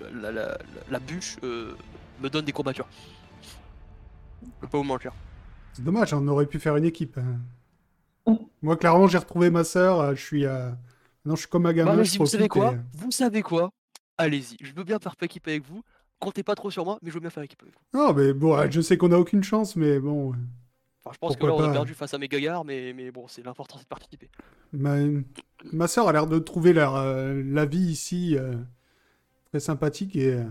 [0.00, 0.58] la, la- la-
[0.90, 1.74] la bûche euh,
[2.20, 2.88] me donne des courbatures.
[4.42, 5.12] Je peux pas vous mentir.
[5.72, 7.18] C'est dommage, on aurait pu faire une équipe.
[7.18, 8.36] hein.
[8.62, 10.00] Moi, clairement, j'ai retrouvé ma sœur.
[10.00, 10.46] euh, Je suis.
[10.46, 10.70] euh,
[11.24, 11.96] Non, je suis comme un gamin.
[11.96, 13.70] Bah, vous savez quoi et- Vous savez quoi
[14.16, 15.82] Allez-y, je veux bien faire équipe avec vous.
[16.20, 17.98] Comptez pas trop sur moi, mais je veux bien faire équipe avec vous.
[17.98, 20.28] Non, mais bon, je sais qu'on a aucune chance, mais bon.
[20.30, 23.10] Enfin, je pense Pourquoi que là on a perdu face à mes gaillards, mais, mais
[23.10, 24.30] bon, c'est l'important c'est de participer.
[24.72, 24.96] Ma,
[25.72, 28.54] ma sœur a l'air de trouver leur, euh, la vie ici euh,
[29.54, 30.42] très sympathique et euh,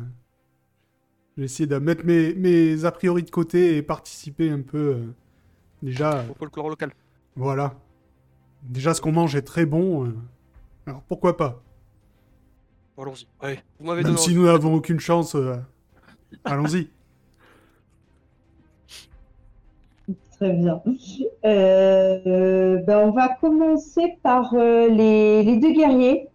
[1.38, 4.78] j'ai essayé de mettre mes, mes a priori de côté et participer un peu.
[4.78, 5.14] euh,
[5.82, 6.94] déjà, euh, Au folklore local.
[7.36, 7.74] voilà.
[8.62, 10.06] Déjà, ce qu'on mange est très bon.
[10.06, 10.16] euh,
[10.88, 11.62] alors pourquoi pas?
[12.98, 13.28] Allons-y.
[13.42, 15.58] Allez, vous m'avez Même donné si nous n'avons aucune chance, euh,
[16.46, 16.88] allons-y.
[20.38, 20.82] Très bien.
[21.46, 26.30] Euh, ben, on va commencer par euh, les, les deux guerriers.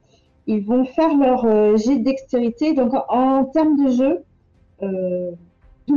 [0.49, 2.73] Ils vont faire leur euh, jet de dextérité.
[2.73, 4.25] Donc, en, termes de jeu,
[4.83, 5.33] euh,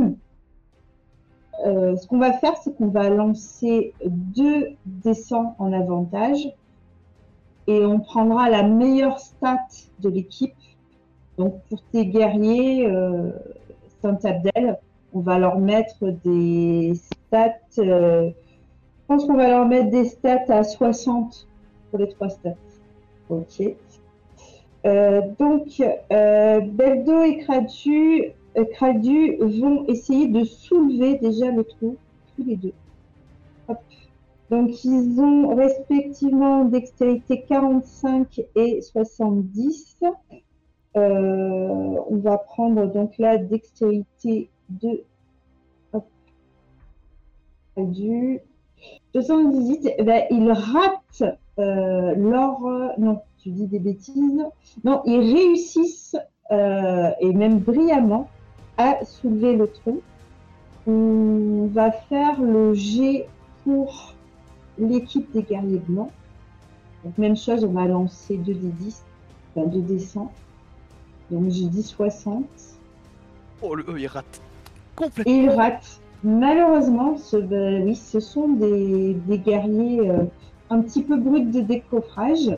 [1.66, 6.52] euh, ce qu'on va faire, c'est qu'on va lancer deux descents en avantage
[7.66, 9.66] et on prendra la meilleure stat
[10.00, 10.52] de l'équipe.
[11.38, 13.30] Donc, pour tes guerriers, euh,
[14.02, 14.78] Saint-Abdel,
[15.14, 17.54] on va leur mettre des stats.
[17.74, 18.32] je
[19.06, 21.48] pense qu'on va leur mettre des stats à 60
[21.90, 22.50] pour les trois stats.
[23.30, 23.62] Ok.
[24.84, 25.80] Euh, donc,
[26.12, 31.96] euh, Beldo et Kradu, euh, Kradu vont essayer de soulever déjà le trou,
[32.36, 32.72] tous les deux.
[34.50, 40.02] Donc, ils ont respectivement dextérité 45 et 70.
[40.94, 45.04] Euh, on va prendre donc la dextérité de
[45.94, 46.04] hop,
[47.78, 48.40] du
[49.14, 49.94] 78.
[49.96, 54.44] Eh ben, ils ratent euh, leur euh, non, tu dis des bêtises.
[54.84, 56.16] Non, ils réussissent
[56.50, 58.28] euh, et même brillamment
[58.76, 59.98] à soulever le tronc.
[60.86, 63.26] On va faire le G
[63.64, 64.14] pour
[64.78, 66.10] l'équipe des guerriers blancs.
[67.04, 69.04] Donc, même chose, on va lancer 2 des 10,
[69.56, 70.30] enfin 2 des 100.
[71.30, 72.44] Donc j'ai dit 60.
[73.62, 74.40] Oh, le E, il rate.
[74.96, 75.32] Complètement.
[75.32, 76.00] Et ils ratent.
[76.24, 80.24] Malheureusement, ce, ben oui, ce sont des, des guerriers euh,
[80.70, 82.56] un petit peu bruts de décoffrage.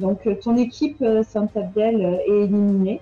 [0.00, 3.00] Donc euh, ton équipe euh, Saint-Abdel euh, est éliminée.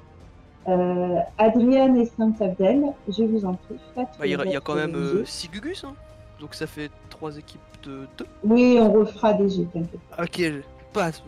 [0.68, 4.92] Euh, Adriane et Saint-Abdel, je vous en prie, Bah, il y a- y quand même
[4.94, 5.24] jeu.
[5.24, 5.94] 6 Gugus, hein.
[6.40, 8.26] donc ça fait 3 équipes de 2.
[8.44, 10.00] Oui, on refera des jeux, t'inquiète.
[10.18, 10.62] Ok,
[10.92, 11.22] passe.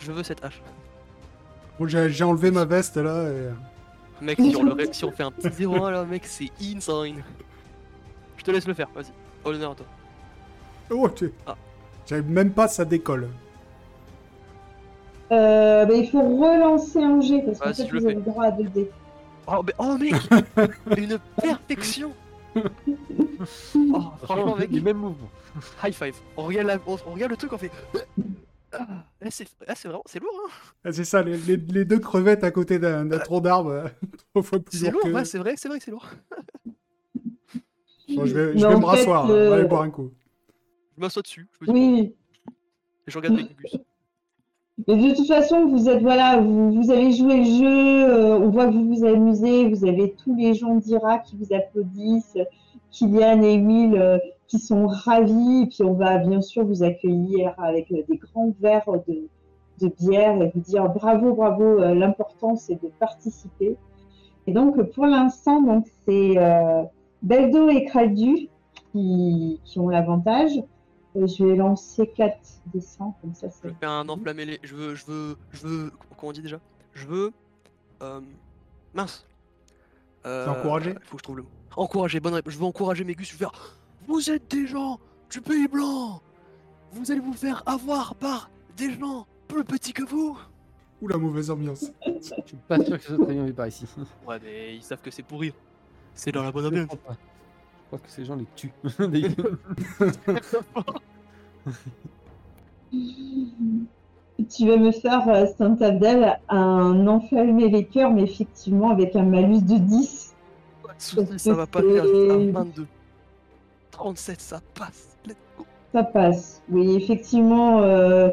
[0.00, 0.60] Je veux cette hache.
[1.78, 3.30] Bon, j'ai enlevé ma veste là.
[3.30, 4.24] Et...
[4.24, 7.22] Mec, si on, le ré- si on fait un petit 0-1 là, mec, c'est insane.
[8.36, 9.12] Je te laisse le faire, vas-y.
[9.46, 9.86] Honneur à toi.
[10.90, 11.32] Oh, tu...
[11.46, 11.56] Ah.
[12.06, 13.28] J'avais même pas ça décolle.
[15.32, 18.44] Euh, ben, il faut relancer un jet parce fait je le vous avez le droit
[18.44, 18.88] à 2D.
[19.46, 20.14] Oh, mais, oh mec
[20.98, 22.12] Une perfection
[22.56, 25.30] Oh, franchement, mec, les mêmes mouvements.
[25.82, 26.14] high five.
[26.36, 27.70] On regarde, la- on, regarde le truc, on fait.
[28.72, 30.50] Ah, c'est ah, c'est vraiment, c'est lourd, hein
[30.84, 33.88] Ah, c'est ça, les, les- les deux crevettes à côté d'un d'un tronc d'arbre, euh,
[34.32, 35.08] trois fois plus C'est lourd que...
[35.08, 36.08] ouais, c'est vrai, c'est vrai que c'est lourd.
[38.08, 40.12] Bon, je vais, je me rasseoir, fait, hein, on va euh, aller boire un coup.
[40.96, 42.14] Je m'assois dessus, je me dis, Oui,
[43.06, 43.78] et je regarde Gugus.
[44.88, 48.66] Mais de toute façon, vous êtes voilà, vous, avez joué le jeu, euh, on voit
[48.66, 52.36] que vous vous amusez, vous avez tous les gens d'Ira qui vous applaudissent,
[52.90, 54.18] Kylian et Will euh,
[54.48, 58.52] qui sont ravis, et puis on va bien sûr vous accueillir avec euh, des grands
[58.60, 63.76] verres de, bière et vous dire bravo, bravo, l'important c'est de participer.
[64.46, 66.36] Et donc pour l'instant, donc c'est
[67.22, 68.48] Beldo et Kraldu
[68.92, 70.52] qui, qui ont l'avantage.
[71.14, 72.36] Je vais lancer 4
[72.66, 74.60] descends, comme ça Je c'est veux faire un enflammé les.
[74.62, 74.94] Je veux.
[74.94, 75.36] Je veux.
[75.52, 75.92] Je veux.
[76.16, 76.58] Comment on dit déjà?
[76.92, 77.32] Je veux.
[78.02, 78.20] Euh,
[78.92, 79.26] mince.
[80.26, 81.48] Euh, encourager Faut que je trouve le mot.
[81.76, 82.52] Encourager, bonne réponse.
[82.52, 83.28] Je veux encourager mes gus.
[83.28, 83.52] Je veux faire.
[84.08, 84.98] Vous êtes des gens
[85.30, 86.20] du pays blanc
[86.92, 90.36] Vous allez vous faire avoir par des gens plus petits que vous
[91.00, 91.90] Ouh, la mauvaise ambiance.
[92.06, 93.86] Je suis pas sûr que ce soit très bien vu par ici.
[94.26, 95.54] Ouais, mais ils savent que c'est pour rire.
[96.14, 96.88] C'est dans la bonne ambiance.
[97.96, 98.72] Crois que ces gens les tuent.
[104.50, 109.62] Tu vas me faire, euh, Saint-Abdel, un enflammé les cœurs, mais effectivement avec un malus
[109.62, 110.34] de 10.
[110.82, 112.86] Pas de soucis, Parce ça va pas faire un c'est- 22.
[113.92, 115.16] 37, ça passe.
[115.26, 115.64] Let's go.
[115.92, 116.62] Ça passe.
[116.68, 117.80] Oui, effectivement.
[117.82, 118.28] euh,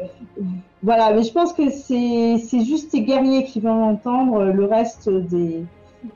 [0.82, 4.42] voilà, mais je pense que c'est c'est juste les guerriers qui vont l'entendre.
[4.46, 5.64] Le reste des,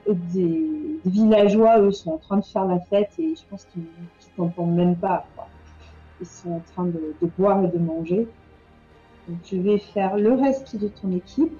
[0.07, 3.83] des, des villageois, eux, sont en train de faire la fête et je pense qu'ils
[4.21, 5.27] qu'ils t'entendent même pas.
[5.35, 5.47] quoi.
[6.21, 8.27] Ils sont en train de, de boire et de manger.
[9.29, 11.53] Donc, je vais faire le reste de ton équipe.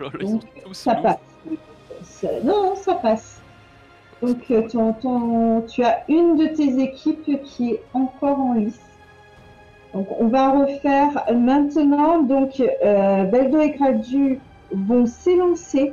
[0.00, 0.42] Oh là là, Donc,
[0.72, 1.18] ça passe.
[2.02, 3.40] Ça- non, ça passe.
[4.22, 8.80] Donc, euh, ton- ton- tu as une de tes équipes qui est encore en lice.
[9.94, 12.22] Donc, on va refaire maintenant.
[12.22, 14.40] Donc, euh, Beldo et Kradu
[14.74, 15.92] vont s'élancer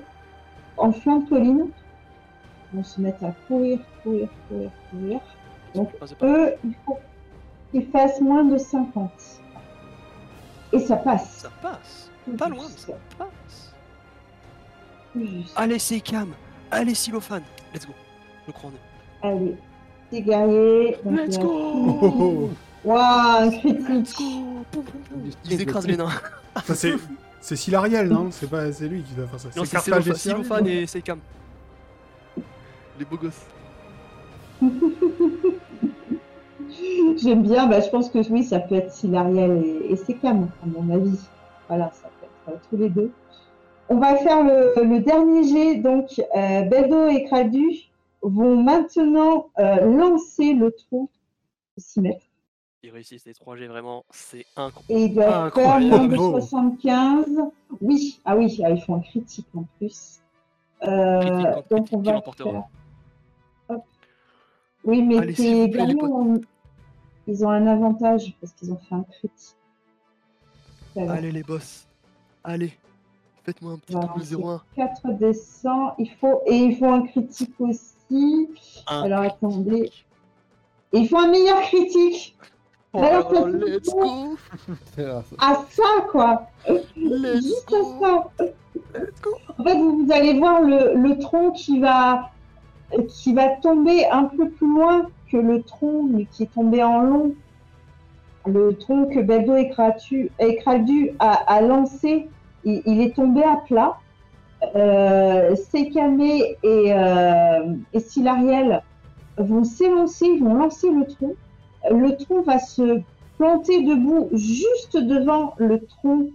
[0.77, 1.67] en flantoline.
[2.71, 5.19] Ils vont se mettre à courir, courir, courir, courir.
[5.75, 6.97] Donc, c'est eux, il faut
[7.71, 9.11] qu'ils fassent moins de 50.
[10.73, 11.39] Et ça passe.
[11.39, 12.11] Ça passe.
[12.25, 13.73] Tout Pas loin, ça passe.
[15.15, 15.53] Juste.
[15.55, 16.33] Allez, Seikam.
[16.71, 17.43] Allez, Silophane.
[17.73, 17.93] Let's go.
[18.47, 19.33] Je crois en eux.
[19.33, 19.55] Allez,
[20.11, 20.97] c'est guerrier.
[21.05, 22.49] Let's a- go.
[22.85, 25.71] Waouh, un Let's critique.
[25.73, 26.09] go les nains.
[26.65, 26.93] Ça, c'est.
[27.41, 28.29] C'est Silariel, non?
[28.31, 29.47] C'est pas, c'est lui qui doit faire ça.
[29.55, 31.19] Non, C'est c'est Carthage et Seikam.
[32.99, 33.45] Les beaux gosses.
[37.17, 40.65] J'aime bien, bah, je pense que oui, ça peut être Silariel et, et Sekam, à
[40.65, 41.19] mon avis.
[41.67, 43.11] Voilà, ça peut être euh, tous les deux.
[43.89, 45.75] On va faire le, le dernier jet.
[45.77, 47.89] Donc, euh, Beldo et Kradu
[48.21, 51.09] vont maintenant euh, lancer le trou
[51.77, 52.25] de 6 mètres.
[52.81, 54.85] Ils réussissent les 3G, vraiment, c'est incroyable.
[54.89, 56.39] Et ils doivent faire moins de Bravo.
[56.39, 57.25] 75.
[57.81, 60.21] Oui, ah oui, ah, ils font un critique en plus.
[60.83, 62.51] Euh, Critique donc, critique on va l'emportera.
[62.51, 62.63] faire-
[63.69, 63.83] Hop.
[64.85, 66.41] Oui, mais Allez, gagnants ont-
[67.27, 69.55] ils ont un avantage parce qu'ils ont fait un critique.
[70.95, 71.85] Allez, les boss.
[72.45, 72.71] Allez.
[73.43, 74.61] Faites-moi un petit Voilà, double 0-1.
[74.75, 78.49] 4 descends, il faut et il faut un critique aussi.
[78.87, 79.37] Un Alors, critique.
[79.43, 79.91] attendez.
[80.93, 82.37] Il faut un meilleur critique.
[82.93, 84.35] Oh, let's go.
[85.39, 86.47] À ça, quoi.
[86.95, 88.45] Let's Juste à ça.
[88.95, 92.31] Let's go En fait, vous, vous allez voir le, le tronc qui va,
[93.07, 97.01] qui va tomber un peu plus loin que le tronc mais qui est tombé en
[97.01, 97.35] long.
[98.47, 102.27] Le tronc que Beldo Kraldu a, a lancé,
[102.63, 103.97] il, il est tombé à plat.
[104.75, 108.81] Euh, Sekame et, euh, et Silariel
[109.37, 111.35] vont s'élancer, ils vont lancer le tronc.
[111.89, 113.01] Le tronc va se
[113.37, 116.27] planter debout juste devant le tronc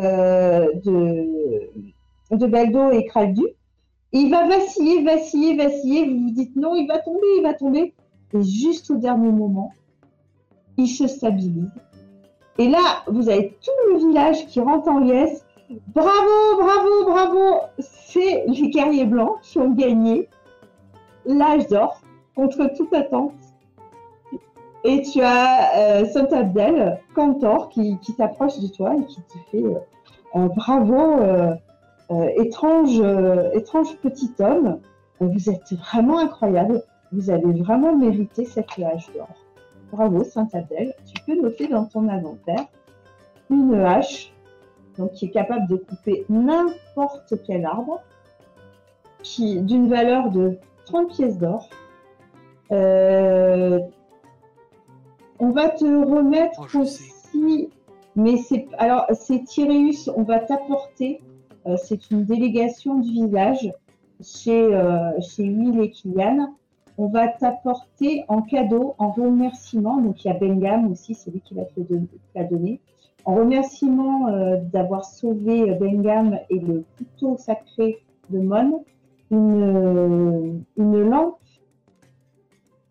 [0.00, 1.70] euh, de,
[2.30, 3.44] de Beldo et Kraldu.
[4.12, 6.08] Il va vaciller, vaciller, vaciller.
[6.08, 7.94] Vous vous dites non, il va tomber, il va tomber.
[8.32, 9.72] Et juste au dernier moment,
[10.76, 11.70] il se stabilise.
[12.58, 15.44] Et là, vous avez tout le village qui rentre en liesse.
[15.94, 17.60] Bravo, bravo, bravo.
[17.78, 20.28] C'est les guerriers blancs qui ont gagné
[21.26, 22.00] l'âge d'or
[22.34, 23.34] contre toute attente.
[24.88, 30.48] Et tu as euh, Saint-Abdel, Cantor, qui, s'approche de toi et qui te fait euh,
[30.54, 31.54] bravo, euh,
[32.12, 33.02] euh, étrange,
[33.52, 34.78] étrange petit homme.
[35.18, 36.84] Vous êtes vraiment incroyable.
[37.10, 39.28] Vous avez vraiment mérité cette hache d'or.
[39.90, 40.94] Bravo, Saint-Abdel.
[41.04, 42.66] Tu peux noter dans ton inventaire
[43.50, 44.32] une hache
[44.98, 48.02] donc, qui est capable de couper n'importe quel arbre,
[49.24, 51.68] qui d'une valeur de 30 pièces d'or.
[55.38, 57.68] On va te remettre Oh, aussi,
[58.14, 59.42] mais c'est alors c'est
[60.14, 61.20] on va t'apporter.
[61.66, 63.72] euh, c'est une délégation du village
[64.22, 66.54] chez, euh, chez Will et Kylian,
[66.98, 71.40] on va t'apporter en cadeau, en remerciement, donc il y a Bengam aussi, c'est lui
[71.40, 71.80] qui va te
[72.34, 72.80] la donner,
[73.24, 77.98] en remerciement euh, d'avoir sauvé Bengam et le couteau sacré
[78.30, 78.84] de Mon,
[79.30, 81.38] une, euh, une lampe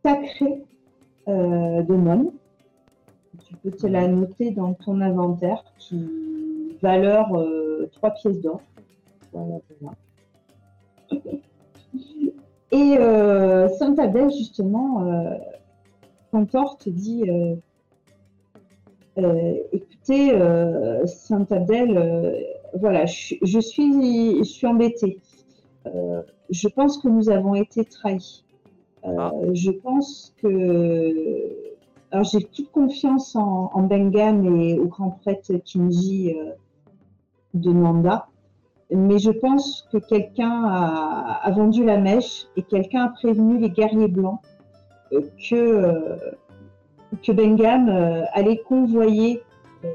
[0.03, 0.63] sacrée
[1.27, 2.33] euh, de Mon.
[3.47, 8.61] Tu peux te la noter dans ton inventaire qui valeur euh, 3 pièces d'or.
[9.33, 9.95] Voilà, voilà.
[12.71, 13.95] Et euh, Saint
[14.29, 15.37] justement, euh,
[16.31, 17.55] Cantor te dit euh,
[19.17, 22.37] euh, écoutez, euh, Saint Abdel, euh,
[22.73, 25.19] voilà, je, je suis, je suis embêtée.
[25.85, 28.43] Euh, je pense que nous avons été trahis.
[29.07, 29.31] Euh, Ah.
[29.53, 31.65] Je pense que.
[32.21, 36.51] J'ai toute confiance en, en Bengam et au grand prêtre Kinji euh,
[37.53, 38.27] de Nanda.
[38.91, 44.07] Mais je pense que quelqu'un a, vendu la mèche et quelqu'un a prévenu les guerriers
[44.07, 44.39] blancs
[45.11, 46.17] euh, que, euh,
[47.23, 49.41] que Bengam euh, allait convoyer
[49.83, 49.89] euh,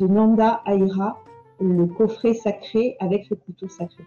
[0.00, 1.22] de Nanda à Ira
[1.60, 4.04] le coffret sacré avec le couteau sacré.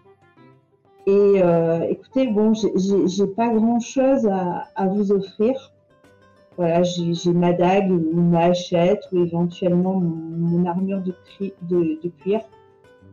[1.08, 5.72] Et euh, écoutez, bon, j'ai- pas grand chose à, vous offrir.
[6.58, 11.14] Voilà, j'ai ma dague ou ma hachette ou éventuellement mon, armure de,
[12.22, 12.40] cuir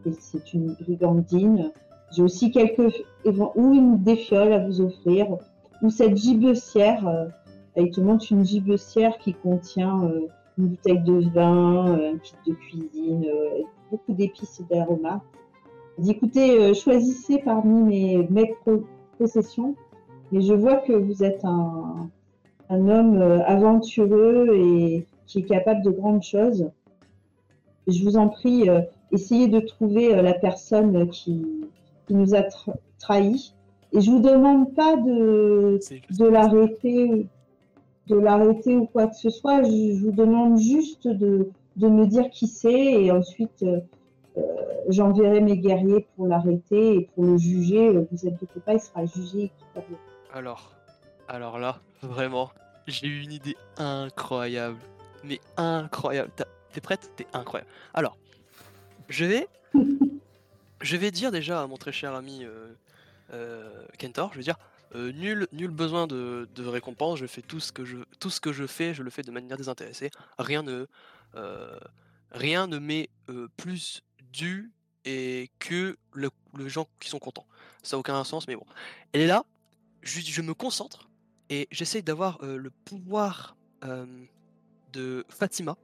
[0.05, 1.71] et c'est une brigandine.
[2.11, 5.27] J'ai aussi quelques ou une des fioles à vous offrir,
[5.81, 7.07] ou cette gibecière.
[7.07, 7.27] Euh,
[7.77, 10.27] il te montre une gibecière qui contient euh,
[10.57, 15.21] une bouteille de vin, un kit de cuisine, euh, beaucoup d'épices et d'aromas.
[15.97, 18.83] Dit écoutez, euh, choisissez parmi mes, mes pro-
[19.17, 19.75] possessions,
[20.31, 22.09] mais je vois que vous êtes un,
[22.69, 26.69] un homme euh, aventureux et qui est capable de grandes choses.
[27.87, 28.81] Je vous en prie, euh,
[29.11, 31.45] essayez de trouver euh, la personne qui,
[32.07, 33.53] qui nous a tra- trahis.
[33.93, 35.79] Et je vous demande pas de,
[36.27, 37.27] l'arrêter,
[38.07, 39.63] de l'arrêter ou quoi que ce soit.
[39.63, 41.47] Je, je vous demande juste de,
[41.77, 42.73] de me dire qui c'est
[43.03, 43.63] et ensuite
[44.89, 47.87] j'enverrai mes guerriers pour l'arrêter et pour le juger.
[47.89, 49.51] Euh, Vous inquiétez pas, il sera jugé.
[50.33, 50.71] Alors,
[51.27, 52.51] alors là, vraiment,
[52.87, 54.77] j'ai eu une idée incroyable.
[55.23, 56.31] Mais incroyable.
[56.73, 57.11] T'es prête?
[57.15, 57.69] T'es incroyable.
[57.93, 58.17] Alors,
[59.09, 59.47] je vais,
[60.81, 62.67] je vais dire déjà à mon très cher ami euh,
[63.33, 64.57] euh, Kentor, je vais dire,
[64.93, 67.19] euh, nul, nul besoin de, de récompense.
[67.19, 69.31] Je fais tout ce que je, tout ce que je fais, je le fais de
[69.31, 70.11] manière désintéressée.
[70.37, 70.85] Rien ne,
[71.35, 71.79] euh,
[72.31, 74.03] rien ne m'est euh, plus
[75.05, 76.29] et que le,
[76.67, 77.45] gens qui sont contents.
[77.83, 78.65] Ça n'a aucun sens, mais bon.
[79.13, 79.45] Elle est là,
[80.01, 81.09] je, je me concentre
[81.49, 84.05] et j'essaye d'avoir euh, le pouvoir euh,
[84.93, 85.77] de Fatima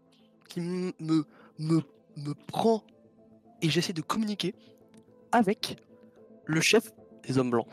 [0.50, 1.26] qui me, me,
[1.60, 2.84] me prend
[3.62, 4.56] et j'essaie de communiquer
[5.32, 5.78] avec
[6.46, 6.92] le chef
[7.24, 7.68] des hommes blancs.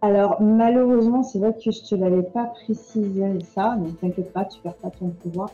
[0.00, 4.60] Alors, malheureusement, c'est vrai que je te l'avais pas précisé ça, mais t'inquiète pas, tu
[4.60, 5.50] perds pas ton pouvoir.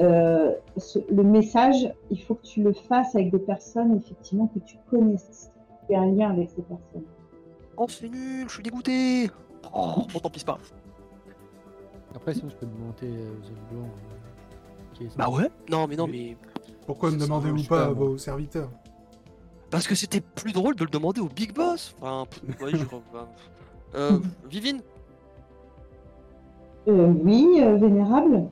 [0.00, 4.58] Euh, ce- le message, il faut que tu le fasses avec des personnes, effectivement, que
[4.60, 5.50] tu connaisses.
[5.88, 7.04] Tu as un lien avec ces personnes.
[7.76, 9.30] Oh c'est nul, je suis dégoûté
[9.74, 10.58] Oh, bon tant pis c'est pas.
[12.14, 13.90] Après, sinon, je peux demander aux autres blancs.
[13.90, 16.36] euh, qui est Bah ouais Non mais non Oui.
[16.38, 16.74] mais...
[16.86, 18.70] Pourquoi ne demandez-vous pas pas, à vos serviteurs?
[19.70, 22.24] Parce que c'était plus drôle de le demander au Big Boss Enfin,
[22.72, 23.00] je crois-
[23.94, 24.18] euh,
[24.50, 24.80] Vivine?
[26.88, 28.48] Euh, oui, euh, vénérable.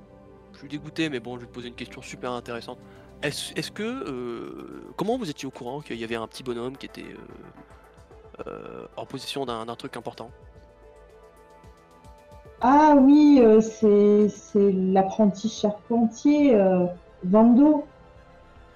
[0.58, 2.78] Je suis dégoûté, mais bon, je vais te poser une question super intéressante.
[3.22, 3.82] Est-ce que.
[3.84, 8.48] euh, comment vous étiez au courant qu'il y avait un petit bonhomme qui était euh,
[8.48, 10.30] euh, en possession d'un truc important?
[12.60, 14.28] Ah oui, c'est
[14.72, 16.60] l'apprenti charpentier,
[17.22, 17.84] Vando.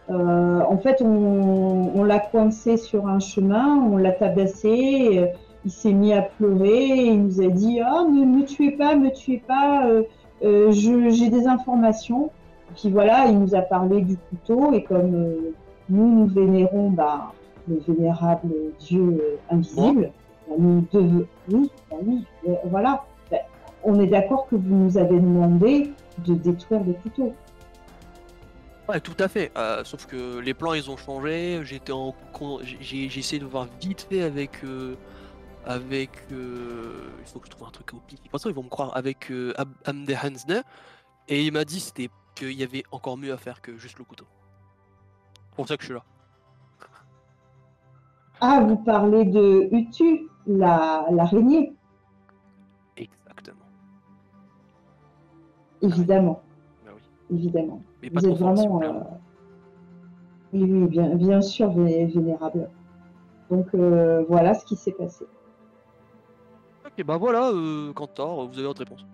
[0.08, 5.32] En fait, on, l'a coincé sur un chemin, on l'a tabassé,
[5.64, 9.10] il s'est mis à pleurer, il nous a dit Ah, ne me tuez pas, me
[9.10, 9.88] tuez pas,
[10.44, 12.30] euh, j'ai des informations.
[12.76, 15.52] Puis voilà, il nous a parlé du couteau, et comme euh,
[15.90, 17.32] nous, nous vénérons bah,
[17.68, 18.48] le vénérable
[18.80, 20.10] Dieu euh, invisible,
[20.48, 21.26] bah, nous devons.
[21.50, 22.24] Oui, bah oui,
[22.66, 23.04] voilà
[23.84, 27.32] on est d'accord que vous nous avez demandé de détruire le couteau.
[28.88, 29.50] Ouais, tout à fait.
[29.56, 31.60] euh, sauf que les plans ils ont changé.
[31.64, 32.14] J'étais en.
[32.32, 34.50] con- J'ai j'ai essayé de voir vite fait avec.
[34.64, 34.94] euh,
[35.64, 36.10] avec.
[36.32, 38.18] euh, il faut que je trouve un truc au pif.
[38.18, 39.52] De toute façon, ils vont me croire avec euh,
[39.86, 40.62] Amde Hansne.
[41.28, 44.04] Et il m'a dit c'était qu'il y avait encore mieux à faire que juste le
[44.04, 44.26] couteau.
[45.50, 46.02] C'est pour ça que je suis là.
[48.40, 51.74] Ah, vous parlez de Utu, la- l'araignée,
[52.96, 53.64] Exactement.
[55.80, 56.42] évidemment,
[56.84, 57.02] Bah oui.
[57.36, 57.82] évidemment.
[58.02, 58.82] Mais pas Vous êtes vraiment...
[58.82, 59.00] euh,
[60.52, 62.68] Oui, oui, bien, bien sûr, vé- vénérable.
[63.48, 65.24] Donc euh, voilà ce qui s'est passé.
[66.98, 69.06] Ok, bah voilà, euh, Cantor, vous avez votre réponse.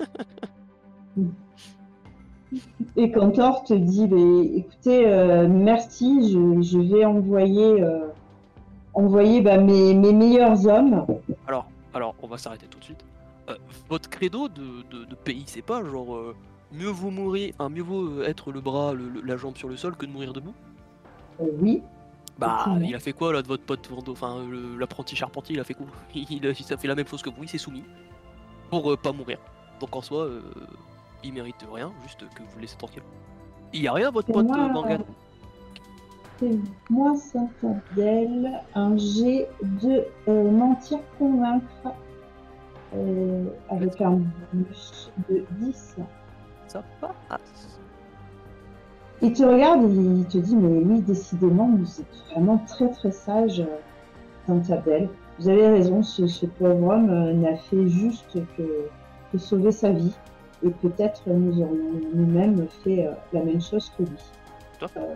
[2.96, 8.08] Et Cantor te dit, mais, écoutez, euh, merci, je, je vais envoyer, euh,
[8.94, 11.04] envoyer bah, mes, mes meilleurs hommes.
[11.46, 13.04] Alors, alors, on va s'arrêter tout de suite.
[13.48, 13.56] Euh,
[13.88, 16.34] votre credo de, de- de pays, c'est pas genre euh,
[16.72, 19.68] mieux vaut mourir, hein, mieux vaut euh, être le bras, le- le- la jambe sur
[19.68, 20.54] le sol que de mourir debout?
[21.40, 21.82] Euh, oui,
[22.38, 22.88] Bah, Effectivement.
[22.88, 24.44] il a fait quoi là de votre pote Enfin,
[24.78, 25.86] l'apprenti charpentier, il a fait quoi?
[26.14, 27.84] Il, a, il a fait la même chose que vous, il s'est soumis
[28.70, 29.38] pour euh, pas mourir.
[29.80, 30.40] Donc en soi, euh,
[31.22, 33.02] il mérite rien, juste que vous le laissez tranquille.
[33.72, 34.86] Il y a rien, votre pote moi,
[36.38, 36.58] c'est
[36.90, 41.94] moi, Saint-Abdel, un G de euh, mentir convaincre
[43.70, 44.20] avec un
[44.52, 45.96] bonus de 10.
[46.68, 47.73] Ça passe.
[49.22, 53.10] Il te regarde et il te dit, mais oui, décidément, vous êtes vraiment très très
[53.10, 53.66] sage, euh,
[54.46, 55.08] Saint-Abdel.
[55.38, 58.62] Vous avez raison, ce, ce pauvre homme euh, n'a fait juste que,
[59.32, 60.14] que sauver sa vie.
[60.64, 64.90] Et peut-être nous aurions nous-mêmes fait euh, la même chose que lui.
[64.96, 65.14] Euh,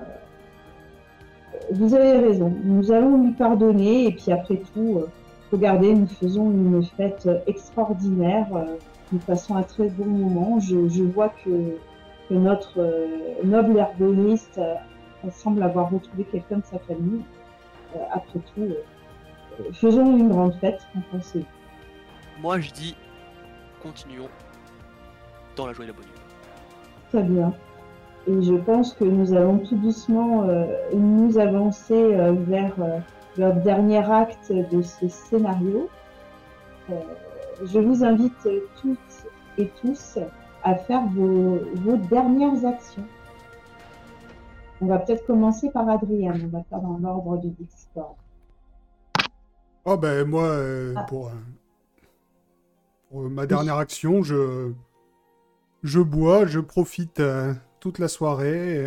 [1.72, 5.02] vous avez raison, nous allons lui pardonner et puis après tout,
[5.52, 8.46] regardez, nous faisons une fête extraordinaire,
[9.12, 10.60] nous passons un très bon moment.
[10.60, 11.50] Je, je vois que,
[12.28, 14.74] que notre euh, noble herboriste euh,
[15.30, 17.24] semble avoir retrouvé quelqu'un de sa famille.
[17.96, 18.68] Euh, après tout,
[19.72, 21.44] faisons une grande fête, qu'en pensez
[22.40, 22.96] Moi, je dis,
[23.82, 24.28] continuons
[25.56, 26.18] dans la joie et la bonne humeur.
[27.10, 27.52] Très bien.
[28.28, 32.98] Et je pense que nous allons tout doucement euh, nous avancer euh, vers euh,
[33.38, 35.88] le dernier acte de ce scénario.
[37.64, 38.48] Je vous invite
[38.80, 38.98] toutes
[39.58, 40.18] et tous
[40.68, 43.06] à faire vos, vos dernières actions.
[44.82, 48.16] On va peut-être commencer par Adrienne, on va faire dans l'ordre du Discord.
[49.86, 51.04] Oh ben moi, euh, Ah.
[51.04, 51.32] pour, euh,
[53.08, 54.72] pour ma dernière action, je,
[55.82, 58.84] je bois, je profite euh, toute la soirée.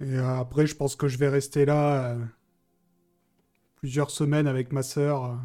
[0.00, 2.16] Et, et, après, je pense que je vais rester là
[3.76, 5.38] plusieurs semaines avec ma sœur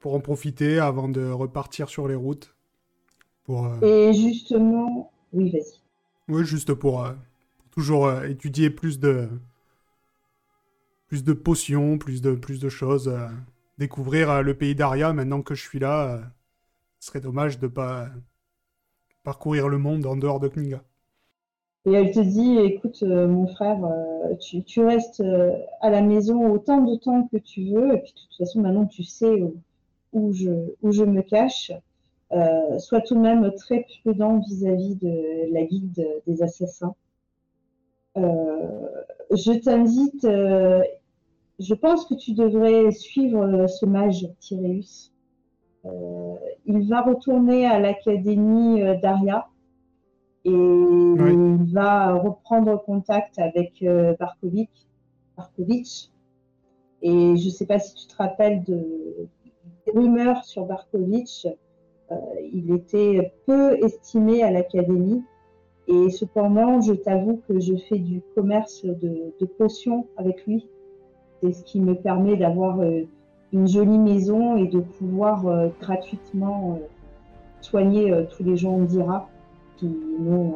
[0.00, 2.57] pour en profiter avant de repartir sur les routes.
[3.48, 5.80] Pour, euh, Et justement, oui, vas-y.
[6.28, 7.12] oui, juste pour, euh,
[7.58, 9.28] pour toujours euh, étudier plus de
[11.08, 13.12] plus de potions, plus de plus de choses,
[13.78, 16.20] découvrir le pays d'Aria maintenant que je suis là.
[17.00, 18.10] ce serait dommage de pas
[19.22, 20.82] parcourir le monde en dehors de Kniga.
[21.86, 26.02] Et elle te dit, écoute, euh, mon frère, euh, tu, tu restes euh, à la
[26.02, 29.40] maison autant de temps que tu veux, et puis de toute façon, maintenant tu sais
[29.42, 29.56] où,
[30.12, 30.50] où je,
[30.82, 31.72] où je me cache.
[32.32, 36.94] Euh, sois tout de même très prudent vis-à-vis de la guilde des assassins.
[38.16, 38.88] Euh,
[39.30, 40.82] je t'invite, euh,
[41.58, 45.12] je pense que tu devrais suivre euh, ce mage, Tyréus.
[45.84, 46.34] Euh,
[46.66, 49.48] il va retourner à l'académie d'Aria
[50.44, 53.84] et il va reprendre contact avec
[54.18, 54.70] Barkovic,
[55.36, 56.10] Barkovic.
[57.00, 59.28] Et je ne sais pas si tu te rappelles de,
[59.86, 61.46] des rumeurs sur Barkovic.
[62.10, 62.14] Euh,
[62.52, 65.22] il était peu estimé à l'académie.
[65.86, 70.68] Et cependant, je t'avoue que je fais du commerce de, de potions avec lui.
[71.42, 73.02] C'est ce qui me permet d'avoir euh,
[73.52, 76.78] une jolie maison et de pouvoir euh, gratuitement
[77.60, 79.28] soigner tous les gens d'Ira
[79.76, 79.88] qui
[80.20, 80.54] n'ont,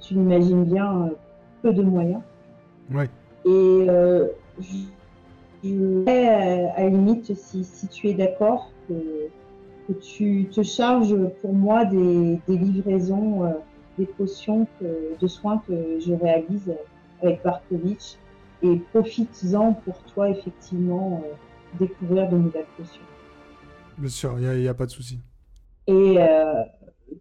[0.00, 1.10] tu l'imagines bien,
[1.62, 2.22] peu de moyens.
[2.94, 3.08] Ouais.
[3.44, 4.28] Et euh,
[4.60, 4.76] je,
[5.62, 8.94] je à la limite, si, si tu es d'accord, que,
[9.88, 13.52] que tu te charges pour moi des, des livraisons, euh,
[13.96, 16.74] des potions que- de soins que je réalise
[17.22, 18.18] avec Barkovic.
[18.62, 21.32] Et profites-en pour toi, effectivement, euh,
[21.78, 23.02] découvrir de nouvelles potions.
[23.96, 25.20] Bien sûr, il n'y a, pas de souci.
[25.86, 26.64] Et euh,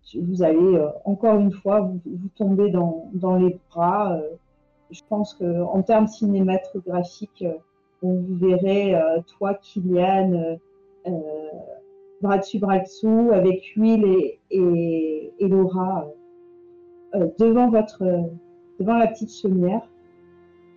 [0.04, 4.20] tu- vous allez, encore une fois, vous, vous tombez dans, dans les bras.
[4.92, 7.46] je pense qu'en termes cinématographiques,
[8.02, 8.96] on vous verrez,
[9.38, 10.58] toi, Kylian,
[12.22, 16.08] bras dessus, bras dessous, avec Huile et, et, et Laura,
[17.16, 18.22] euh, euh, devant, votre, euh,
[18.80, 19.82] devant la petite chaumière.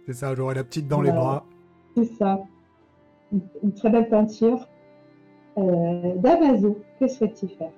[0.06, 1.44] C'est ça, j'aurai la petite dans les bras.
[1.96, 2.40] C'est ça.
[3.32, 4.68] Une, une très belle peinture.
[5.58, 7.72] Euh, Damaso, que souhaites-tu faire?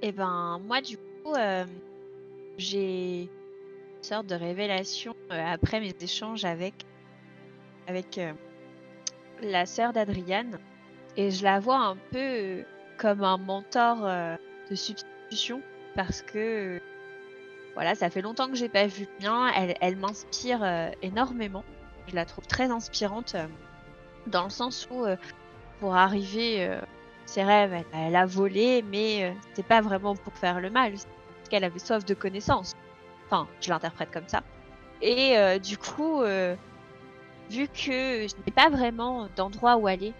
[0.00, 1.64] Et ben moi du coup euh,
[2.56, 6.74] j'ai une sorte de révélation euh, après mes échanges avec
[7.88, 8.32] avec euh,
[9.42, 10.58] la sœur d'Adriane
[11.16, 12.62] et je la vois un peu euh,
[12.96, 14.36] comme un mentor euh,
[14.70, 15.62] de substitution
[15.94, 16.38] parce que
[16.76, 16.80] euh,
[17.74, 20.64] voilà ça fait longtemps que j'ai pas vu bien elle, elle m'inspire
[21.02, 21.64] énormément
[22.06, 23.36] je la trouve très inspirante
[24.26, 25.04] dans le sens où,
[25.80, 26.78] pour arriver
[27.26, 31.48] ses rêves, elle, a volé, mais c'était pas vraiment pour faire le mal, c'est parce
[31.50, 32.74] qu'elle avait soif de connaissances.
[33.26, 34.42] Enfin, je l'interprète comme ça.
[35.02, 36.22] Et du coup,
[37.50, 40.14] vu que je n'ai pas vraiment d'endroit où aller,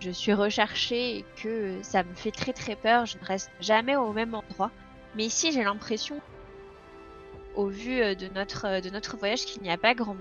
[0.00, 3.96] je suis recherchée et que ça me fait très très peur, je ne reste jamais
[3.96, 4.70] au même endroit.
[5.16, 6.20] Mais ici, j'ai l'impression,
[7.54, 10.16] au vu euh, de notre, euh, de notre voyage, qu'il n'y a pas grand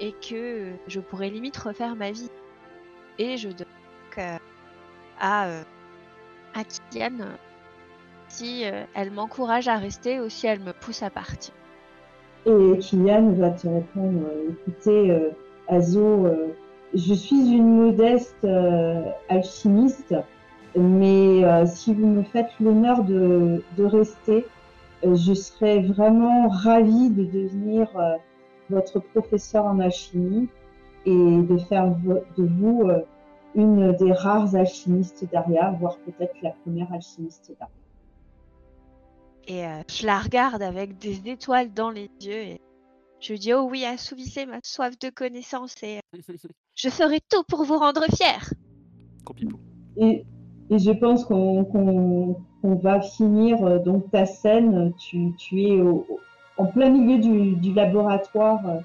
[0.00, 2.30] et que je pourrais limite refaire ma vie.
[3.18, 3.66] Et je demande
[4.18, 5.62] euh,
[6.54, 7.18] à, Kylian
[8.28, 8.64] si
[8.94, 11.54] elle m'encourage à rester ou si elle me pousse à partir.
[12.46, 15.16] Et Kylian va te répondre, écoutez,
[15.68, 16.26] Azo,
[16.94, 20.14] je suis une modeste euh, alchimiste,
[20.76, 24.46] mais euh, si vous me faites l'honneur de, de rester,
[25.04, 28.16] euh, je serais vraiment ravie de devenir euh,
[28.70, 30.48] votre professeur en alchimie
[31.04, 33.00] et de faire de vous euh,
[33.54, 37.74] une des rares alchimistes d'Aria, voire peut-être la première alchimiste d'Aria.
[39.46, 42.60] Et euh, je la regarde avec des étoiles dans les yeux et
[43.20, 46.18] je dis oh oui, assouvissez ma soif de connaissance et euh,
[46.74, 48.52] je ferai tout pour vous rendre fier.
[49.24, 49.58] Gros pipou.
[49.96, 50.24] Et,
[50.70, 54.92] et je pense qu'on va finir euh, donc ta scène.
[54.98, 56.20] Tu, tu es au- au-
[56.56, 58.78] en plein milieu du, du laboratoire euh,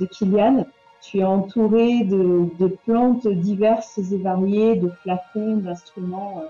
[0.00, 0.66] de Kylian.
[1.02, 6.46] Tu es entouré de, de plantes diverses et variées, de flacons, d'instruments euh,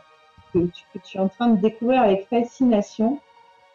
[0.53, 3.19] que, tu, que tu es en train de découvrir avec fascination.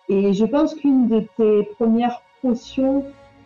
[0.08, 3.04] Et je pense qu'une de tes premières potions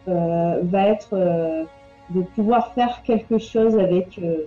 [0.08, 1.64] euh, va être euh,
[2.10, 4.46] de pouvoir faire quelque chose avec euh,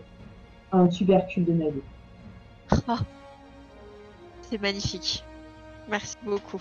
[0.73, 1.83] un tubercule de navire.
[2.89, 2.99] Ah,
[4.43, 5.25] c'est magnifique.
[5.89, 6.61] Merci beaucoup.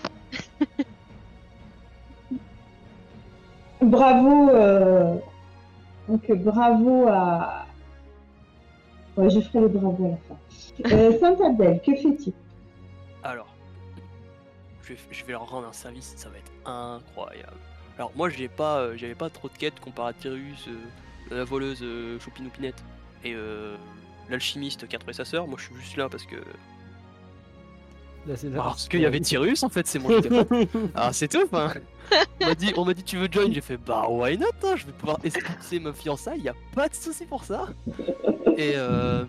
[3.82, 5.16] Bravo, euh,
[6.08, 7.66] donc bravo à.
[9.16, 10.36] Ouais, je ferai le bravo à la fin.
[10.96, 12.32] Euh, Saint-Abdel, que fais-tu
[13.22, 13.54] Alors,
[14.82, 17.58] je vais, je vais leur rendre un service, ça va être incroyable.
[17.98, 21.44] Alors moi, j'ai pas, euh, j'avais pas trop de quêtes comparé à Tyrus, euh, la
[21.44, 22.82] voleuse euh, Choupinoupinette
[23.24, 23.76] et euh,
[24.28, 25.46] l'alchimiste qui a trouvé sa sœur.
[25.46, 26.36] Moi, je suis juste là parce que
[28.56, 30.28] parce qu'il y avait Tyrus en fait, c'est moi qui.
[30.94, 31.46] Ah, c'est tout.
[31.52, 31.72] Hein.
[32.40, 33.52] On m'a dit, on m'a dit, tu veux join?
[33.52, 36.88] J'ai fait, bah why not hein, Je vais pouvoir esquisser ma fiançaille, y a pas
[36.88, 37.68] de souci pour ça.
[38.56, 39.24] Et euh,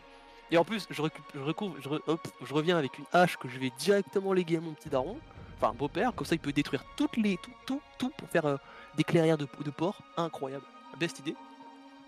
[0.51, 3.59] et en plus, je, recouvre, je, re- hop, je reviens avec une hache que je
[3.59, 5.17] vais directement léguer à mon petit daron,
[5.59, 8.57] enfin beau-père, comme ça il peut détruire toutes les, tout, tout, tout pour faire euh,
[8.95, 10.01] des clairières de, de porc.
[10.17, 10.65] Incroyable,
[10.99, 11.35] best idée.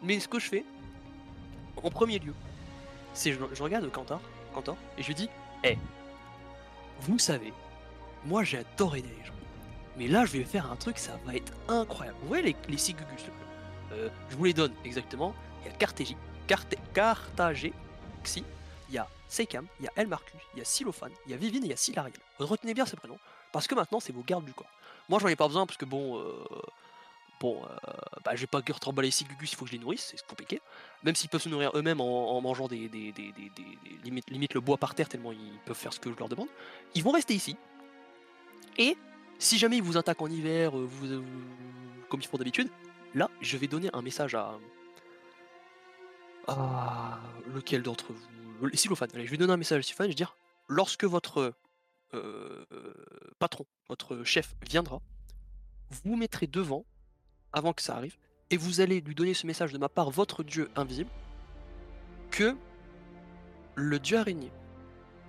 [0.01, 0.65] Mais ce que je fais,
[1.83, 2.33] en premier lieu,
[3.13, 4.21] c'est je, je regarde Cantor,
[4.53, 5.29] Cantor, et je lui dis,
[5.63, 5.77] hé,
[7.01, 7.53] vous savez,
[8.25, 9.33] moi j'adore aider les gens.
[9.97, 12.17] Mais là, je vais faire un truc, ça va être incroyable.
[12.21, 13.25] Vous voyez les, les six gugus
[13.91, 15.33] Euh, Je vous les donne exactement.
[15.61, 16.15] Il y a Cartégie,
[16.47, 17.73] Carte, Cartagé,
[18.23, 18.43] Xi,
[18.87, 21.33] il y a Seikam, il y a El Marcus, il y a Silophane, il y
[21.33, 22.13] a Vivine et il y a Silariel.
[22.37, 23.19] Retenez bien ces prénoms,
[23.51, 24.71] parce que maintenant c'est vos gardes du corps.
[25.07, 26.33] Moi j'en ai pas besoin parce que bon, euh,
[27.39, 27.91] bon, euh,
[28.23, 28.61] bah, je vais pas
[29.01, 30.61] les six gugus, il faut que je les nourrisse, c'est compliqué.
[31.03, 32.89] Même s'ils peuvent se nourrir eux-mêmes en, mangeant des,
[34.03, 36.49] limite, limite le bois par terre tellement ils peuvent faire ce que je leur demande.
[36.95, 37.55] Ils vont rester ici.
[38.77, 38.97] Et
[39.39, 41.23] si jamais ils vous attaquent en hiver, euh, vous, euh,
[42.09, 42.69] comme ils font d'habitude,
[43.15, 44.57] là, je vais donner un message à.
[47.53, 49.09] lequel d'entre vous Silophane.
[49.13, 50.35] Allez, je vais donner un message à Silophane, je vais dire
[50.67, 51.53] lorsque votre
[53.39, 55.01] patron, votre chef viendra,
[56.03, 56.85] vous mettrez devant,
[57.53, 58.17] avant que ça arrive,
[58.49, 61.09] et vous allez lui donner ce message de ma part, votre dieu invisible,
[62.31, 62.55] que
[63.75, 64.51] le dieu araignée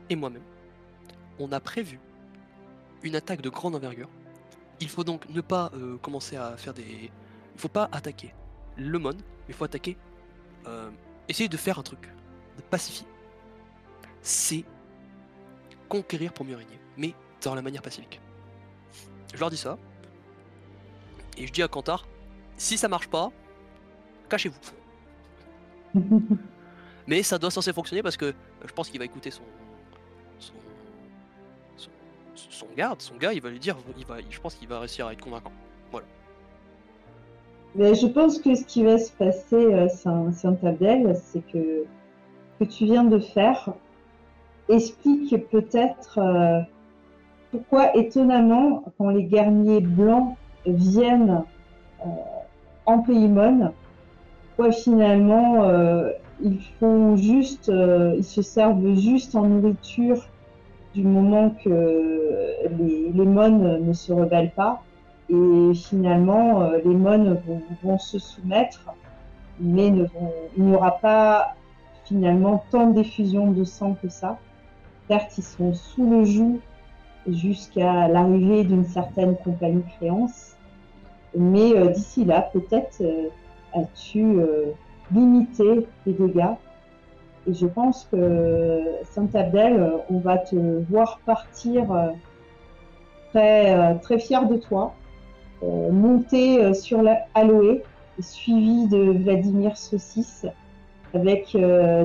[0.08, 0.42] et moi-même,
[1.38, 1.98] on a prévu
[3.02, 4.08] une attaque de grande envergure.
[4.80, 7.10] Il faut donc ne pas euh, commencer à faire des.
[7.54, 8.34] Il faut pas attaquer
[8.76, 9.16] le mon,
[9.48, 9.96] il faut attaquer.
[10.66, 10.90] euh,
[11.28, 12.08] essayer de faire un truc,
[12.56, 13.06] de pacifier.
[14.22, 14.64] C'est
[15.90, 17.12] conquérir pour mieux régner, mais
[17.42, 18.20] dans la manière pacifique.
[19.34, 19.76] Je leur dis ça,
[21.36, 22.06] et je dis à Kantar
[22.56, 23.30] si ça marche pas,
[24.30, 24.58] cachez-vous.
[27.06, 28.32] Mais ça doit censé fonctionner parce que euh,
[28.66, 29.42] je pense qu'il va écouter son,
[30.38, 30.52] son,
[31.76, 31.90] son,
[32.34, 35.06] son garde, son gars, il va lui dire, il va, je pense qu'il va réussir
[35.06, 35.52] à être convaincant.
[37.76, 41.84] Mais je pense que ce qui va se passer, euh, Saint- Saint-Abdel, c'est que
[42.58, 43.72] ce que tu viens de faire
[44.70, 46.60] explique peut-être euh,
[47.50, 50.36] pourquoi, étonnamment, quand les guerriers blancs
[50.66, 51.44] viennent
[52.04, 52.08] euh,
[52.86, 53.72] en Paymon,
[54.56, 56.10] pourquoi finalement euh,
[56.42, 60.24] ils font juste, euh, ils se servent juste en nourriture
[60.94, 61.68] du moment que
[62.78, 64.82] les, les mônes ne se rebellent pas
[65.28, 67.40] et finalement, les mônes
[67.84, 68.84] vont, se soumettre,
[69.60, 69.86] mais
[70.56, 71.54] il n'y aura pas
[72.04, 74.38] finalement tant d'effusion de sang que ça.
[75.10, 76.60] Certes, ils sont sous le joug
[77.26, 80.54] jusqu'à l'arrivée d'une certaine compagnie créance,
[81.36, 83.26] mais euh, d'ici là, peut-être euh,
[83.74, 84.66] as-tu euh,
[85.12, 86.54] limité les dégâts.
[87.48, 90.54] Et je pense que Saint-Abdel, on va te
[90.88, 91.86] voir partir
[93.30, 94.94] très, très fier de toi,
[95.60, 97.82] monter sur la Aloé,
[98.20, 100.46] suivi de Vladimir Saucisse,
[101.14, 101.56] avec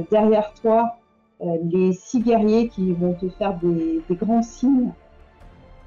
[0.09, 0.97] derrière toi
[1.41, 4.91] les six guerriers qui vont te faire des, des grands signes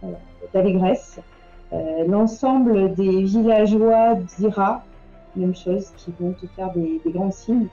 [0.04, 0.12] euh,
[0.52, 1.20] d'allégresse.
[1.72, 4.84] Euh, L'ensemble des villageois d'Ira,
[5.36, 7.68] même chose, qui vont te faire des, des grands signes.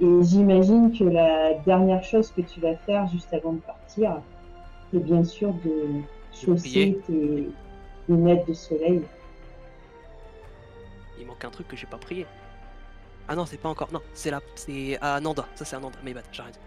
[0.00, 4.20] Et j'imagine que la dernière chose que tu vas faire juste avant de partir,
[4.92, 7.48] c'est bien sûr de chausser tes
[8.08, 9.02] lunettes de soleil.
[11.20, 12.26] Il manque un truc que j'ai pas prié.
[13.26, 13.92] Ah non, c'est pas encore.
[13.92, 14.40] Non, c'est là.
[14.54, 15.46] C'est à Nanda.
[15.54, 15.98] Ça, c'est à Nanda.
[16.04, 16.58] Mais bah, j'arrête.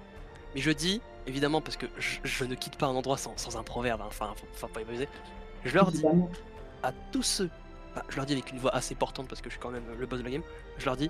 [0.56, 3.58] Mais je dis, évidemment, parce que je, je ne quitte pas un endroit sans, sans
[3.58, 4.02] un proverbe.
[4.02, 5.08] hein, Enfin, faut, faut pas abuser.
[5.64, 6.10] Je leur dis
[6.84, 7.52] à tous ceux.
[7.96, 9.86] enfin, je leur dis avec une voix assez portante parce que je suis quand même
[9.98, 10.44] le boss de la game.
[10.78, 11.10] Je leur dis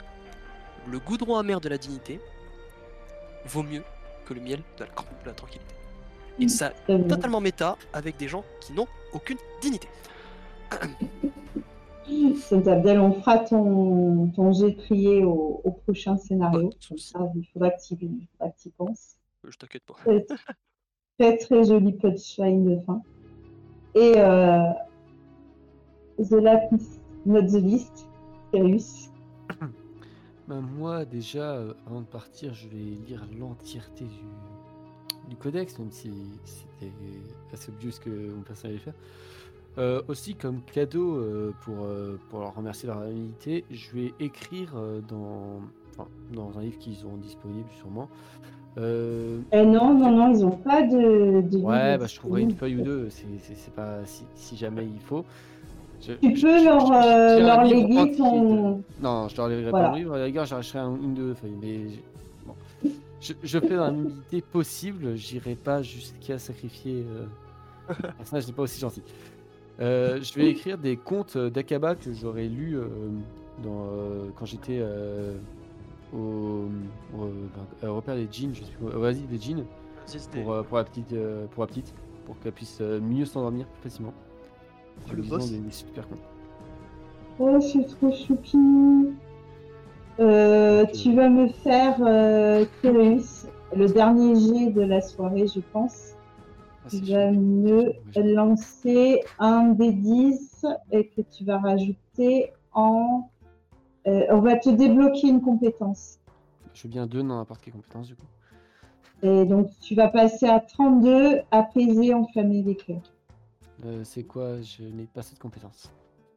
[0.85, 2.21] le goudron amer de la dignité
[3.45, 3.83] vaut mieux
[4.25, 5.75] que le miel de la, de la tranquillité.
[6.39, 6.99] Et ça, bien.
[7.07, 9.89] totalement méta avec des gens qui n'ont aucune dignité.
[12.35, 16.69] Saint-Abdel, on fera ton, ton jet prier au, au prochain scénario.
[16.87, 19.17] Comme ça, il faudra que tu y penses.
[19.47, 19.95] Je t'inquiète pas.
[19.95, 20.25] Très,
[21.17, 23.01] très, très joli punchline de fin.
[23.95, 24.71] Et euh,
[26.17, 28.07] The Last Not the List,
[28.53, 29.09] Sirius.
[30.47, 35.91] Bah, moi, déjà, euh, avant de partir, je vais lire l'entièreté du, du codex, même
[35.91, 36.11] si
[36.43, 36.91] c'était
[37.53, 38.95] assez obvious ce que mon personnage allait faire.
[39.77, 44.13] Euh, aussi, comme cadeau euh, pour, euh, pour leur remercier de leur amitié, je vais
[44.19, 45.61] écrire euh, dans,
[46.01, 48.07] enfin, dans un livre qu'ils auront disponible sûrement.
[48.77, 51.41] Euh, Eh non, non, non, ils n'ont pas de.
[51.41, 54.85] de ouais, livre bah, je trouverai une feuille ou deux, c'est pas si, si jamais
[54.85, 55.25] il faut.
[56.01, 58.81] Je- Tu je- peux je- leur, je- euh, leur léguer ton.
[59.01, 59.85] non, je leur livrerai Voilà.
[59.87, 60.13] pas mon livre.
[60.13, 61.57] À la rigueur, j'arracherai un, une deux feuilles.
[61.61, 61.79] Mais
[62.47, 62.53] bon.
[63.19, 65.15] je, je fais dans la humilité possible.
[65.15, 67.03] J'irai pas jusqu'à sacrifier.
[67.07, 67.25] Euh...
[67.89, 69.03] un personnage n'est pas aussi gentil.
[69.81, 72.87] Euh, je vais écrire des contes d'Akaba que j'aurais lus euh,
[73.63, 75.33] dans, euh, quand j'étais euh,
[76.13, 76.67] au,
[77.17, 77.29] au
[77.81, 79.65] ben, au repère des jeans, je sais plus, au Oasis des jeans,
[80.31, 81.93] pour, euh, pour, la petite, euh, pour la petite,
[82.25, 84.13] pour qu'elle puisse euh, mieux s'endormir plus facilement.
[85.07, 85.51] Oh, le boss.
[85.51, 86.05] des, super.
[87.39, 88.57] Oh, je suis trop choupi.
[90.19, 96.15] Euh, tu vas me faire, euh, le dernier jet de la soirée, je pense.
[96.85, 103.29] Ah, Tu vas me lancer un des 10 et que tu vas rajouter en.
[104.07, 106.19] Euh, on va te débloquer une compétence.
[106.73, 108.25] Je veux bien deux dans n'importe quelle compétence du coup.
[109.23, 113.13] Et donc, tu vas passer à 32, apaiser, enflammer les cœurs.
[113.85, 114.61] Euh, c'est quoi?
[114.61, 115.91] Je n'ai pas cette compétence.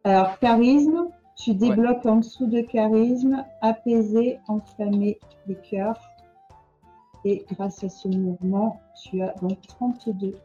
[0.05, 5.99] Alors, charisme, tu débloques en dessous de charisme, apaiser, enflammer les cœurs.
[7.24, 10.36] Et grâce à ce mouvement, tu as donc 32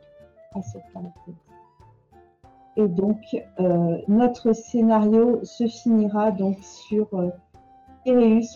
[0.56, 1.34] à cette qualité.
[2.80, 3.20] Et donc,
[3.60, 7.30] euh, notre scénario se finira donc sur euh,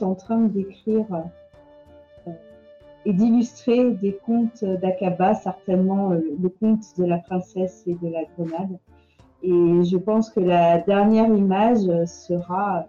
[0.01, 1.05] en train d'écrire
[2.27, 2.31] euh,
[3.05, 8.23] et d'illustrer des contes d'Akaba, certainement euh, le conte de la princesse et de la
[8.37, 8.79] grenade.
[9.43, 12.85] Et je pense que la dernière image euh, sera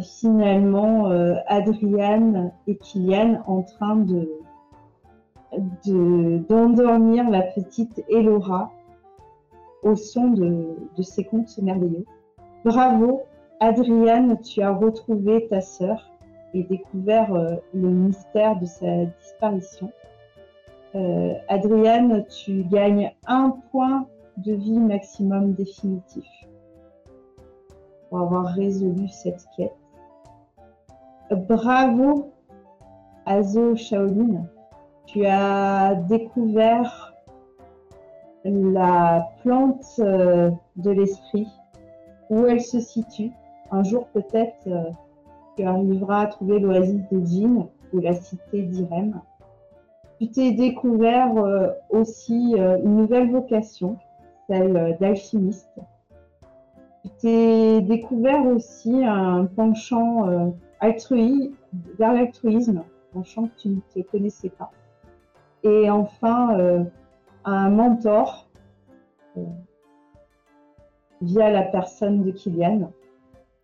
[0.00, 4.28] finalement euh, Adriane et Kylian en train de
[5.86, 8.72] de- d'endormir la petite Elora
[9.82, 12.04] au son de, ces contes merveilleux.
[12.64, 13.22] Bravo,
[13.60, 16.10] Adriane, tu as retrouvé ta sœur
[16.54, 19.92] et découvert euh, le mystère de sa disparition.
[20.94, 24.06] Euh, Adriane, tu gagnes un point
[24.38, 26.26] de vie maximum définitif
[28.08, 29.74] pour avoir résolu cette quête.
[31.30, 32.32] Bravo,
[33.26, 34.46] Azo Shaolin.
[35.06, 37.07] Tu as découvert
[38.44, 41.48] la plante euh, de l'esprit,
[42.30, 43.30] où elle se situe.
[43.70, 44.90] Un jour peut-être, euh,
[45.56, 49.20] tu arriveras à trouver l'oasis de Jin ou la cité d'Irem.
[50.20, 53.96] Tu t'es découvert euh, aussi une nouvelle vocation,
[54.48, 55.78] celle d'alchimiste.
[57.04, 60.48] Tu t'es découvert aussi un penchant euh,
[60.80, 61.54] altrui,
[61.98, 62.82] vers l'altruisme,
[63.12, 64.70] penchant que tu ne te connaissais pas.
[65.62, 66.86] Et enfin,
[67.50, 68.48] un mentor,
[69.36, 69.44] euh,
[71.20, 72.92] via la personne de Kylian.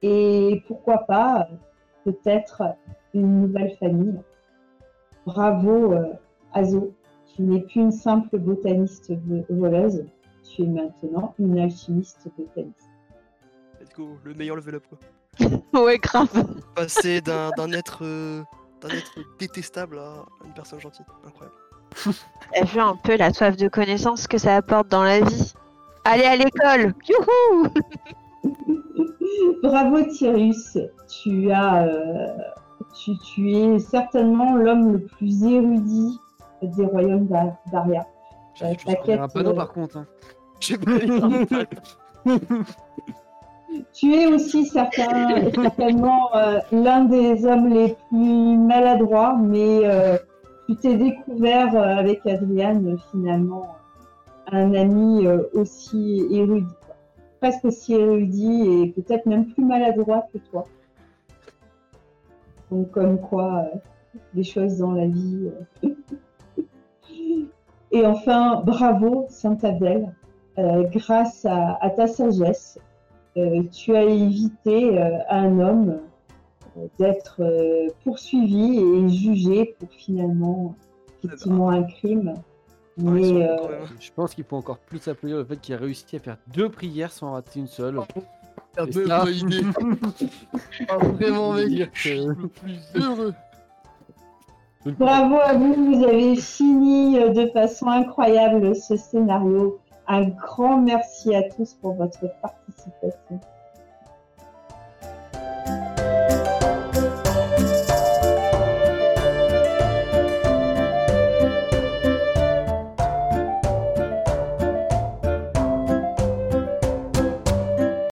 [0.03, 1.49] Et pourquoi pas,
[2.05, 2.63] peut-être
[3.15, 4.21] une nouvelle famille.
[5.27, 6.13] Bravo, euh,
[6.53, 6.93] Azo.
[7.35, 10.05] Tu n'es plus une simple botaniste vo- voleuse.
[10.43, 12.89] Tu es maintenant une alchimiste botaniste.
[13.81, 14.99] Let's go, le meilleur level up quoi.
[15.83, 16.29] Ouais, grave.
[16.77, 18.43] Passer d'un d'un être, euh,
[18.81, 21.07] d'un être détestable à une personne gentille.
[21.27, 21.57] Incroyable.
[22.55, 25.53] T'as vu un peu la soif de connaissance que ça apporte dans la vie
[26.05, 27.69] Allez à l'école Youhou
[29.63, 32.27] Bravo Tyrus, tu as, euh,
[33.03, 36.19] tu, tu es certainement l'homme le plus érudit
[36.63, 38.07] des royaumes d'A- d'Aria.
[38.55, 39.97] J'ai Euh, un panneau euh, par contre.
[39.99, 40.07] hein.
[43.93, 50.17] Tu es aussi certain- certainement euh, l'un des hommes les plus maladroits, mais euh,
[50.67, 53.77] tu t'es découvert euh, avec Adriane finalement
[54.51, 56.67] un ami euh, aussi érudit,
[57.41, 60.67] presque aussi érudit et peut-être même plus maladroit que toi.
[62.71, 63.79] Donc comme quoi, euh,
[64.35, 65.51] les choses dans la vie.
[65.85, 65.89] euh.
[67.93, 70.13] Et enfin, bravo Saint-Abel,
[70.57, 72.79] Euh, grâce à, ta sagesse,
[73.37, 75.99] euh, tu as évité euh, un homme euh,
[76.99, 80.75] d'être euh, poursuivi et jugé pour finalement
[81.23, 82.35] effectivement un crime.
[82.99, 83.57] Sont Mais euh.
[83.99, 86.69] Je pense qu'il faut encore plus applaudir le fait qu'il a réussi à faire deux
[86.69, 88.01] prières sans rater une seule.
[88.77, 89.63] Même ça- idée.
[90.89, 93.35] Ah, vraiment mec, je suis le plus heureux.
[94.99, 99.79] bravo à vous, vous avez fini euh, de façon incroyable ce scénario.
[100.07, 103.41] Un grand merci à tous pour votre participation.